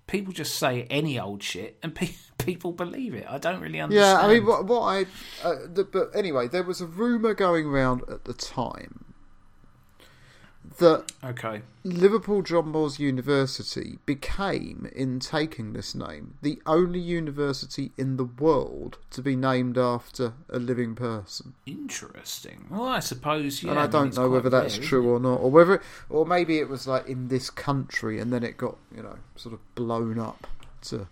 people 0.06 0.32
just 0.32 0.56
say 0.56 0.82
any 0.90 1.18
old 1.18 1.42
shit 1.42 1.78
and 1.82 1.94
pe- 1.94 2.10
people 2.38 2.72
believe 2.72 3.14
it. 3.14 3.26
I 3.28 3.38
don't 3.38 3.60
really 3.60 3.80
understand. 3.80 4.20
Yeah, 4.20 4.26
I 4.26 4.32
mean, 4.32 4.46
what, 4.46 4.66
what 4.66 4.82
I. 4.82 5.06
Uh, 5.42 5.56
the, 5.72 5.84
but 5.84 6.10
anyway, 6.14 6.48
there 6.48 6.64
was 6.64 6.80
a 6.80 6.86
rumour 6.86 7.34
going 7.34 7.66
around 7.66 8.02
at 8.08 8.24
the 8.24 8.34
time 8.34 9.07
that 10.78 11.12
okay, 11.22 11.62
Liverpool 11.84 12.42
John 12.42 12.68
Moores 12.68 12.98
University 12.98 13.98
became, 14.06 14.90
in 14.94 15.20
taking 15.20 15.72
this 15.72 15.94
name, 15.94 16.34
the 16.42 16.60
only 16.66 16.98
university 16.98 17.92
in 17.96 18.16
the 18.16 18.24
world 18.24 18.98
to 19.10 19.22
be 19.22 19.36
named 19.36 19.78
after 19.78 20.32
a 20.48 20.58
living 20.58 20.94
person. 20.94 21.54
interesting. 21.66 22.66
Well, 22.70 22.86
I 22.86 23.00
suppose. 23.00 23.62
Yeah, 23.62 23.72
and 23.72 23.80
I 23.80 23.86
don't 23.86 24.08
it's 24.08 24.16
know 24.16 24.30
whether 24.30 24.50
that's 24.50 24.78
rare, 24.78 24.86
true 24.86 25.08
or 25.08 25.20
not, 25.20 25.40
or 25.40 25.50
whether, 25.50 25.82
or 26.08 26.26
maybe 26.26 26.58
it 26.58 26.68
was 26.68 26.86
like 26.86 27.06
in 27.08 27.28
this 27.28 27.50
country, 27.50 28.18
and 28.18 28.32
then 28.32 28.42
it 28.42 28.56
got, 28.56 28.76
you 28.94 29.02
know, 29.02 29.18
sort 29.36 29.54
of 29.54 29.74
blown 29.74 30.18
up 30.18 30.46
to 30.82 31.08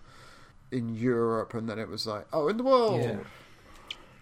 in 0.70 0.94
Europe, 0.94 1.54
and 1.54 1.68
then 1.68 1.78
it 1.78 1.88
was 1.88 2.06
like, 2.06 2.26
oh, 2.32 2.48
in 2.48 2.56
the 2.56 2.64
world. 2.64 3.02
Yeah. 3.02 3.18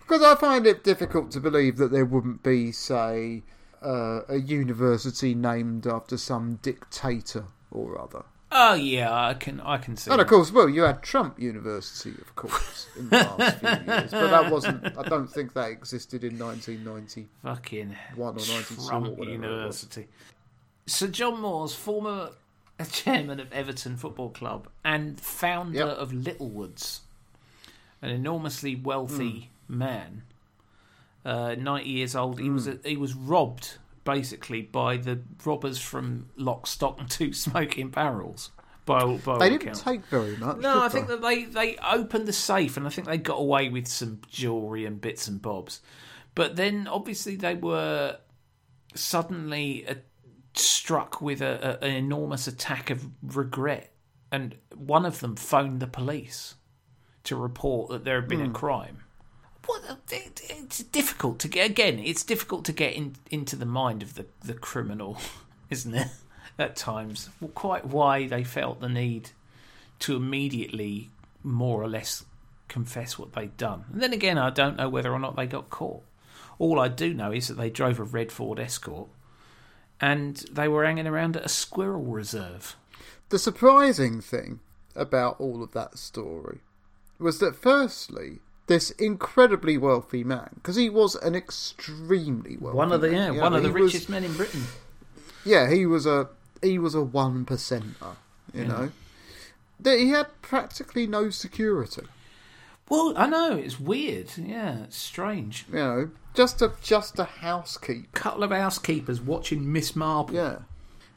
Because 0.01 0.23
I 0.23 0.35
find 0.35 0.67
it 0.67 0.85
difficult 0.85 1.31
to 1.31 1.41
believe 1.41 1.79
that 1.79 1.91
there 1.91 2.05
wouldn't 2.05 2.43
be, 2.43 2.73
say, 2.73 3.43
uh, 3.85 4.22
a 4.28 4.37
university 4.39 5.35
named 5.35 5.87
after 5.87 6.16
some 6.16 6.59
dictator 6.62 7.45
or 7.70 8.01
other. 8.01 8.24
Oh 8.57 8.74
yeah, 8.74 9.12
I 9.12 9.35
can. 9.35 9.61
I 9.61 9.78
can 9.78 9.97
see. 9.97 10.11
And 10.12 10.20
of 10.20 10.26
course, 10.28 10.53
well, 10.53 10.68
you 10.68 10.82
had 10.82 11.03
Trump 11.03 11.41
University, 11.41 12.11
of 12.20 12.37
course, 12.37 12.87
in 12.97 13.09
the 13.09 13.16
last 13.16 13.59
few 13.59 13.68
years, 13.95 14.11
but 14.12 14.28
that 14.30 14.51
wasn't. 14.53 14.97
I 14.97 15.03
don't 15.03 15.26
think 15.26 15.55
that 15.55 15.70
existed 15.70 16.22
in 16.22 16.39
1990. 16.39 17.26
fucking 17.43 17.97
One 18.14 18.35
or 18.35 18.47
92 18.47 18.74
or 18.80 18.89
Trump 18.89 19.07
whatever. 19.18 19.30
University. 19.30 20.07
Sir 20.87 21.09
John 21.09 21.41
Moores, 21.41 21.74
former 21.74 22.30
chairman 22.93 23.41
of 23.41 23.53
Everton 23.53 23.97
Football 23.97 24.30
Club 24.30 24.68
and 24.85 25.20
founder 25.20 25.78
Yep. 25.78 25.89
of 25.97 26.12
Littlewoods, 26.12 27.01
an 28.03 28.11
enormously 28.11 28.76
wealthy 28.76 29.51
Hmm. 29.66 29.78
man, 29.78 30.22
uh, 31.25 31.55
ninety 31.59 31.91
years 31.91 32.14
old. 32.16 32.39
He 32.41 32.47
Hmm. 32.47 32.55
was 32.55 32.68
he 32.85 32.97
was 32.97 33.14
robbed 33.14 33.79
basically 34.05 34.61
by 34.62 34.97
the 34.99 35.20
robbers 35.45 35.81
from 35.81 36.29
Lock, 36.37 36.66
Stock 36.66 37.01
and 37.01 37.11
Two 37.11 37.33
Smoking 37.47 37.89
Barrels. 37.91 38.51
By 38.87 39.01
all, 39.01 39.16
by 39.16 39.39
They 39.39 39.49
didn't 39.49 39.62
accounts. 39.62 39.83
take 39.83 40.05
very 40.07 40.37
much. 40.37 40.59
No, 40.59 40.83
I 40.83 40.91
think 40.91 41.07
they? 41.09 41.14
that 41.14 41.22
they, 41.22 41.45
they 41.45 41.77
opened 41.79 42.29
the 42.29 42.35
safe 42.35 42.77
and 42.77 42.87
I 42.87 42.91
think 42.91 43.07
they 43.09 43.16
got 43.16 43.39
away 43.39 43.70
with 43.70 43.89
some 43.89 44.20
jewellery 44.29 44.85
and 44.85 45.01
bits 45.01 45.27
and 45.27 45.41
bobs. 45.41 45.81
But 46.35 46.57
then 46.57 46.87
obviously 46.87 47.37
they 47.37 47.55
were 47.55 48.18
suddenly 48.95 49.87
uh, 49.89 49.95
struck 50.55 51.20
with 51.20 51.41
a, 51.41 51.79
a, 51.83 51.87
an 51.87 51.95
enormous 51.95 52.47
attack 52.47 52.91
of 52.91 53.07
regret. 53.22 53.93
And 54.31 54.57
one 54.75 55.07
of 55.07 55.20
them 55.20 55.37
phoned 55.37 55.81
the 55.81 55.87
police 55.87 56.57
to 57.25 57.37
report 57.37 57.91
that 57.91 58.05
there 58.05 58.20
had 58.20 58.29
been 58.29 58.43
a 58.43 58.51
crime. 58.51 59.04
What, 59.67 59.83
it- 60.11 60.41
it's 60.49 60.83
difficult 60.83 61.39
to 61.41 61.49
get, 61.49 61.71
again, 61.71 61.99
it's 61.99 62.25
difficult 62.25 62.65
to 62.67 62.73
get 62.73 62.95
in, 62.95 63.17
into 63.31 63.57
the 63.57 63.67
mind 63.67 64.03
of 64.03 64.15
the, 64.15 64.27
the 64.43 64.55
criminal, 64.55 65.19
isn't 65.71 65.95
it? 65.95 66.09
At 66.59 66.77
times. 66.77 67.31
Well, 67.41 67.51
quite 67.55 67.87
why 67.87 68.27
they 68.29 68.45
felt 68.45 68.81
the 68.81 68.89
need 68.89 69.31
to 70.01 70.15
immediately 70.17 71.11
more 71.43 71.83
or 71.83 71.89
less 71.89 72.25
confess 72.69 73.19
what 73.19 73.33
they'd 73.33 73.57
done. 73.57 73.85
And 73.93 74.01
then 74.03 74.12
again, 74.12 74.39
I 74.39 74.51
don't 74.51 74.77
know 74.77 74.89
whether 74.89 75.12
or 75.12 75.19
not 75.19 75.35
they 75.37 75.47
got 75.47 75.71
caught. 75.71 76.03
All 76.59 76.79
I 76.79 76.89
do 76.89 77.12
know 77.12 77.33
is 77.33 77.49
that 77.49 77.55
they 77.55 77.71
drove 77.71 77.99
a 77.99 78.05
red 78.05 78.31
Ford 78.31 78.61
Escort 78.61 79.09
and 80.01 80.37
they 80.51 80.69
were 80.69 80.85
hanging 80.85 81.07
around 81.07 81.37
at 81.37 81.45
a 81.45 81.49
squirrel 81.49 82.05
reserve. 82.05 82.77
The 83.31 83.39
surprising 83.39 84.21
thing 84.21 84.61
about 84.95 85.41
all 85.41 85.62
of 85.62 85.73
that 85.73 85.99
story 85.99 86.61
was 87.19 87.39
that, 87.41 87.57
firstly, 87.57 88.39
this 88.67 88.91
incredibly 88.93 89.77
wealthy 89.77 90.25
man, 90.25 90.51
because 90.55 90.77
he 90.77 90.89
was 90.89 91.15
an 91.17 91.35
extremely 91.35 92.57
wealthy 92.57 92.77
One 92.77 92.93
of 92.93 93.01
the 93.01 93.09
yeah, 93.11 93.27
man, 93.29 93.35
you 93.35 93.41
one 93.41 93.53
know, 93.53 93.59
of 93.59 93.62
the 93.65 93.69
he 93.71 93.75
was- 93.83 93.93
richest 93.95 94.09
men 94.09 94.25
in 94.25 94.35
Britain. 94.35 94.65
yeah, 95.45 95.71
he 95.71 95.85
was 95.87 96.07
a 96.07 96.29
he 96.62 96.79
was 96.79 96.95
a 96.95 97.03
one 97.03 97.45
percenter. 97.45 98.17
You 98.55 98.65
know, 98.67 98.93
that 99.81 99.99
he 99.99 100.11
had 100.11 100.29
practically 100.41 101.07
no 101.09 101.29
security. 101.31 102.03
Well, 102.89 103.15
I 103.17 103.27
know 103.27 103.57
it's 103.57 103.81
weird. 103.81 104.31
Yeah, 104.37 104.85
it's 104.85 104.97
strange. 104.97 105.67
You 105.69 105.75
know, 105.75 106.11
just 106.35 106.62
a 106.62 106.73
just 106.83 107.19
a 107.19 107.25
housekeeper. 107.25 108.07
Couple 108.12 108.45
of 108.45 108.51
housekeepers 108.53 109.21
watching 109.21 109.73
Miss 109.73 109.97
Marple. 109.97 110.37
Yeah. 110.37 110.59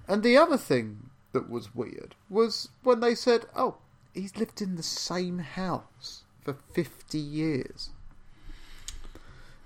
And 0.08 0.24
the 0.24 0.36
other 0.38 0.58
thing 0.58 1.10
that 1.34 1.50
was 1.50 1.76
weird 1.76 2.16
was 2.30 2.70
when 2.84 3.02
they 3.02 3.14
said, 3.14 3.46
"Oh, 3.56 3.76
he's 4.14 4.36
lived 4.38 4.62
in 4.62 4.76
the 4.78 4.84
same 4.84 5.40
house 5.40 6.24
for 6.48 6.56
fifty 6.74 7.20
years," 7.20 7.90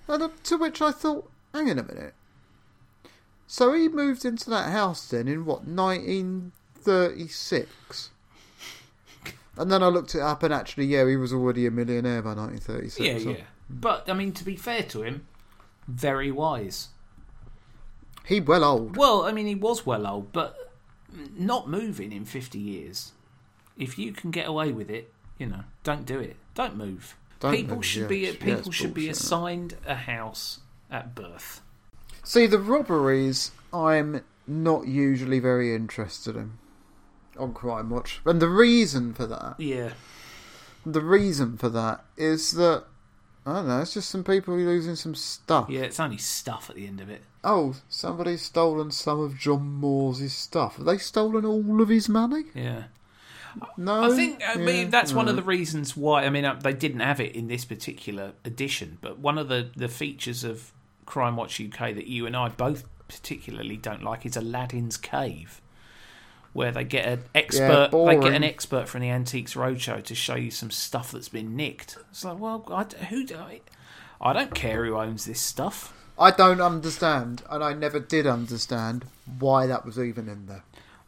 and 0.08 0.24
uh, 0.24 0.30
to 0.46 0.58
which 0.58 0.82
I 0.82 0.92
thought, 0.92 1.30
"Hang 1.54 1.70
on 1.70 1.78
a 1.80 1.84
minute." 1.84 2.14
So 3.46 3.74
he 3.74 3.88
moved 3.90 4.24
into 4.26 4.50
that 4.50 4.72
house 4.72 5.08
then 5.10 5.28
in 5.28 5.46
what 5.46 5.68
1936. 5.68 8.10
And 9.58 9.70
then 9.72 9.84
I 9.84 9.88
looked 9.88 10.16
it 10.16 10.22
up, 10.22 10.42
and 10.44 10.54
actually, 10.54 10.86
yeah, 10.86 11.06
he 11.06 11.18
was 11.18 11.34
already 11.34 11.66
a 11.68 11.72
millionaire 11.72 12.22
by 12.22 12.34
1936. 12.34 13.06
yeah, 13.06 13.18
so- 13.20 13.32
yeah. 13.38 13.44
But 13.70 14.10
I 14.10 14.14
mean, 14.14 14.32
to 14.34 14.44
be 14.46 14.56
fair 14.56 14.84
to 14.84 15.02
him, 15.04 15.26
very 15.88 16.32
wise. 16.32 16.88
He 18.26 18.40
well 18.40 18.64
old. 18.64 18.96
Well, 18.98 19.24
I 19.24 19.32
mean, 19.34 19.46
he 19.48 19.56
was 19.56 19.86
well 19.86 20.08
old, 20.08 20.32
but 20.32 20.56
not 21.38 21.68
moving 21.70 22.12
in 22.14 22.24
50 22.26 22.58
years. 22.60 23.12
If 23.78 23.98
you 24.00 24.14
can 24.14 24.32
get 24.32 24.48
away 24.48 24.72
with 24.72 24.90
it, 24.90 25.12
you 25.38 25.48
know, 25.48 25.64
don't 25.84 26.06
do 26.06 26.20
it. 26.20 26.38
Don't 26.56 26.76
move. 26.76 27.16
Don't 27.40 27.56
people 27.56 27.76
move, 27.78 27.86
should 27.86 28.02
yeah. 28.04 28.32
be 28.32 28.32
people 28.34 28.72
should 28.72 28.94
be 28.94 29.10
assigned 29.10 29.76
a 29.86 29.96
house 29.96 30.60
at 30.90 31.16
birth. 31.16 31.62
See, 32.24 32.46
the 32.46 32.60
robberies 32.60 33.52
I'm 33.74 34.22
not 34.46 34.88
usually 34.88 35.40
very 35.40 35.74
interested 35.74 36.36
in 36.36 36.54
on 37.38 37.54
Crime 37.54 37.90
Watch. 37.90 38.22
And 38.26 38.42
the 38.42 38.50
reason 38.50 39.14
for 39.14 39.26
that, 39.26 39.56
Yeah. 39.58 39.94
the 40.86 41.02
reason 41.02 41.58
for 41.58 41.70
that 41.70 42.04
is 42.18 42.52
that, 42.54 42.84
I 43.46 43.54
don't 43.56 43.68
know, 43.68 43.82
it's 43.82 43.94
just 43.94 44.10
some 44.10 44.24
people 44.24 44.56
losing 44.56 44.96
some 44.96 45.16
stuff. 45.16 45.68
Yeah, 45.70 45.82
it's 45.82 46.00
only 46.00 46.18
stuff 46.18 46.70
at 46.70 46.76
the 46.76 46.86
end 46.88 47.02
of 47.02 47.10
it. 47.10 47.24
Oh, 47.44 47.76
somebody's 47.90 48.44
stolen 48.44 48.92
some 48.92 49.20
of 49.20 49.38
John 49.38 49.66
Moore's 49.66 50.32
stuff. 50.34 50.76
Have 50.76 50.86
they 50.86 50.98
stolen 50.98 51.46
all 51.46 51.82
of 51.82 51.90
his 51.90 52.08
money? 52.08 52.46
Yeah. 52.54 52.84
No. 53.78 54.04
I 54.04 54.16
think 54.16 54.42
I 54.48 54.54
Yeah, 54.54 54.66
mean 54.66 54.90
that's 54.90 55.14
one 55.14 55.28
of 55.28 55.36
the 55.36 55.44
reasons 55.44 55.98
why 55.98 56.26
I 56.26 56.30
mean 56.30 56.46
uh, 56.46 56.56
they 56.56 56.74
didn't 56.74 57.02
have 57.02 57.20
it 57.20 57.36
in 57.36 57.48
this 57.48 57.66
particular 57.66 58.34
edition, 58.46 58.98
but 59.02 59.20
one 59.20 59.38
of 59.38 59.50
the 59.50 59.70
the 59.76 59.88
features 59.88 60.44
of 60.44 60.72
Crime 61.06 61.36
Watch 61.36 61.60
UK 61.60 61.94
that 61.96 62.08
you 62.08 62.26
and 62.26 62.36
I 62.36 62.50
both 62.50 62.86
particularly 63.08 63.78
don't 63.78 64.04
like 64.04 64.26
is 64.26 64.38
Aladdin's 64.38 64.96
Cave, 64.98 65.60
where 66.54 66.72
they 66.72 66.84
get 66.84 67.06
an 67.06 67.24
expert 67.36 67.90
they 67.92 68.16
get 68.20 68.34
an 68.34 68.44
expert 68.44 68.88
from 68.88 69.02
the 69.02 69.10
Antiques 69.10 69.54
Roadshow 69.56 70.04
to 70.04 70.16
show 70.16 70.36
you 70.36 70.52
some 70.52 70.72
stuff 70.72 71.12
that's 71.12 71.30
been 71.30 71.56
nicked. 71.56 71.98
It's 72.10 72.24
like, 72.24 72.40
well, 72.40 72.64
I, 72.72 72.84
who 73.06 73.26
do 73.26 73.36
I? 73.36 73.62
I 74.22 74.34
don't 74.34 74.54
care 74.54 74.86
who 74.86 74.96
owns 74.98 75.26
this 75.26 75.42
stuff. 75.42 75.94
I 76.20 76.30
don't 76.32 76.62
understand, 76.62 77.42
and 77.50 77.64
I 77.64 77.74
never 77.74 78.00
did 78.00 78.28
understand 78.28 79.06
why 79.40 79.66
that 79.66 79.86
was 79.86 79.98
even 79.98 80.30
in 80.30 80.46
there. 80.46 80.64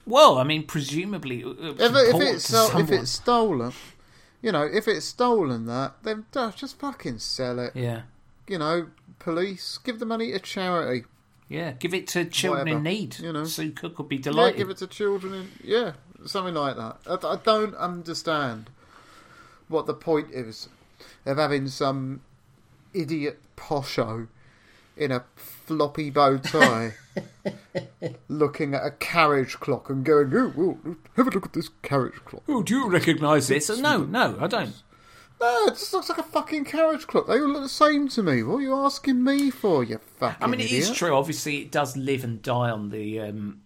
Well, 0.05 0.37
I 0.37 0.43
mean, 0.43 0.65
presumably, 0.65 1.41
it 1.41 1.45
was 1.45 1.57
If, 1.79 2.15
if 2.15 2.21
it's 2.21 2.47
so, 2.47 2.77
if 2.77 2.91
it's 2.91 3.11
stolen, 3.11 3.71
you 4.41 4.51
know, 4.51 4.63
if 4.63 4.87
it's 4.87 5.05
stolen 5.05 5.65
that, 5.67 5.93
then 6.03 6.25
uh, 6.35 6.51
just 6.51 6.77
fucking 6.79 7.19
sell 7.19 7.59
it. 7.59 7.73
yeah, 7.75 8.01
You 8.47 8.57
know, 8.57 8.87
police 9.19 9.77
give 9.77 9.99
the 9.99 10.05
money 10.05 10.31
to 10.33 10.39
charity. 10.39 11.05
yeah, 11.47 11.71
give 11.73 11.93
it 11.93 12.07
to 12.07 12.25
children 12.25 12.67
in 12.67 12.83
need. 12.83 13.19
you 13.19 13.31
know. 13.31 13.45
Sue 13.45 13.71
Cook 13.71 13.97
would 13.97 14.09
be 14.09 14.17
Yeah, 14.17 14.23
delighted. 14.23 14.57
give 14.57 14.69
it 14.69 14.77
to 14.77 14.87
children. 14.87 15.33
In, 15.33 15.51
yeah, 15.63 15.93
something 16.25 16.53
like 16.53 16.75
that. 16.75 16.97
I, 17.07 17.13
I 17.25 17.37
don't 17.37 17.75
understand 17.75 18.69
what 19.69 19.85
the 19.85 19.93
point 19.93 20.31
is 20.31 20.67
of 21.25 21.37
having 21.37 21.67
some 21.69 22.21
idiot 22.93 23.39
posho 23.55 24.27
in 24.95 25.11
a 25.11 25.23
floppy 25.35 26.09
bow 26.09 26.37
tie, 26.37 26.93
looking 28.27 28.73
at 28.73 28.85
a 28.85 28.91
carriage 28.91 29.59
clock 29.59 29.89
and 29.89 30.03
going, 30.05 30.31
"Oh, 30.33 30.77
oh, 30.85 30.95
have 31.15 31.27
a 31.27 31.31
look 31.31 31.45
at 31.45 31.53
this 31.53 31.69
carriage 31.81 32.15
clock." 32.25 32.43
Oh, 32.47 32.63
do 32.63 32.75
you 32.75 32.89
recognise 32.89 33.47
this? 33.47 33.69
No, 33.79 34.03
no, 34.03 34.37
I 34.39 34.47
don't. 34.47 34.81
No, 35.41 35.65
it 35.67 35.71
just 35.71 35.91
looks 35.91 36.07
like 36.07 36.19
a 36.19 36.23
fucking 36.23 36.65
carriage 36.65 37.05
clock. 37.05 37.27
They 37.27 37.39
all 37.39 37.49
look 37.49 37.63
the 37.63 37.69
same 37.69 38.07
to 38.09 38.23
me. 38.23 38.43
What 38.43 38.57
are 38.57 38.61
you 38.61 38.73
asking 38.75 39.23
me 39.23 39.49
for, 39.49 39.83
you 39.83 39.99
fucking 40.17 40.41
I 40.41 40.47
mean, 40.47 40.61
it 40.61 40.71
is 40.71 40.83
idiot? 40.85 40.95
true. 40.95 41.13
Obviously, 41.13 41.57
it 41.57 41.71
does 41.71 41.97
live 41.97 42.23
and 42.23 42.41
die 42.41 42.69
on 42.69 42.89
the 42.89 43.19
um, 43.19 43.61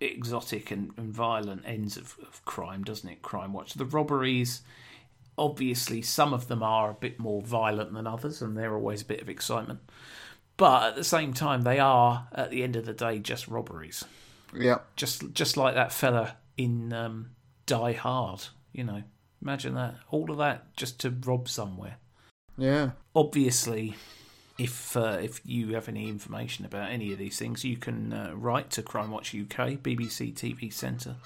exotic 0.00 0.72
and, 0.72 0.92
and 0.96 1.12
violent 1.12 1.62
ends 1.66 1.96
of, 1.96 2.16
of 2.22 2.44
crime, 2.44 2.82
doesn't 2.82 3.08
it? 3.08 3.22
Crime 3.22 3.52
Watch. 3.52 3.74
The 3.74 3.84
robberies, 3.84 4.62
obviously, 5.38 6.02
some 6.02 6.34
of 6.34 6.48
them 6.48 6.64
are 6.64 6.90
a 6.90 6.94
bit 6.94 7.20
more 7.20 7.42
violent 7.42 7.92
than 7.94 8.08
others, 8.08 8.42
and 8.42 8.56
they're 8.56 8.74
always 8.74 9.02
a 9.02 9.06
bit 9.06 9.20
of 9.22 9.28
excitement. 9.28 9.80
But 10.56 10.84
at 10.84 10.94
the 10.96 11.04
same 11.04 11.32
time, 11.34 11.62
they 11.62 11.78
are, 11.80 12.28
at 12.32 12.50
the 12.50 12.62
end 12.62 12.76
of 12.76 12.86
the 12.86 12.92
day, 12.92 13.18
just 13.18 13.48
robberies. 13.48 14.04
Yeah. 14.54 14.78
Just, 14.96 15.32
just 15.34 15.56
like 15.56 15.74
that 15.74 15.92
fella 15.92 16.36
in 16.56 16.92
um, 16.92 17.30
Die 17.66 17.92
Hard. 17.92 18.44
You 18.72 18.84
know, 18.84 19.02
imagine 19.42 19.74
that. 19.74 19.96
All 20.10 20.30
of 20.30 20.38
that 20.38 20.76
just 20.76 21.00
to 21.00 21.10
rob 21.10 21.48
somewhere 21.48 21.96
Yeah. 22.56 22.90
obviously 23.16 23.94
if 24.58 24.96
uh, 24.96 25.18
if 25.20 25.40
you 25.44 25.74
have 25.74 25.88
any 25.88 26.08
information 26.08 26.64
about 26.64 26.90
any 26.90 27.12
of 27.12 27.18
these 27.18 27.36
things 27.38 27.64
you 27.64 27.76
can 27.76 28.12
uh, 28.12 28.30
write 28.34 28.70
to 28.70 28.82
crime 28.82 29.10
watch 29.10 29.34
uk 29.34 29.56
bbc 29.82 30.32
tv 30.32 30.72
centre 30.72 31.16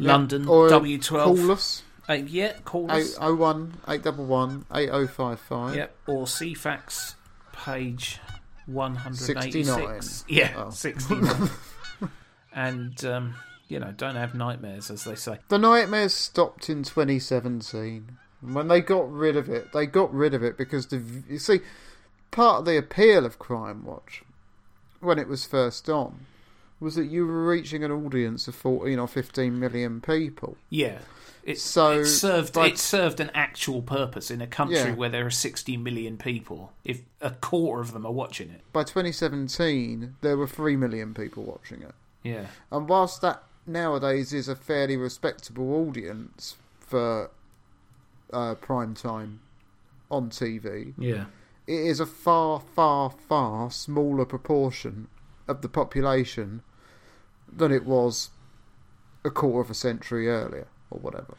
london 0.00 0.48
Or 0.48 0.68
w12 0.68 1.08
Call 1.24 1.50
us. 1.52 1.82
Uh, 2.08 2.12
yeah 2.14 2.52
call 2.64 2.90
us 2.90 3.14
801 3.16 3.74
811 3.88 4.66
8055. 4.74 5.74
yep 5.76 5.96
or 6.08 6.24
Ceefax 6.26 7.14
page 7.52 8.18
186 8.66 10.24
yeah 10.28 10.52
Oh. 10.56 10.70
69 10.70 11.50
and 12.54 13.04
um, 13.04 13.34
you 13.68 13.78
know 13.78 13.92
don't 13.96 14.16
have 14.16 14.34
nightmares 14.34 14.90
as 14.90 15.04
they 15.04 15.14
say 15.14 15.38
The 15.48 15.58
nightmares 15.58 16.14
stopped 16.14 16.68
in 16.68 16.82
2017. 16.82 18.18
When 18.42 18.68
they 18.68 18.80
got 18.82 19.10
rid 19.10 19.36
of 19.36 19.48
it, 19.48 19.72
they 19.72 19.86
got 19.86 20.12
rid 20.12 20.34
of 20.34 20.42
it 20.42 20.58
because 20.58 20.86
the 20.88 21.02
you 21.28 21.38
see 21.38 21.60
part 22.30 22.60
of 22.60 22.64
the 22.66 22.76
appeal 22.76 23.24
of 23.24 23.38
Crime 23.38 23.84
Watch 23.84 24.22
when 25.00 25.18
it 25.18 25.28
was 25.28 25.46
first 25.46 25.88
on 25.88 26.26
was 26.80 26.94
that 26.96 27.06
you 27.06 27.26
were 27.26 27.46
reaching 27.46 27.82
an 27.84 27.90
audience 27.90 28.46
of 28.48 28.54
14 28.54 28.98
or 28.98 29.08
15 29.08 29.58
million 29.58 30.00
people. 30.00 30.56
Yeah. 30.68 30.98
It, 31.44 31.58
So, 31.58 32.00
it 32.00 32.06
served 32.06 32.54
by- 32.54 32.68
it 32.68 32.78
served 32.78 33.20
an 33.20 33.30
actual 33.34 33.82
purpose 33.82 34.30
in 34.30 34.40
a 34.40 34.46
country 34.46 34.76
Yeah. 34.76 34.94
where 34.94 35.10
there 35.10 35.26
are 35.26 35.30
60 35.30 35.76
million 35.76 36.16
people. 36.16 36.72
If 36.84 37.02
a 37.20 37.32
quarter 37.32 37.82
of 37.82 37.92
them 37.92 38.06
are 38.06 38.12
watching 38.12 38.48
it, 38.50 38.62
By 38.72 38.84
2017, 38.84 40.16
there 40.22 40.36
were 40.38 40.46
3 40.46 40.74
million 40.76 41.12
people 41.12 41.42
watching 41.44 41.82
it. 41.82 41.94
yeah, 42.22 42.46
And 42.70 42.88
whilst 42.88 43.20
that 43.20 43.42
nowadays 43.66 44.32
is 44.32 44.48
a 44.48 44.56
fairly 44.56 44.96
respectable 44.96 45.70
audience 45.86 46.56
for 46.80 47.30
uh, 48.32 48.54
prime 48.56 48.94
time 48.94 49.40
on 50.10 50.30
TV, 50.30 50.94
yeah, 50.98 51.26
it 51.66 51.78
is 51.86 52.00
a 52.00 52.06
far, 52.06 52.58
far, 52.58 53.10
far 53.10 53.70
smaller 53.70 54.24
proportion 54.24 55.08
of 55.46 55.60
the 55.60 55.68
population 55.68 56.62
than 57.46 57.70
it 57.70 57.84
was 57.84 58.30
a 59.24 59.30
quarter 59.30 59.60
of 59.60 59.70
a 59.70 59.74
century 59.74 60.28
earlier, 60.28 60.66
or 60.94 61.00
whatever. 61.00 61.34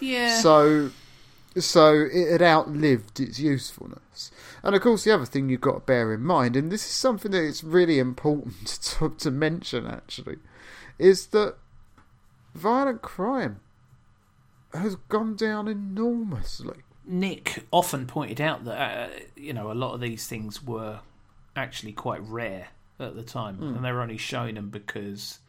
yeah. 0.00 0.38
So, 0.40 0.90
so 1.56 2.06
it 2.12 2.30
had 2.32 2.42
outlived 2.42 3.18
its 3.20 3.38
usefulness. 3.38 4.30
And 4.62 4.74
of 4.76 4.80
course, 4.82 5.04
the 5.04 5.12
other 5.12 5.26
thing 5.26 5.48
you've 5.48 5.60
got 5.60 5.72
to 5.74 5.80
bear 5.80 6.12
in 6.14 6.20
mind, 6.22 6.56
and 6.56 6.70
this 6.70 6.82
is 6.84 6.92
something 6.92 7.32
that 7.32 7.44
it's 7.44 7.64
really 7.64 7.98
important 7.98 8.66
to, 8.98 9.08
to 9.18 9.30
mention 9.30 9.86
actually, 9.86 10.36
is 10.98 11.26
that 11.28 11.56
violent 12.54 13.02
crime 13.02 13.60
has 14.72 14.96
gone 15.08 15.34
down 15.36 15.68
enormously. 15.68 16.78
Nick 17.04 17.64
often 17.72 18.06
pointed 18.06 18.40
out 18.40 18.64
that 18.64 19.10
uh, 19.10 19.12
you 19.36 19.52
know 19.52 19.72
a 19.72 19.74
lot 19.74 19.92
of 19.94 20.00
these 20.00 20.26
things 20.28 20.62
were 20.62 21.00
actually 21.56 21.92
quite 21.92 22.22
rare 22.22 22.68
at 23.00 23.16
the 23.16 23.22
time, 23.24 23.56
Hmm. 23.56 23.74
and 23.76 23.84
they 23.84 23.90
were 23.92 24.00
only 24.00 24.16
showing 24.16 24.54
them 24.54 24.70
because 24.70 25.40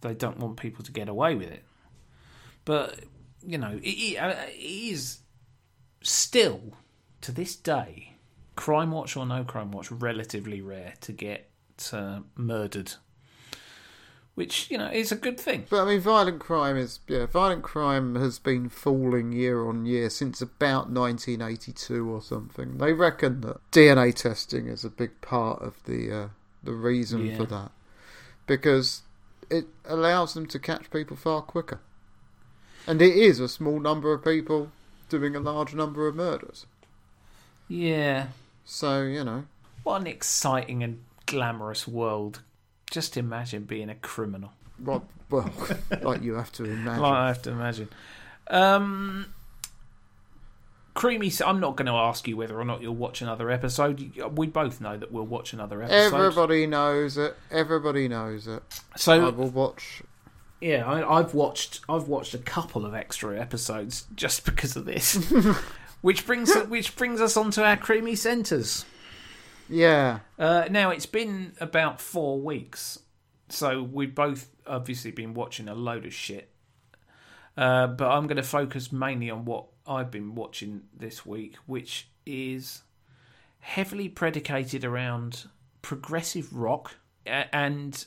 they 0.00 0.14
don't 0.14 0.38
want 0.38 0.56
people 0.56 0.82
to 0.84 0.90
get 0.90 1.08
away 1.08 1.34
with 1.34 1.50
it. 1.50 1.62
But 2.64 3.00
you 3.44 3.58
know, 3.58 3.78
it, 3.82 3.88
it, 3.88 4.16
uh, 4.18 4.34
it 4.48 4.54
is 4.60 5.18
still 6.02 6.60
to 7.22 7.32
this 7.32 7.56
day, 7.56 8.14
Crime 8.56 8.90
Watch 8.92 9.16
or 9.16 9.26
no 9.26 9.44
Crime 9.44 9.72
Watch, 9.72 9.90
relatively 9.90 10.60
rare 10.60 10.94
to 11.02 11.12
get 11.12 11.48
uh, 11.92 12.20
murdered, 12.36 12.92
which 14.34 14.70
you 14.70 14.78
know 14.78 14.88
is 14.88 15.12
a 15.12 15.16
good 15.16 15.38
thing. 15.38 15.66
But 15.68 15.82
I 15.82 15.86
mean, 15.86 16.00
violent 16.00 16.40
crime 16.40 16.76
is 16.76 17.00
yeah, 17.08 17.26
violent 17.26 17.62
crime 17.62 18.14
has 18.14 18.38
been 18.38 18.68
falling 18.68 19.32
year 19.32 19.66
on 19.66 19.84
year 19.86 20.08
since 20.10 20.40
about 20.40 20.90
1982 20.90 22.08
or 22.08 22.22
something. 22.22 22.78
They 22.78 22.92
reckon 22.92 23.40
that 23.42 23.58
DNA 23.72 24.14
testing 24.14 24.68
is 24.68 24.84
a 24.84 24.90
big 24.90 25.20
part 25.20 25.60
of 25.62 25.82
the 25.84 26.12
uh, 26.12 26.28
the 26.62 26.72
reason 26.72 27.26
Yeah. 27.28 27.36
for 27.36 27.44
that 27.46 27.72
because 28.46 29.02
it 29.50 29.66
allows 29.84 30.34
them 30.34 30.46
to 30.46 30.58
catch 30.58 30.90
people 30.90 31.16
far 31.16 31.42
quicker, 31.42 31.80
and 32.86 33.00
it 33.02 33.16
is 33.16 33.40
a 33.40 33.48
small 33.48 33.80
number 33.80 34.12
of 34.12 34.24
people 34.24 34.70
doing 35.08 35.36
a 35.36 35.40
large 35.40 35.74
number 35.74 36.06
of 36.06 36.14
murders. 36.14 36.66
Yeah, 37.68 38.28
So 38.64 39.02
you 39.02 39.24
know, 39.24 39.44
what 39.82 40.00
an 40.00 40.06
exciting 40.06 40.82
and 40.82 41.02
glamorous 41.26 41.88
world! 41.88 42.40
Just 42.90 43.16
imagine 43.16 43.64
being 43.64 43.88
a 43.88 43.94
criminal. 43.94 44.52
what 44.78 45.02
well, 45.30 45.50
like 46.02 46.22
you 46.22 46.34
have 46.34 46.52
to 46.52 46.64
imagine. 46.64 47.02
Like 47.02 47.12
I 47.12 47.28
have 47.28 47.42
to 47.42 47.50
imagine. 47.50 47.88
Um, 48.48 49.32
creamy. 50.94 51.32
I'm 51.44 51.60
not 51.60 51.76
going 51.76 51.86
to 51.86 51.92
ask 51.92 52.28
you 52.28 52.36
whether 52.36 52.58
or 52.58 52.64
not 52.64 52.82
you'll 52.82 52.94
watch 52.94 53.22
another 53.22 53.50
episode. 53.50 54.14
We 54.36 54.46
both 54.46 54.80
know 54.80 54.96
that 54.96 55.10
we'll 55.10 55.24
watch 55.24 55.52
another 55.52 55.82
episode. 55.82 56.14
Everybody 56.14 56.66
knows 56.66 57.16
it. 57.16 57.36
Everybody 57.50 58.08
knows 58.08 58.46
it. 58.46 58.62
So 58.96 59.12
I 59.12 59.30
will 59.30 59.48
watch 59.48 60.02
yeah, 60.62 60.86
I, 60.86 61.18
I've 61.18 61.34
watched. 61.34 61.80
I've 61.88 62.08
watched 62.08 62.34
a 62.34 62.38
couple 62.38 62.86
of 62.86 62.94
extra 62.94 63.38
episodes 63.38 64.06
just 64.14 64.44
because 64.44 64.76
of 64.76 64.84
this. 64.84 65.14
which 66.02 66.26
brings 66.26 66.54
which 66.68 66.94
brings 66.96 67.20
us 67.20 67.36
on 67.36 67.50
to 67.52 67.64
our 67.64 67.76
creamy 67.76 68.14
centres. 68.14 68.84
Yeah. 69.68 70.20
Uh, 70.38 70.66
now 70.70 70.90
it's 70.90 71.06
been 71.06 71.52
about 71.60 72.00
four 72.00 72.38
weeks, 72.40 72.98
so 73.48 73.82
we've 73.82 74.14
both 74.14 74.50
obviously 74.66 75.10
been 75.10 75.34
watching 75.34 75.68
a 75.68 75.74
load 75.74 76.04
of 76.04 76.12
shit. 76.12 76.50
Uh, 77.56 77.86
but 77.86 78.10
I'm 78.10 78.26
going 78.26 78.36
to 78.36 78.42
focus 78.42 78.92
mainly 78.92 79.30
on 79.30 79.44
what 79.44 79.66
I've 79.86 80.10
been 80.10 80.34
watching 80.34 80.82
this 80.96 81.26
week, 81.26 81.56
which 81.66 82.08
is 82.24 82.82
heavily 83.60 84.08
predicated 84.08 84.84
around 84.84 85.48
progressive 85.82 86.54
rock 86.54 86.96
and 87.26 88.06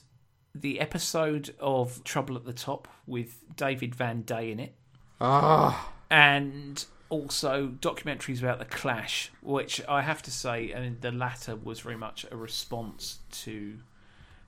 the 0.55 0.79
episode 0.79 1.53
of 1.59 2.03
Trouble 2.05 2.35
at 2.37 2.45
the 2.45 2.53
Top 2.53 2.87
with 3.05 3.43
David 3.55 3.93
Van 3.93 4.21
Day 4.21 4.51
in 4.51 4.59
it 4.59 4.73
Ah. 5.21 5.91
and 6.09 6.85
also 7.09 7.67
documentaries 7.81 8.39
about 8.39 8.57
the 8.59 8.65
Clash, 8.65 9.31
which 9.41 9.81
I 9.87 10.01
have 10.01 10.21
to 10.23 10.31
say, 10.31 10.73
I 10.73 10.79
mean, 10.79 10.97
the 11.01 11.11
latter 11.11 11.55
was 11.55 11.81
very 11.81 11.97
much 11.97 12.25
a 12.31 12.35
response 12.35 13.19
to 13.43 13.77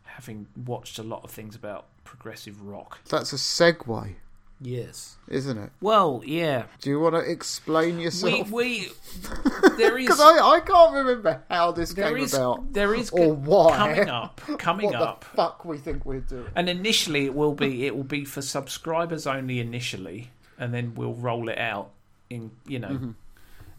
having 0.04 0.48
watched 0.56 0.98
a 0.98 1.04
lot 1.04 1.24
of 1.24 1.30
things 1.32 1.56
about 1.56 1.86
progressive 2.04 2.62
rock. 2.62 3.00
That's 3.10 3.34
a 3.34 3.36
segue, 3.36 4.16
Yes. 4.60 5.18
isn't 5.28 5.58
it? 5.58 5.70
Well, 5.82 6.24
yeah. 6.26 6.64
Do 6.82 6.90
you 6.90 7.00
want 7.00 7.14
to 7.14 7.20
explain 7.22 8.00
yourself? 8.00 8.50
we 8.50 8.88
there 9.78 9.98
is 10.00 10.06
Because 10.08 10.20
I, 10.20 10.40
I 10.40 10.60
can't 10.62 10.94
remember 10.96 11.44
how 11.50 11.72
this 11.74 11.94
came 11.94 12.18
is 12.18 12.34
about. 12.34 12.74
there 12.74 12.96
is 12.96 13.12
or 13.12 13.34
why. 13.34 13.76
coming 13.78 14.10
up 14.10 14.42
coming 14.58 14.86
what 14.88 14.96
up. 14.96 15.22
the 15.22 15.26
fuck 15.38 15.64
we 15.66 15.78
think 15.78 16.06
we're 16.08 16.22
doing. 16.22 16.48
And 16.56 16.68
initially, 16.70 17.26
it 17.26 17.36
will 17.36 17.54
be 17.54 17.86
it 17.86 17.96
will 17.96 18.04
be 18.04 18.26
for 18.26 18.42
subscribers 18.42 19.28
only 19.28 19.60
initially, 19.60 20.32
and 20.58 20.74
then 20.74 20.96
we'll 20.96 21.14
roll 21.14 21.50
it 21.50 21.60
out 21.60 21.92
in 22.30 22.50
you 22.66 22.80
know, 22.80 22.88
Mm-hmm. 22.90 23.12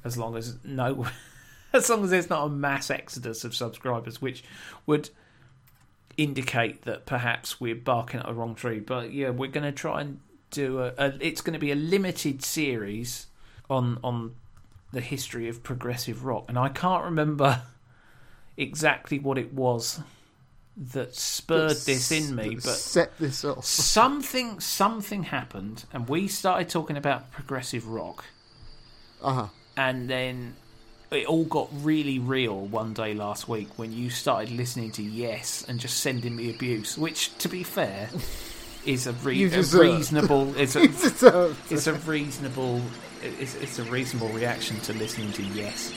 as 0.04 0.16
long 0.16 0.36
as 0.36 0.58
no, 0.62 1.06
as 1.72 1.90
long 1.90 2.04
as 2.04 2.10
there's 2.10 2.30
not 2.30 2.44
a 2.46 2.48
mass 2.48 2.88
exodus 2.88 3.42
of 3.42 3.52
subscribers, 3.54 4.22
which 4.22 4.44
would 4.86 5.10
indicate 6.16 6.82
that 6.82 7.06
perhaps 7.06 7.60
we're 7.60 7.74
barking 7.74 8.20
at 8.20 8.26
the 8.26 8.34
wrong 8.34 8.54
tree. 8.54 8.78
But 8.80 9.12
yeah, 9.12 9.30
we're 9.30 9.50
going 9.50 9.64
to 9.64 9.72
try 9.72 10.00
and 10.02 10.20
do 10.50 10.80
a, 10.80 10.92
a. 10.98 11.12
It's 11.20 11.40
going 11.40 11.54
to 11.54 11.58
be 11.58 11.70
a 11.72 11.76
limited 11.76 12.42
series 12.42 13.26
on 13.68 13.98
on 14.02 14.34
the 14.92 15.00
history 15.00 15.48
of 15.48 15.62
progressive 15.62 16.24
rock, 16.24 16.46
and 16.48 16.58
I 16.58 16.68
can't 16.70 17.04
remember 17.04 17.62
exactly 18.56 19.18
what 19.18 19.38
it 19.38 19.52
was 19.52 20.00
that 20.76 21.14
spurred 21.14 21.76
this 21.86 22.12
in 22.12 22.34
me, 22.36 22.54
but 22.54 22.62
set 22.74 23.16
this 23.18 23.44
off. 23.44 23.64
something 23.64 24.60
something 24.60 25.24
happened 25.24 25.84
and 25.92 26.08
we 26.08 26.28
started 26.28 26.68
talking 26.68 26.96
about 26.96 27.32
progressive 27.32 27.88
rock 27.88 28.24
Uh-huh. 29.20 29.48
and 29.76 30.08
then 30.08 30.54
it 31.10 31.26
all 31.26 31.44
got 31.46 31.68
really 31.82 32.20
real 32.20 32.60
one 32.60 32.92
day 32.94 33.12
last 33.12 33.48
week 33.48 33.68
when 33.76 33.92
you 33.92 34.08
started 34.08 34.50
listening 34.52 34.92
to 34.92 35.02
Yes 35.02 35.64
and 35.66 35.80
just 35.80 35.96
sending 35.98 36.36
me 36.36 36.50
abuse, 36.50 36.96
which, 36.98 37.36
to 37.38 37.48
be 37.48 37.62
fair, 37.64 38.08
is 38.88 39.06
a, 39.06 39.12
re- 39.12 39.36
a 39.44 39.62
reasonable. 39.80 40.54
It's 40.56 40.74
a, 40.74 40.82
it's 41.70 41.86
a 41.86 41.92
reasonable. 41.94 42.80
It's, 43.22 43.54
it's 43.56 43.78
a 43.78 43.84
reasonable 43.84 44.28
reaction 44.30 44.80
to 44.80 44.92
listening 44.94 45.32
to 45.32 45.42
Yes. 45.42 45.92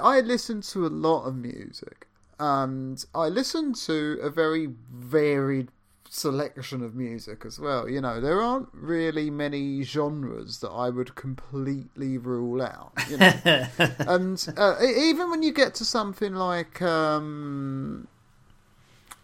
I 0.00 0.02
mean, 0.02 0.14
I, 0.14 0.18
I 0.18 0.20
listen 0.20 0.60
to 0.62 0.86
a 0.86 0.88
lot 0.88 1.24
of 1.24 1.36
music, 1.36 2.06
and 2.38 3.04
I 3.14 3.28
listen 3.28 3.72
to 3.74 4.18
a 4.22 4.30
very 4.30 4.68
varied 4.92 5.68
selection 6.08 6.82
of 6.82 6.94
music 6.94 7.44
as 7.46 7.58
well. 7.58 7.88
You 7.88 8.00
know, 8.00 8.20
there 8.20 8.42
aren't 8.42 8.68
really 8.72 9.30
many 9.30 9.82
genres 9.82 10.58
that 10.58 10.70
I 10.70 10.90
would 10.90 11.14
completely 11.14 12.18
rule 12.18 12.60
out. 12.60 12.92
You 13.08 13.18
know? 13.18 13.32
and 13.98 14.54
uh, 14.56 14.76
even 14.82 15.30
when 15.30 15.42
you 15.42 15.52
get 15.52 15.74
to 15.76 15.84
something 15.84 16.34
like 16.34 16.82
um, 16.82 18.08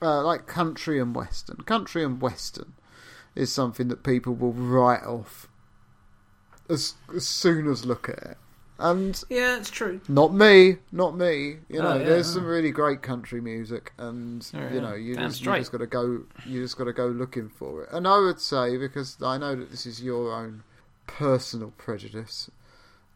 uh, 0.01 0.23
like 0.23 0.47
country 0.47 1.01
and 1.01 1.15
western, 1.15 1.57
country 1.57 2.05
and 2.05 2.21
western 2.21 2.75
is 3.35 3.53
something 3.53 3.89
that 3.89 4.03
people 4.03 4.35
will 4.35 4.53
write 4.53 5.03
off 5.03 5.49
as 6.69 6.95
as 7.15 7.27
soon 7.27 7.67
as 7.67 7.85
look 7.85 8.09
at 8.09 8.19
it. 8.19 8.39
And 8.79 9.23
Yeah, 9.31 9.57
it's 9.59 9.71
true. 9.71 10.01
not 10.09 10.35
me, 10.35 10.77
not 10.93 11.17
me. 11.17 11.57
You 11.69 11.81
know, 11.81 11.93
Oh, 11.93 11.99
yeah, 11.99 12.05
there's 12.05 12.27
yeah. 12.29 12.35
some 12.35 12.45
really 12.45 12.71
great 12.71 13.01
country 13.03 13.41
music, 13.41 13.93
and 13.99 14.47
Oh, 14.55 14.69
you 14.75 14.81
know, 14.81 14.95
you 14.95 15.15
Damn 15.15 15.29
just, 15.31 15.41
you 15.45 15.53
just 15.55 15.73
got 15.73 15.79
to 15.79 15.87
go. 15.87 16.25
You 16.45 16.63
just 16.63 16.77
got 16.77 16.85
to 16.85 16.93
go 16.93 17.07
looking 17.07 17.49
for 17.49 17.85
it. 17.85 17.89
And 17.93 18.07
I 18.07 18.19
would 18.19 18.41
say, 18.41 18.77
because 18.77 19.17
I 19.23 19.39
know 19.39 19.57
that 19.57 19.71
this 19.71 19.87
is 19.87 20.03
your 20.03 20.33
own 20.35 20.63
personal 21.07 21.73
prejudice, 21.79 22.51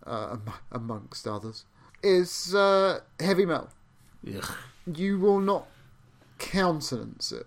uh, 0.06 0.36
amongst 0.72 1.26
others, 1.28 1.64
is 2.02 2.54
uh, 2.54 3.00
heavy 3.18 3.44
metal. 3.44 3.68
Ugh. 4.26 4.44
You 4.94 5.18
will 5.18 5.40
not 5.40 5.66
countenance 6.38 7.32
it, 7.32 7.46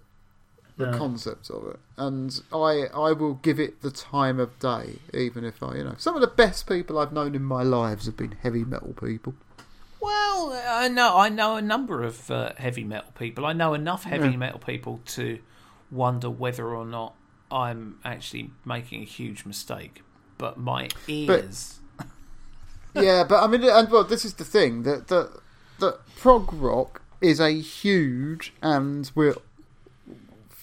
the 0.78 0.86
No. 0.88 0.98
concept 0.98 1.50
of 1.50 1.68
it, 1.68 1.80
and 1.98 2.42
I 2.52 2.88
I 2.94 3.12
will 3.12 3.36
give 3.36 3.60
it 3.60 3.82
the 3.82 3.92
time 3.92 4.40
of 4.40 4.58
day, 4.60 5.00
even 5.14 5.44
if 5.46 5.62
I, 5.62 5.76
you 5.76 5.84
know, 5.84 5.96
some 5.98 6.16
of 6.16 6.22
the 6.22 6.28
best 6.28 6.68
people 6.68 6.98
I've 6.98 7.14
known 7.14 7.36
in 7.36 7.44
my 7.44 7.64
lives 7.64 8.06
have 8.06 8.18
been 8.18 8.36
heavy 8.42 8.64
metal 8.64 8.94
people. 8.94 9.36
Well, 10.02 10.52
I 10.68 10.88
know 10.90 11.18
I 11.18 11.30
know 11.30 11.56
a 11.56 11.62
number 11.62 12.04
of 12.04 12.30
uh, 12.32 12.54
heavy 12.58 12.84
metal 12.84 13.12
people. 13.18 13.46
I 13.46 13.54
know 13.54 13.74
enough 13.74 14.04
heavy 14.04 14.30
Yeah. 14.30 14.38
metal 14.38 14.60
people 14.60 15.00
to 15.06 15.40
wonder 15.92 16.30
whether 16.30 16.76
or 16.76 16.86
not 16.86 17.16
I'm 17.52 18.00
actually 18.04 18.52
making 18.66 19.02
a 19.02 19.06
huge 19.06 19.46
mistake. 19.46 20.02
But 20.38 20.58
my 20.58 20.90
ears. 21.08 21.80
yeah, 22.96 23.24
but 23.24 23.44
I 23.44 23.48
mean, 23.48 23.64
and 23.64 23.90
well, 23.90 24.04
this 24.04 24.26
is 24.26 24.34
the 24.34 24.44
thing 24.44 24.84
that 24.84 25.08
that 25.08 25.40
that 25.80 26.00
prog 26.16 26.52
rock 26.52 27.02
is 27.22 27.40
a 27.40 27.52
huge 27.52 28.54
and 28.62 29.10
we're 29.16 29.36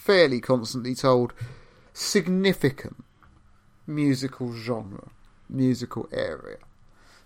fairly 0.01 0.41
constantly 0.41 0.95
told 0.95 1.35
significant 1.93 3.05
musical 3.87 4.55
genre, 4.55 5.09
musical 5.49 6.09
area. 6.11 6.57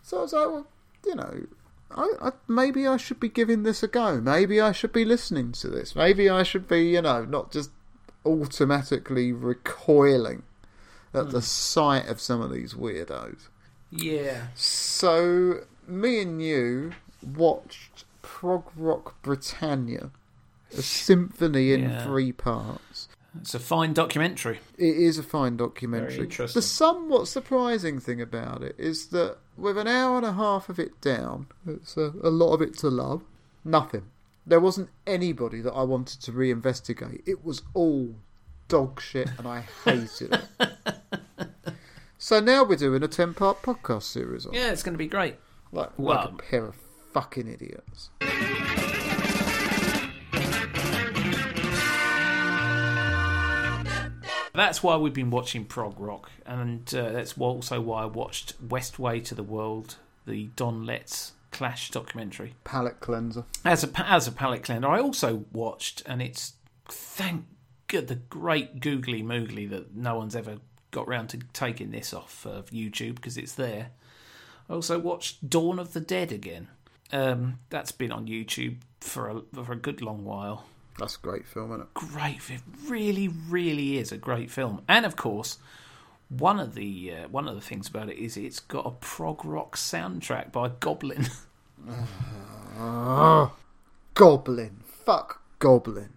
So 0.03 0.18
I 0.18 0.22
was 0.22 0.33
like, 0.33 0.47
well, 0.47 0.66
you 1.07 1.14
know, 1.14 1.47
I, 1.93 2.11
I, 2.20 2.33
maybe 2.49 2.87
I 2.87 2.97
should 2.97 3.20
be 3.20 3.29
giving 3.29 3.62
this 3.62 3.83
a 3.85 3.89
go. 3.89 4.20
Maybe 4.20 4.61
I 4.61 4.72
should 4.72 4.93
be 4.93 5.05
listening 5.05 5.53
to 5.53 5.68
this. 5.68 5.95
Maybe 5.95 6.29
I 6.29 6.43
should 6.43 6.66
be, 6.66 6.89
you 6.89 7.03
know, 7.03 7.25
not 7.25 7.53
just 7.53 7.70
automatically 8.27 9.33
recoiling 9.33 10.43
at 11.12 11.31
the 11.31 11.39
hmm. 11.39 11.45
sight 11.45 12.09
of 12.09 12.20
some 12.20 12.41
of 12.41 12.53
these 12.53 12.75
weirdos. 12.75 13.49
yeah. 13.93 14.49
So, 14.57 15.61
me 15.87 16.22
and 16.22 16.43
you 16.43 16.93
watched 17.22 18.05
Prog 18.20 18.64
Rock 18.77 19.22
Britannia, 19.22 20.11
a 20.73 20.83
symphony 20.83 21.73
in 21.73 21.83
Yeah. 21.83 22.05
three 22.05 22.33
parts. 22.33 23.09
It's 23.41 23.55
a 23.55 23.59
fine 23.59 23.93
documentary. 23.93 24.61
It 24.79 24.97
is 24.97 25.19
a 25.19 25.23
fine 25.23 25.57
documentary. 25.57 26.27
The 26.27 26.62
somewhat 26.62 27.27
surprising 27.27 27.99
thing 27.99 28.21
about 28.21 28.62
it 28.62 28.77
is 28.79 29.09
that 29.09 29.39
with 29.57 29.77
an 29.77 29.89
hour 29.89 30.17
and 30.17 30.27
a 30.27 30.33
half 30.35 30.69
of 30.69 30.79
it 30.79 31.01
down, 31.01 31.47
it's 31.67 31.97
a, 31.97 32.12
a 32.23 32.31
lot 32.31 32.55
of 32.55 32.62
it 32.62 32.79
to 32.79 32.89
love, 32.89 33.23
nothing. 33.65 34.05
There 34.47 34.61
wasn't 34.61 34.91
anybody 35.07 35.61
that 35.62 35.73
I 35.73 35.83
wanted 35.83 36.21
to 36.23 36.33
reinvestigate. 36.33 37.23
It 37.27 37.45
was 37.45 37.62
all 37.75 38.15
dog 38.69 39.01
shit 39.01 39.31
and 39.39 39.49
I 39.49 39.65
hated 39.85 40.33
it. 40.35 40.45
So 42.17 42.41
now 42.41 42.65
we're 42.65 42.77
doing 42.77 43.03
a 43.03 43.09
10 43.09 43.35
part 43.35 43.61
podcast 43.61 44.05
series 44.05 44.47
on. 44.47 44.55
Yeah, 44.55 44.71
it's 44.73 44.83
going 44.83 44.95
to 44.95 44.99
be 44.99 45.07
great. 45.09 45.37
Like, 45.73 45.91
like 45.99 46.27
a 46.31 46.33
pair 46.33 46.65
of 46.65 46.75
fucking 47.12 47.47
idiots. 47.49 48.09
That's 54.55 54.83
why 54.83 54.97
we've 54.97 55.13
been 55.13 55.31
watching 55.31 55.65
prog 55.65 55.99
rock, 55.99 56.31
and 56.47 56.93
uh, 56.95 57.11
that's 57.11 57.37
also 57.37 57.81
why 57.81 58.05
I 58.05 58.07
watched 58.07 58.67
Westway 58.67 59.23
to 59.25 59.35
the 59.35 59.43
World, 59.43 59.97
the 60.27 60.51
Don 60.55 60.87
Letts 60.87 61.33
Clash 61.51 61.91
documentary. 61.91 62.55
Palate 62.63 63.01
cleanser. 63.01 63.45
As 63.65 63.83
a 63.83 63.91
as 64.09 64.29
a 64.29 64.33
palate 64.33 64.63
cleanser, 64.63 64.89
I 64.89 65.01
also 65.01 65.45
watched, 65.53 66.03
and 66.07 66.23
it's 66.23 66.55
thank 66.87 67.47
good 67.89 68.07
the 68.07 68.15
great 68.15 68.81
googly 68.81 69.23
moogly 69.23 69.69
that 69.71 69.95
no 69.95 70.17
one's 70.17 70.37
ever 70.37 70.59
got 70.93 71.09
round 71.09 71.29
to 71.31 71.39
taking 71.53 71.91
this 71.91 72.15
off 72.15 72.47
of 72.47 72.71
YouTube 72.71 73.17
because 73.17 73.37
it's 73.37 73.55
there. 73.55 73.91
I 74.69 74.75
also 74.75 74.99
watched 74.99 75.51
Dawn 75.51 75.79
of 75.81 75.93
the 75.93 76.01
Dead 76.01 76.31
again. 76.31 76.69
Um, 77.13 77.59
that's 77.71 77.93
been 77.93 78.13
on 78.13 78.27
YouTube 78.27 78.77
for 79.01 79.29
a 79.29 79.63
for 79.65 79.73
a 79.73 79.77
good 79.77 80.01
long 80.01 80.25
while. 80.25 80.67
That's 80.99 81.16
a 81.16 81.20
great 81.20 81.47
film, 81.47 81.70
isn't 81.72 81.80
it? 81.82 81.95
Great, 81.95 82.38
it 82.51 82.61
really, 82.86 83.28
really 83.28 83.99
is 83.99 84.12
a 84.12 84.16
great 84.16 84.51
film. 84.51 84.82
And 84.88 85.05
of 85.05 85.16
course, 85.16 85.59
one 86.28 86.61
of 86.61 86.74
the 86.74 87.12
uh, 87.12 87.28
one 87.28 87.49
of 87.49 87.55
the 87.55 87.61
things 87.61 87.88
about 87.88 88.09
it 88.09 88.16
is 88.18 88.36
it's 88.36 88.61
got 88.61 88.86
a 88.86 88.90
prog 88.90 89.45
rock 89.45 89.76
soundtrack 89.76 90.53
by 90.53 90.68
Goblin. 90.80 91.26
Goblin. 94.14 94.80
Fuck 95.05 95.42
Goblin. 95.59 96.11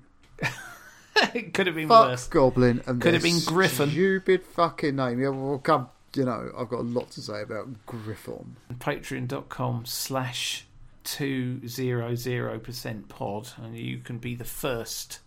it 1.33 1.53
could 1.53 1.67
have 1.67 1.75
been 1.75 1.87
Fuck 1.87 2.07
worse. 2.09 2.27
Goblin. 2.27 2.81
And 2.85 3.01
Could 3.01 3.13
have 3.13 3.23
been 3.23 3.39
Gryphon. 3.45 3.89
Stupid 3.89 4.43
fucking 4.43 4.95
name. 4.95 5.19
Yeah, 5.21 5.29
well, 5.29 5.57
come. 5.59 5.89
You 6.15 6.25
know, 6.25 6.51
I've 6.57 6.69
got 6.69 6.79
a 6.79 6.83
lot 6.83 7.11
to 7.11 7.21
say 7.21 7.41
about 7.41 7.67
Gryphon. 7.85 8.55
patreon.com 8.73 9.85
slash 9.85 10.65
200% 11.07 13.07
pod 13.09 13.49
and 13.61 13.77
you 13.77 13.97
can 13.99 14.17
be 14.17 14.35
the 14.35 14.43
first 14.45 15.19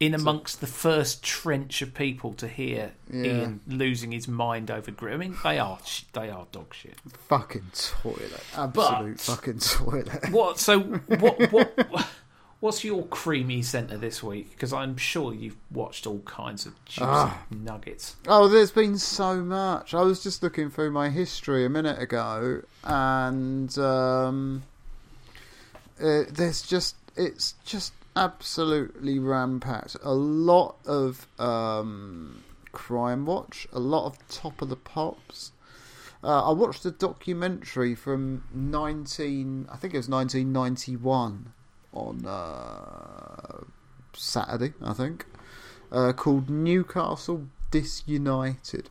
in 0.00 0.14
amongst 0.14 0.60
the 0.60 0.66
first 0.66 1.22
trench 1.22 1.80
of 1.80 1.94
people 1.94 2.32
to 2.34 2.48
hear 2.48 2.92
Yeah. 3.08 3.22
Ian 3.24 3.60
losing 3.68 4.10
his 4.10 4.26
mind 4.26 4.68
over. 4.70 4.90
I 5.08 5.16
mean, 5.16 5.36
they 5.44 5.60
are 5.60 5.78
they 6.12 6.28
are 6.28 6.46
dog 6.50 6.74
shit. 6.74 6.96
Fucking 7.28 7.70
toilet. 7.72 8.42
Absolute 8.56 9.16
But- 9.16 9.20
fucking 9.20 9.58
toilet. 9.60 10.30
What? 10.32 10.58
So 10.58 10.80
what? 10.80 11.52
What? 11.52 12.08
What's 12.58 12.84
your 12.84 13.04
creamy 13.06 13.62
centre 13.62 13.96
this 13.96 14.22
week? 14.22 14.52
Because 14.52 14.72
I'm 14.72 14.96
sure 14.96 15.34
you've 15.34 15.56
watched 15.72 16.06
all 16.06 16.20
kinds 16.20 16.64
of 16.64 16.74
juicy 16.84 17.04
Ah. 17.08 17.42
nuggets. 17.50 18.14
Oh, 18.28 18.46
there's 18.46 18.70
been 18.70 18.98
so 18.98 19.40
much. 19.40 19.94
I 19.94 20.02
was 20.02 20.22
just 20.22 20.44
looking 20.44 20.70
through 20.70 20.92
my 20.92 21.10
history 21.10 21.64
a 21.64 21.68
minute 21.68 22.00
ago, 22.00 22.62
and 22.84 23.76
um, 23.78 24.62
uh, 26.00 26.22
there's 26.30 26.62
just 26.62 26.96
it's 27.16 27.54
just 27.64 27.92
absolutely 28.16 29.18
rampacked. 29.18 29.96
A 30.02 30.12
lot 30.12 30.76
of 30.86 31.26
um, 31.38 32.42
Crime 32.72 33.26
Watch, 33.26 33.66
a 33.72 33.78
lot 33.78 34.06
of 34.06 34.28
Top 34.28 34.62
of 34.62 34.68
the 34.68 34.76
Pops. 34.76 35.52
Uh, 36.24 36.50
I 36.50 36.52
watched 36.52 36.84
a 36.84 36.90
documentary 36.92 37.94
from 37.96 38.44
19, 38.54 39.68
I 39.70 39.76
think 39.76 39.92
it 39.92 39.96
was 39.96 40.08
1991 40.08 41.52
on 41.92 42.24
uh, 42.24 43.64
Saturday, 44.14 44.72
I 44.82 44.92
think, 44.92 45.26
uh, 45.90 46.12
called 46.12 46.48
Newcastle 46.48 47.48
Disunited, 47.72 48.88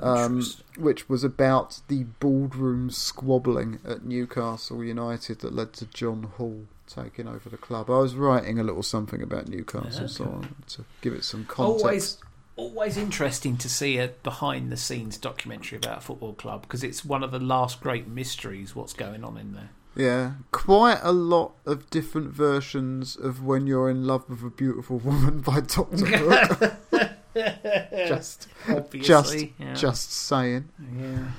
um, 0.00 0.44
which 0.76 1.08
was 1.08 1.24
about 1.24 1.80
the 1.88 2.04
boardroom 2.04 2.90
squabbling 2.90 3.80
at 3.84 4.04
Newcastle 4.04 4.84
United 4.84 5.40
that 5.40 5.52
led 5.52 5.72
to 5.74 5.86
John 5.86 6.24
Hall 6.36 6.66
taking 6.86 7.28
over 7.28 7.48
the 7.48 7.56
club. 7.56 7.90
I 7.90 7.98
was 7.98 8.14
writing 8.14 8.58
a 8.58 8.62
little 8.62 8.82
something 8.82 9.22
about 9.22 9.48
Newcastle, 9.48 10.08
so 10.08 10.24
I 10.24 10.28
wanted 10.28 10.66
to 10.68 10.84
give 11.00 11.12
it 11.12 11.24
some 11.24 11.44
context. 11.44 11.84
Always, 11.84 12.18
always 12.56 12.96
interesting 12.96 13.56
to 13.58 13.68
see 13.68 13.98
a 13.98 14.08
behind 14.08 14.70
the 14.70 14.76
scenes 14.76 15.18
documentary 15.18 15.78
about 15.78 15.98
a 15.98 16.00
football 16.00 16.32
club 16.32 16.62
because 16.62 16.82
it's 16.82 17.04
one 17.04 17.22
of 17.22 17.30
the 17.30 17.40
last 17.40 17.80
great 17.80 18.08
mysteries. 18.08 18.74
What's 18.74 18.92
going 18.92 19.24
on 19.24 19.36
in 19.36 19.54
there? 19.54 19.70
Yeah, 19.96 20.32
quite 20.52 21.00
a 21.02 21.12
lot 21.12 21.54
of 21.66 21.90
different 21.90 22.28
versions 22.28 23.16
of 23.16 23.42
"When 23.42 23.66
You're 23.66 23.90
in 23.90 24.06
Love 24.06 24.28
with 24.30 24.44
a 24.44 24.50
Beautiful 24.50 24.98
Woman" 24.98 25.40
by 25.40 25.60
Doctor 25.60 26.06
Hook. 26.06 26.74
just, 28.08 28.48
Obviously, 28.68 29.02
just, 29.02 29.36
yeah. 29.58 29.74
just 29.74 30.12
saying. 30.12 30.68
yeah. 30.96 31.30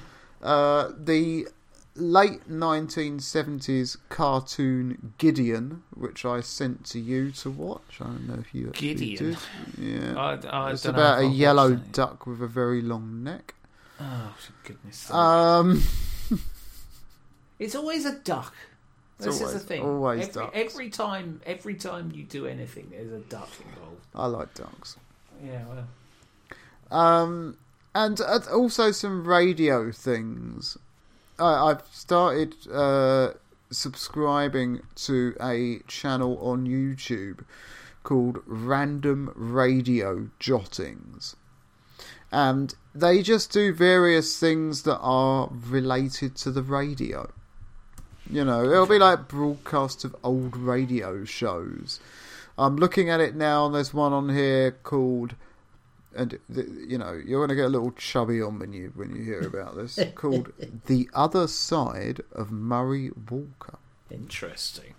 Uh, 0.41 0.91
the 0.97 1.47
late 1.95 2.47
1970s 2.49 3.97
cartoon 4.07 5.13
Gideon, 5.17 5.83
which 5.93 6.23
I 6.25 6.39
sent 6.41 6.85
to 6.87 6.99
you 6.99 7.31
to 7.31 7.49
watch. 7.49 7.99
I 7.99 8.05
don't 8.05 8.27
know 8.27 8.35
if 8.39 8.53
you 8.55 8.67
Gideon? 8.67 9.17
did. 9.17 9.37
Yeah, 9.77 10.15
I, 10.17 10.47
I 10.47 10.71
it's 10.71 10.85
about 10.85 11.19
a 11.19 11.25
yellow 11.25 11.75
duck 11.75 12.25
with 12.25 12.41
a 12.41 12.47
very 12.47 12.81
long 12.81 13.23
neck. 13.23 13.53
Oh 13.99 14.33
goodness! 14.63 15.11
Um, 15.11 15.83
it's 17.59 17.75
always 17.75 18.05
a 18.05 18.13
duck. 18.19 18.53
It's 19.17 19.25
this 19.25 19.35
is 19.35 19.41
always- 19.41 19.53
the 19.55 19.59
thing. 19.67 19.81
always 19.83 20.21
every, 20.29 20.33
ducks. 20.41 20.51
every 20.55 20.89
time, 20.89 21.41
every 21.45 21.75
time 21.75 22.11
you 22.13 22.23
do 22.23 22.45
anything, 22.47 22.87
there's 22.91 23.11
a 23.11 23.19
duck 23.19 23.49
involved. 23.67 24.05
I 24.15 24.27
like 24.27 24.53
ducks. 24.53 24.95
Yeah, 25.43 25.63
well, 25.69 26.99
Um, 26.99 27.57
and 27.95 28.19
uh, 28.21 28.39
also 28.51 28.91
some 28.91 29.27
radio 29.27 29.91
things. 29.91 30.77
I, 31.37 31.69
I've 31.69 31.83
started 31.91 32.55
uh, 32.71 33.33
subscribing 33.71 34.81
to 34.95 35.35
a 35.41 35.79
channel 35.87 36.37
on 36.39 36.67
YouTube 36.67 37.43
called 38.03 38.41
Random 38.45 39.31
Radio 39.35 40.29
Jottings. 40.39 41.35
And 42.31 42.75
they 42.93 43.21
just 43.21 43.51
do 43.51 43.73
various 43.73 44.39
things 44.39 44.83
that 44.83 44.99
are 44.99 45.49
related 45.51 46.35
to 46.37 46.51
the 46.51 46.61
radio. 46.61 47.31
You 48.29 48.45
know, 48.45 48.63
it'll 48.63 48.85
be 48.85 48.99
like 48.99 49.27
broadcasts 49.27 50.03
of 50.03 50.15
old 50.23 50.55
radio 50.55 51.25
shows. 51.25 51.99
I'm 52.60 52.76
looking 52.76 53.10
at 53.10 53.20
it 53.20 53.36
now, 53.36 53.66
and 53.66 53.74
there's 53.74 53.93
one 53.93 54.14
on 54.14 54.30
here 54.30 54.72
called 54.84 55.36
and 56.16 56.39
th- 56.53 56.68
you 56.88 56.97
know 56.97 57.14
you're 57.14 57.39
going 57.39 57.49
to 57.49 57.55
get 57.55 57.66
a 57.66 57.70
little 57.70 57.91
chubby 57.91 58.41
on 58.41 58.57
when 58.60 58.74
you 58.74 58.91
when 58.95 59.16
you 59.16 59.24
hear 59.24 59.41
about 59.41 59.76
this 59.76 59.99
called 60.16 60.51
the 60.88 61.07
other 61.14 61.47
side 61.47 62.22
of 62.32 62.51
Murray 62.51 63.12
Walker. 63.30 63.78
interesting. 64.10 64.95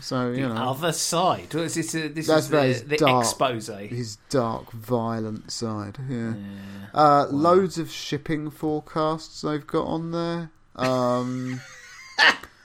So 0.00 0.30
The 0.32 0.38
you 0.38 0.48
know 0.48 0.54
other 0.54 0.92
side. 0.92 1.52
Well, 1.54 1.64
This 1.64 1.76
is, 1.76 1.92
this 1.92 2.26
that's 2.28 2.44
is 2.46 2.48
about 2.50 2.60
the, 2.62 2.66
his 2.68 2.84
the 2.84 2.96
dark, 2.98 3.24
expose. 3.24 3.66
his 3.66 4.16
dark, 4.30 4.70
violent 4.72 5.50
side. 5.50 5.98
Yeah, 6.08 6.34
uh, 6.94 7.26
loads 7.30 7.78
of 7.78 7.90
shipping 7.90 8.50
forecasts 8.50 9.42
they've 9.42 9.66
got 9.66 9.86
on 9.86 10.10
there. 10.12 10.50
Um, 10.76 11.60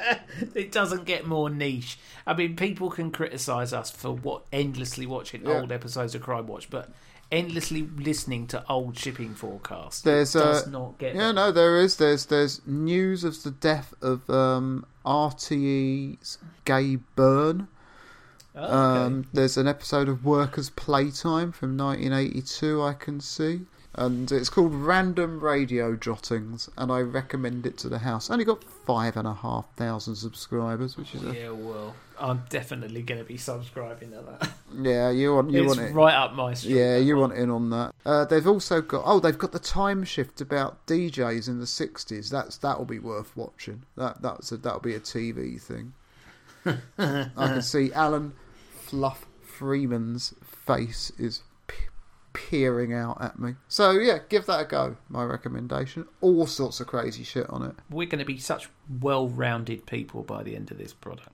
It 0.54 0.72
doesn't 0.72 1.04
get 1.04 1.26
more 1.26 1.50
niche. 1.50 1.98
I 2.26 2.34
mean, 2.34 2.56
people 2.56 2.90
can 2.90 3.10
criticise 3.10 3.72
us 3.72 3.90
for 3.90 4.12
what 4.12 4.42
endlessly 4.52 5.06
watching 5.06 5.44
Yeah. 5.46 5.60
old 5.60 5.72
episodes 5.72 6.14
of 6.14 6.22
Crime 6.22 6.46
Watch, 6.46 6.70
but 6.70 6.90
endlessly 7.32 7.88
listening 7.96 8.46
to 8.48 8.64
old 8.68 8.98
shipping 8.98 9.34
forecasts 9.34 10.00
there's 10.00 10.32
does 10.32 10.66
uh, 10.66 10.70
not 10.70 10.98
get. 10.98 11.14
yeah, 11.14 11.30
no, 11.30 11.52
there 11.52 11.76
is. 11.78 11.96
There's 11.96 12.26
there's 12.26 12.60
news 12.66 13.22
of 13.24 13.40
the 13.42 13.52
death 13.52 13.94
of 14.02 14.28
um, 14.30 14.84
RTE's 15.06 16.38
Gay 16.64 16.96
Byrne. 17.16 17.68
Oh, 18.54 18.64
okay. 18.64 18.72
Um, 19.04 19.26
there's 19.32 19.56
an 19.56 19.68
episode 19.68 20.08
of 20.08 20.24
Workers' 20.24 20.70
Playtime 20.70 21.52
from 21.52 21.76
1982 21.76 22.82
I 22.82 22.94
can 22.94 23.20
see. 23.20 23.60
And 24.00 24.32
it's 24.32 24.48
called 24.48 24.72
Random 24.72 25.40
Radio 25.40 25.94
Jottings, 25.94 26.70
and 26.78 26.90
I 26.90 27.00
recommend 27.00 27.66
it 27.66 27.76
to 27.78 27.88
the 27.90 27.98
house. 27.98 28.30
Only 28.30 28.46
got 28.46 28.64
five 28.64 29.14
and 29.18 29.28
a 29.28 29.34
half 29.34 29.66
thousand 29.76 30.14
subscribers, 30.14 30.96
which 30.96 31.14
is 31.14 31.22
a, 31.22 31.34
yeah, 31.34 31.50
well, 31.50 31.94
I'm 32.18 32.42
definitely 32.48 33.02
going 33.02 33.20
to 33.20 33.26
be 33.26 33.36
subscribing 33.36 34.12
to 34.12 34.22
that. 34.22 34.50
yeah. 34.80 35.10
You 35.10 35.34
want 35.34 35.50
you 35.50 35.64
it's 35.64 35.76
want 35.76 35.90
it? 35.90 35.92
right 35.92 36.14
up 36.14 36.32
my 36.32 36.54
street. 36.54 36.76
Yeah, 36.76 36.96
you 36.96 37.18
one. 37.18 37.28
want 37.28 37.40
in 37.42 37.50
on 37.50 37.68
that. 37.68 37.94
Uh, 38.06 38.24
they've 38.24 38.48
also 38.48 38.80
got 38.80 39.02
oh, 39.04 39.20
they've 39.20 39.36
got 39.36 39.52
the 39.52 39.58
time 39.58 40.02
shift 40.04 40.40
about 40.40 40.86
DJs 40.86 41.46
in 41.46 41.60
the 41.60 41.66
'60s. 41.66 42.30
That's 42.30 42.56
that'll 42.56 42.86
be 42.86 42.98
worth 42.98 43.36
watching. 43.36 43.82
That 43.98 44.22
that's 44.22 44.50
a, 44.50 44.56
that'll 44.56 44.80
be 44.80 44.94
a 44.94 45.00
TV 45.00 45.60
thing. 45.60 45.92
I 46.64 47.28
can 47.36 47.60
see 47.60 47.92
Alan 47.92 48.32
Fluff 48.70 49.26
Freeman's 49.42 50.32
face 50.42 51.12
is 51.18 51.42
peering 52.50 52.92
out 52.92 53.16
at 53.22 53.38
me. 53.38 53.54
So 53.68 53.92
yeah, 53.92 54.18
give 54.28 54.46
that 54.46 54.60
a 54.60 54.64
go. 54.64 54.96
My 55.08 55.22
recommendation. 55.22 56.06
All 56.20 56.48
sorts 56.48 56.80
of 56.80 56.88
crazy 56.88 57.22
shit 57.22 57.48
on 57.48 57.62
it. 57.62 57.76
We're 57.88 58.08
going 58.08 58.18
to 58.18 58.24
be 58.24 58.38
such 58.38 58.68
well-rounded 59.00 59.86
people 59.86 60.24
by 60.24 60.42
the 60.42 60.56
end 60.56 60.72
of 60.72 60.78
this 60.78 60.92
product. 60.92 61.30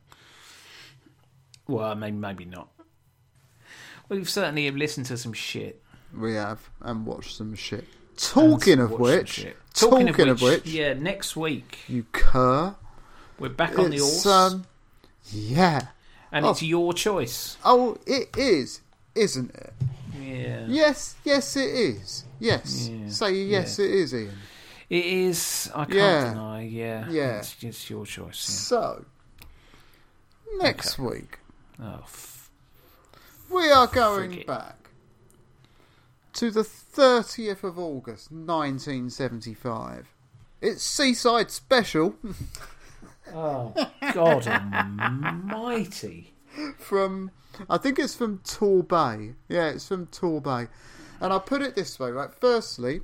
Well, 1.66 1.94
mean, 1.94 2.20
maybe 2.20 2.44
not. 2.44 2.68
We've 4.10 4.28
certainly 4.28 4.70
listened 4.70 5.06
to 5.06 5.16
some 5.16 5.32
shit. 5.32 5.82
We 6.14 6.34
have 6.34 6.68
and 6.82 7.06
watched 7.06 7.34
some 7.34 7.54
shit. 7.54 7.86
Talking 8.18 8.78
of 8.78 8.92
which, 8.92 9.30
shit. 9.30 9.56
talking, 9.74 10.08
of, 10.28 10.40
which, 10.40 10.66
yeah, 10.66 10.92
next 10.92 11.34
week 11.36 11.78
you 11.88 12.06
cur. 12.12 12.74
we're 13.38 13.48
back 13.48 13.78
on 13.78 13.90
the 13.90 13.98
horse, 13.98 14.24
um, 14.24 14.64
yeah. 15.30 15.88
and 16.32 16.46
oh. 16.46 16.50
it's 16.50 16.62
your 16.62 16.94
choice. 16.94 17.58
Oh, 17.62 17.98
it 18.06 18.34
is, 18.38 18.80
isn't 19.14 19.54
it? 19.54 19.74
Yeah, 20.20 20.64
Yes, 20.68 21.14
yes, 21.24 21.56
it 21.56 21.68
is. 21.74 22.24
Yes. 22.38 22.88
Yeah, 22.88 23.08
Say 23.08 23.34
yes, 23.44 23.78
it 23.78 23.90
is, 23.90 24.14
Ian. 24.14 24.32
it 24.90 25.04
is. 25.04 25.70
I 25.74 25.84
can't 25.84 25.94
Yeah. 25.94 26.28
deny. 26.30 26.62
Yeah, 26.62 27.08
Yeah. 27.10 27.38
it's, 27.38 27.56
it's 27.62 27.88
your 27.90 28.04
choice. 28.06 28.38
So, 28.38 29.04
next 30.58 30.98
week, 30.98 31.38
Oh, 31.80 32.00
f- 32.02 32.50
we 33.50 33.70
are 33.70 33.86
going 33.86 34.44
back 34.46 34.88
to 36.34 36.50
the 36.50 36.62
30th 36.62 37.64
of 37.64 37.78
August, 37.78 38.30
1975. 38.30 40.06
It's 40.62 40.82
Seaside 40.82 41.50
Special 41.50 42.16
oh 43.34 43.74
God 44.14 44.46
Almighty! 45.00 46.32
From, 46.78 47.30
I 47.68 47.78
think 47.78 47.98
it's 47.98 48.14
from 48.14 48.38
Torbay. 48.38 49.34
Yeah, 49.48 49.68
it's 49.68 49.88
from 49.88 50.06
Torbay. 50.06 50.68
And 51.20 51.32
I'll 51.32 51.40
put 51.40 51.62
it 51.62 51.74
this 51.74 51.98
way, 51.98 52.10
right? 52.10 52.30
Firstly, 52.32 53.00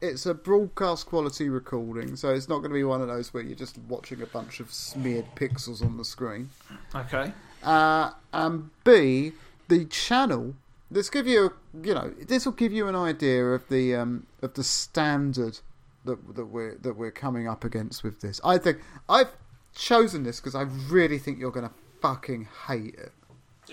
it's 0.00 0.26
a 0.26 0.34
broadcast 0.34 1.06
quality 1.06 1.48
recording, 1.48 2.16
so 2.16 2.30
it's 2.30 2.48
not 2.48 2.58
going 2.58 2.70
to 2.70 2.74
be 2.74 2.84
one 2.84 3.00
of 3.00 3.08
those 3.08 3.32
where 3.32 3.42
you're 3.42 3.56
just 3.56 3.78
watching 3.88 4.22
a 4.22 4.26
bunch 4.26 4.60
of 4.60 4.72
smeared 4.72 5.26
pixels 5.34 5.82
on 5.82 5.96
the 5.96 6.04
screen. 6.04 6.50
Okay, 6.94 7.32
Uh, 7.62 8.12
and 8.32 8.70
B, 8.84 9.32
the 9.68 9.84
channel. 9.86 10.54
Let's 10.90 11.10
give 11.10 11.26
you, 11.26 11.54
you 11.82 11.94
know, 11.94 12.12
this 12.28 12.44
will 12.46 12.52
give 12.52 12.72
you 12.72 12.86
an 12.88 12.94
idea 12.94 13.44
of 13.46 13.68
the 13.68 13.94
um, 13.96 14.26
of 14.40 14.54
the 14.54 14.62
standard 14.62 15.58
that 16.04 16.36
that 16.36 16.46
we're 16.46 16.76
that 16.76 16.96
we're 16.96 17.10
coming 17.10 17.48
up 17.48 17.64
against 17.64 18.04
with 18.04 18.20
this. 18.20 18.40
I 18.44 18.58
think 18.58 18.78
I've 19.08 19.32
chosen 19.74 20.22
this 20.22 20.40
because 20.40 20.54
I 20.54 20.62
really 20.62 21.18
think 21.18 21.38
you're 21.38 21.50
going 21.50 21.68
to 21.68 21.74
fucking 22.00 22.48
hate 22.68 22.94
it. 22.94 23.12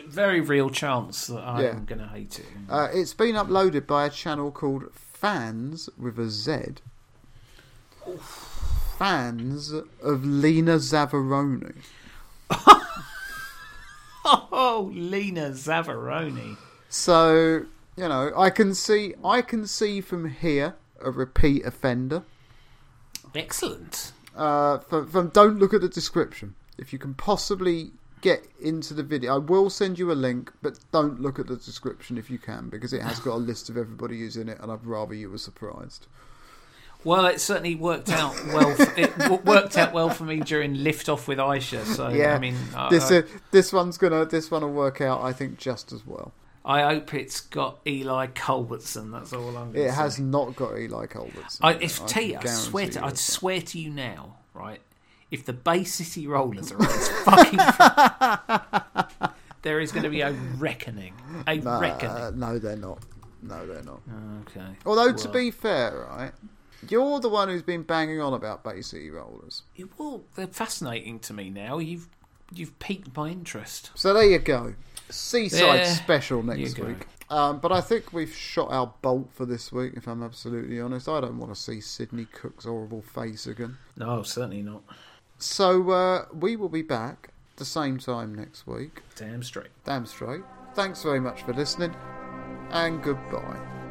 very 0.08 0.42
real 0.42 0.70
chance 0.70 1.28
that 1.28 1.42
I'm 1.44 1.62
Yeah. 1.64 1.74
going 1.86 2.00
to 2.02 2.08
hate 2.08 2.40
it. 2.40 2.46
Uh, 2.70 2.88
it's 2.92 3.14
been 3.14 3.36
uploaded 3.36 3.86
by 3.86 4.06
a 4.06 4.10
channel 4.10 4.52
called 4.52 4.86
Fans 4.94 5.88
with 5.98 6.18
a 6.18 6.30
Z. 6.30 6.76
Fans 8.98 9.72
of 10.02 10.26
Lena 10.26 10.76
Zavaroni. 10.78 11.76
Oh, 14.26 14.90
Lena 14.94 15.50
Zavaroni. 15.52 16.56
So 16.90 17.66
you 17.98 18.08
know, 18.08 18.32
I 18.38 18.50
can 18.50 18.74
see 18.74 19.14
I 19.24 19.42
can 19.42 19.68
see 19.68 20.00
from 20.02 20.30
here 20.30 20.76
a 21.02 21.12
repeat 21.12 21.66
offender. 21.66 22.24
Excellent. 23.36 24.14
Uh, 24.36 24.78
from, 24.80 25.08
from 25.10 25.28
don't 25.30 25.60
look 25.60 25.74
at 25.74 25.82
the 25.82 25.90
description. 25.90 26.56
If 26.78 26.94
you 26.94 27.00
can 27.00 27.14
possibly 27.16 27.92
get 28.24 28.48
into 28.60 28.94
the 28.94 29.04
video, 29.04 29.36
I 29.36 29.38
will 29.38 29.70
send 29.70 30.00
you 30.00 30.12
a 30.12 30.14
link, 30.14 30.52
but 30.62 30.80
don't 30.92 31.22
look 31.22 31.38
at 31.38 31.48
the 31.48 31.58
description 31.58 32.18
if 32.18 32.32
you 32.32 32.40
can 32.40 32.70
because 32.70 32.94
it 32.94 33.02
has 33.02 33.20
got 33.20 33.36
a 33.36 33.38
list 33.52 33.70
of 33.70 33.78
everybody 33.78 34.18
who's 34.18 34.38
in 34.38 34.50
it, 34.50 34.58
and 34.62 34.72
I'd 34.72 34.86
rather 34.86 35.14
you 35.14 35.30
were 35.30 35.38
surprised. 35.38 36.08
Well, 37.04 37.26
it 37.26 37.42
certainly 37.42 37.76
worked 37.76 38.10
out 38.10 38.34
well. 38.48 38.74
For, 38.76 38.94
it 38.98 39.46
worked 39.46 39.78
out 39.78 39.92
well 39.92 40.10
for 40.10 40.24
me 40.24 40.40
during 40.40 40.76
lift 40.76 41.10
off 41.10 41.28
with 41.28 41.38
Ayshea. 41.38 41.84
So 41.84 42.08
yeah, 42.08 42.34
I 42.34 42.40
mean, 42.40 42.56
I, 42.74 42.90
this 42.90 43.12
uh, 43.12 43.24
this 43.52 43.74
one's 43.74 43.98
gonna 43.98 44.24
this 44.24 44.50
one 44.50 44.62
will 44.62 44.72
work 44.72 45.02
out, 45.02 45.22
I 45.22 45.34
think, 45.34 45.58
just 45.58 45.92
as 45.92 46.08
well. 46.08 46.32
I 46.64 46.82
hope 46.84 47.14
it's 47.14 47.42
got 47.42 47.80
Eli 47.86 48.28
Culbertson. 48.28 49.12
That's 49.12 49.34
all 49.34 49.58
I'm. 49.58 49.76
It 49.76 49.90
say. 49.90 49.96
has 49.96 50.18
not 50.18 50.56
got 50.56 50.80
Eli 50.80 51.08
Culbertson. 51.08 51.60
I, 51.62 51.74
if 51.74 52.02
I 52.02 52.06
T, 52.06 52.32
can 52.32 52.48
I 52.48 52.52
swear 52.52 52.88
to, 52.88 53.04
I 53.04 53.10
that. 53.10 53.18
swear 53.18 53.60
to 53.60 53.80
you 53.80 53.90
now, 53.90 54.38
right? 54.54 54.80
If 55.34 55.46
the 55.46 55.54
Bay 55.54 55.84
City 55.84 56.28
Rollers 56.28 56.72
are 56.72 56.76
on 56.76 56.84
this 56.84 57.10
fucking, 57.24 57.60
there 59.64 59.80
is 59.80 59.92
going 59.92 60.04
to 60.04 60.10
be 60.10 60.22
a 60.22 60.32
reckoning, 60.58 61.16
a 61.48 61.58
Nah, 61.58 61.80
reckoning. 61.80 62.40
no, 62.40 62.60
they're 62.60 62.76
not. 62.78 63.00
No, 63.42 63.66
they're 63.66 63.82
not. 63.82 64.02
Okay. 64.48 64.76
Although 64.86 65.12
to 65.12 65.30
be 65.30 65.50
fair, 65.50 66.06
right, 66.08 66.32
you're 66.88 67.20
the 67.20 67.30
one 67.30 67.50
who's 67.50 67.64
been 67.64 67.82
banging 67.82 68.22
on 68.22 68.34
about 68.34 68.64
Bay 68.64 68.82
City 68.82 69.10
Rollers. 69.10 69.64
well, 69.98 70.22
they're 70.36 70.46
fascinating 70.46 71.18
to 71.22 71.34
me 71.34 71.50
now. 71.50 71.80
You've 71.80 72.08
you've 72.54 72.78
piqued 72.78 73.18
my 73.18 73.30
interest. 73.30 73.90
So 73.96 74.14
there 74.14 74.26
you 74.26 74.38
go. 74.38 74.76
Seaside 75.10 75.80
There 75.80 75.86
special 75.86 76.44
next 76.44 76.78
week. 76.78 77.08
Um, 77.30 77.60
but 77.60 77.72
I 77.72 77.82
think 77.82 78.14
we've 78.14 78.34
shot 78.34 78.72
our 78.72 78.94
bolt 79.02 79.32
for 79.34 79.48
this 79.48 79.72
week, 79.72 79.94
if 79.96 80.08
I'm 80.08 80.22
absolutely 80.22 80.80
honest. 80.80 81.10
I 81.10 81.22
don't 81.22 81.40
want 81.40 81.54
to 81.54 81.60
see 81.60 81.82
Sidney 81.82 82.26
Cooke's 82.26 82.66
horrible 82.66 83.02
face 83.02 83.48
again. 83.48 83.78
No, 83.98 84.22
certainly 84.22 84.62
not. 84.62 84.84
So 85.38 85.92
uh, 85.92 86.26
we 86.34 86.56
will 86.56 86.70
be 86.70 86.82
back 86.82 87.30
the 87.58 87.66
same 87.66 87.98
time 87.98 88.34
next 88.34 88.66
week. 88.66 89.02
Damn 89.16 89.44
straight. 89.44 89.72
Damn 89.86 90.06
straight. 90.06 90.44
Thanks 90.74 91.04
very 91.04 91.20
much 91.20 91.44
for 91.44 91.54
listening, 91.54 91.96
and 92.72 93.04
goodbye. 93.04 93.83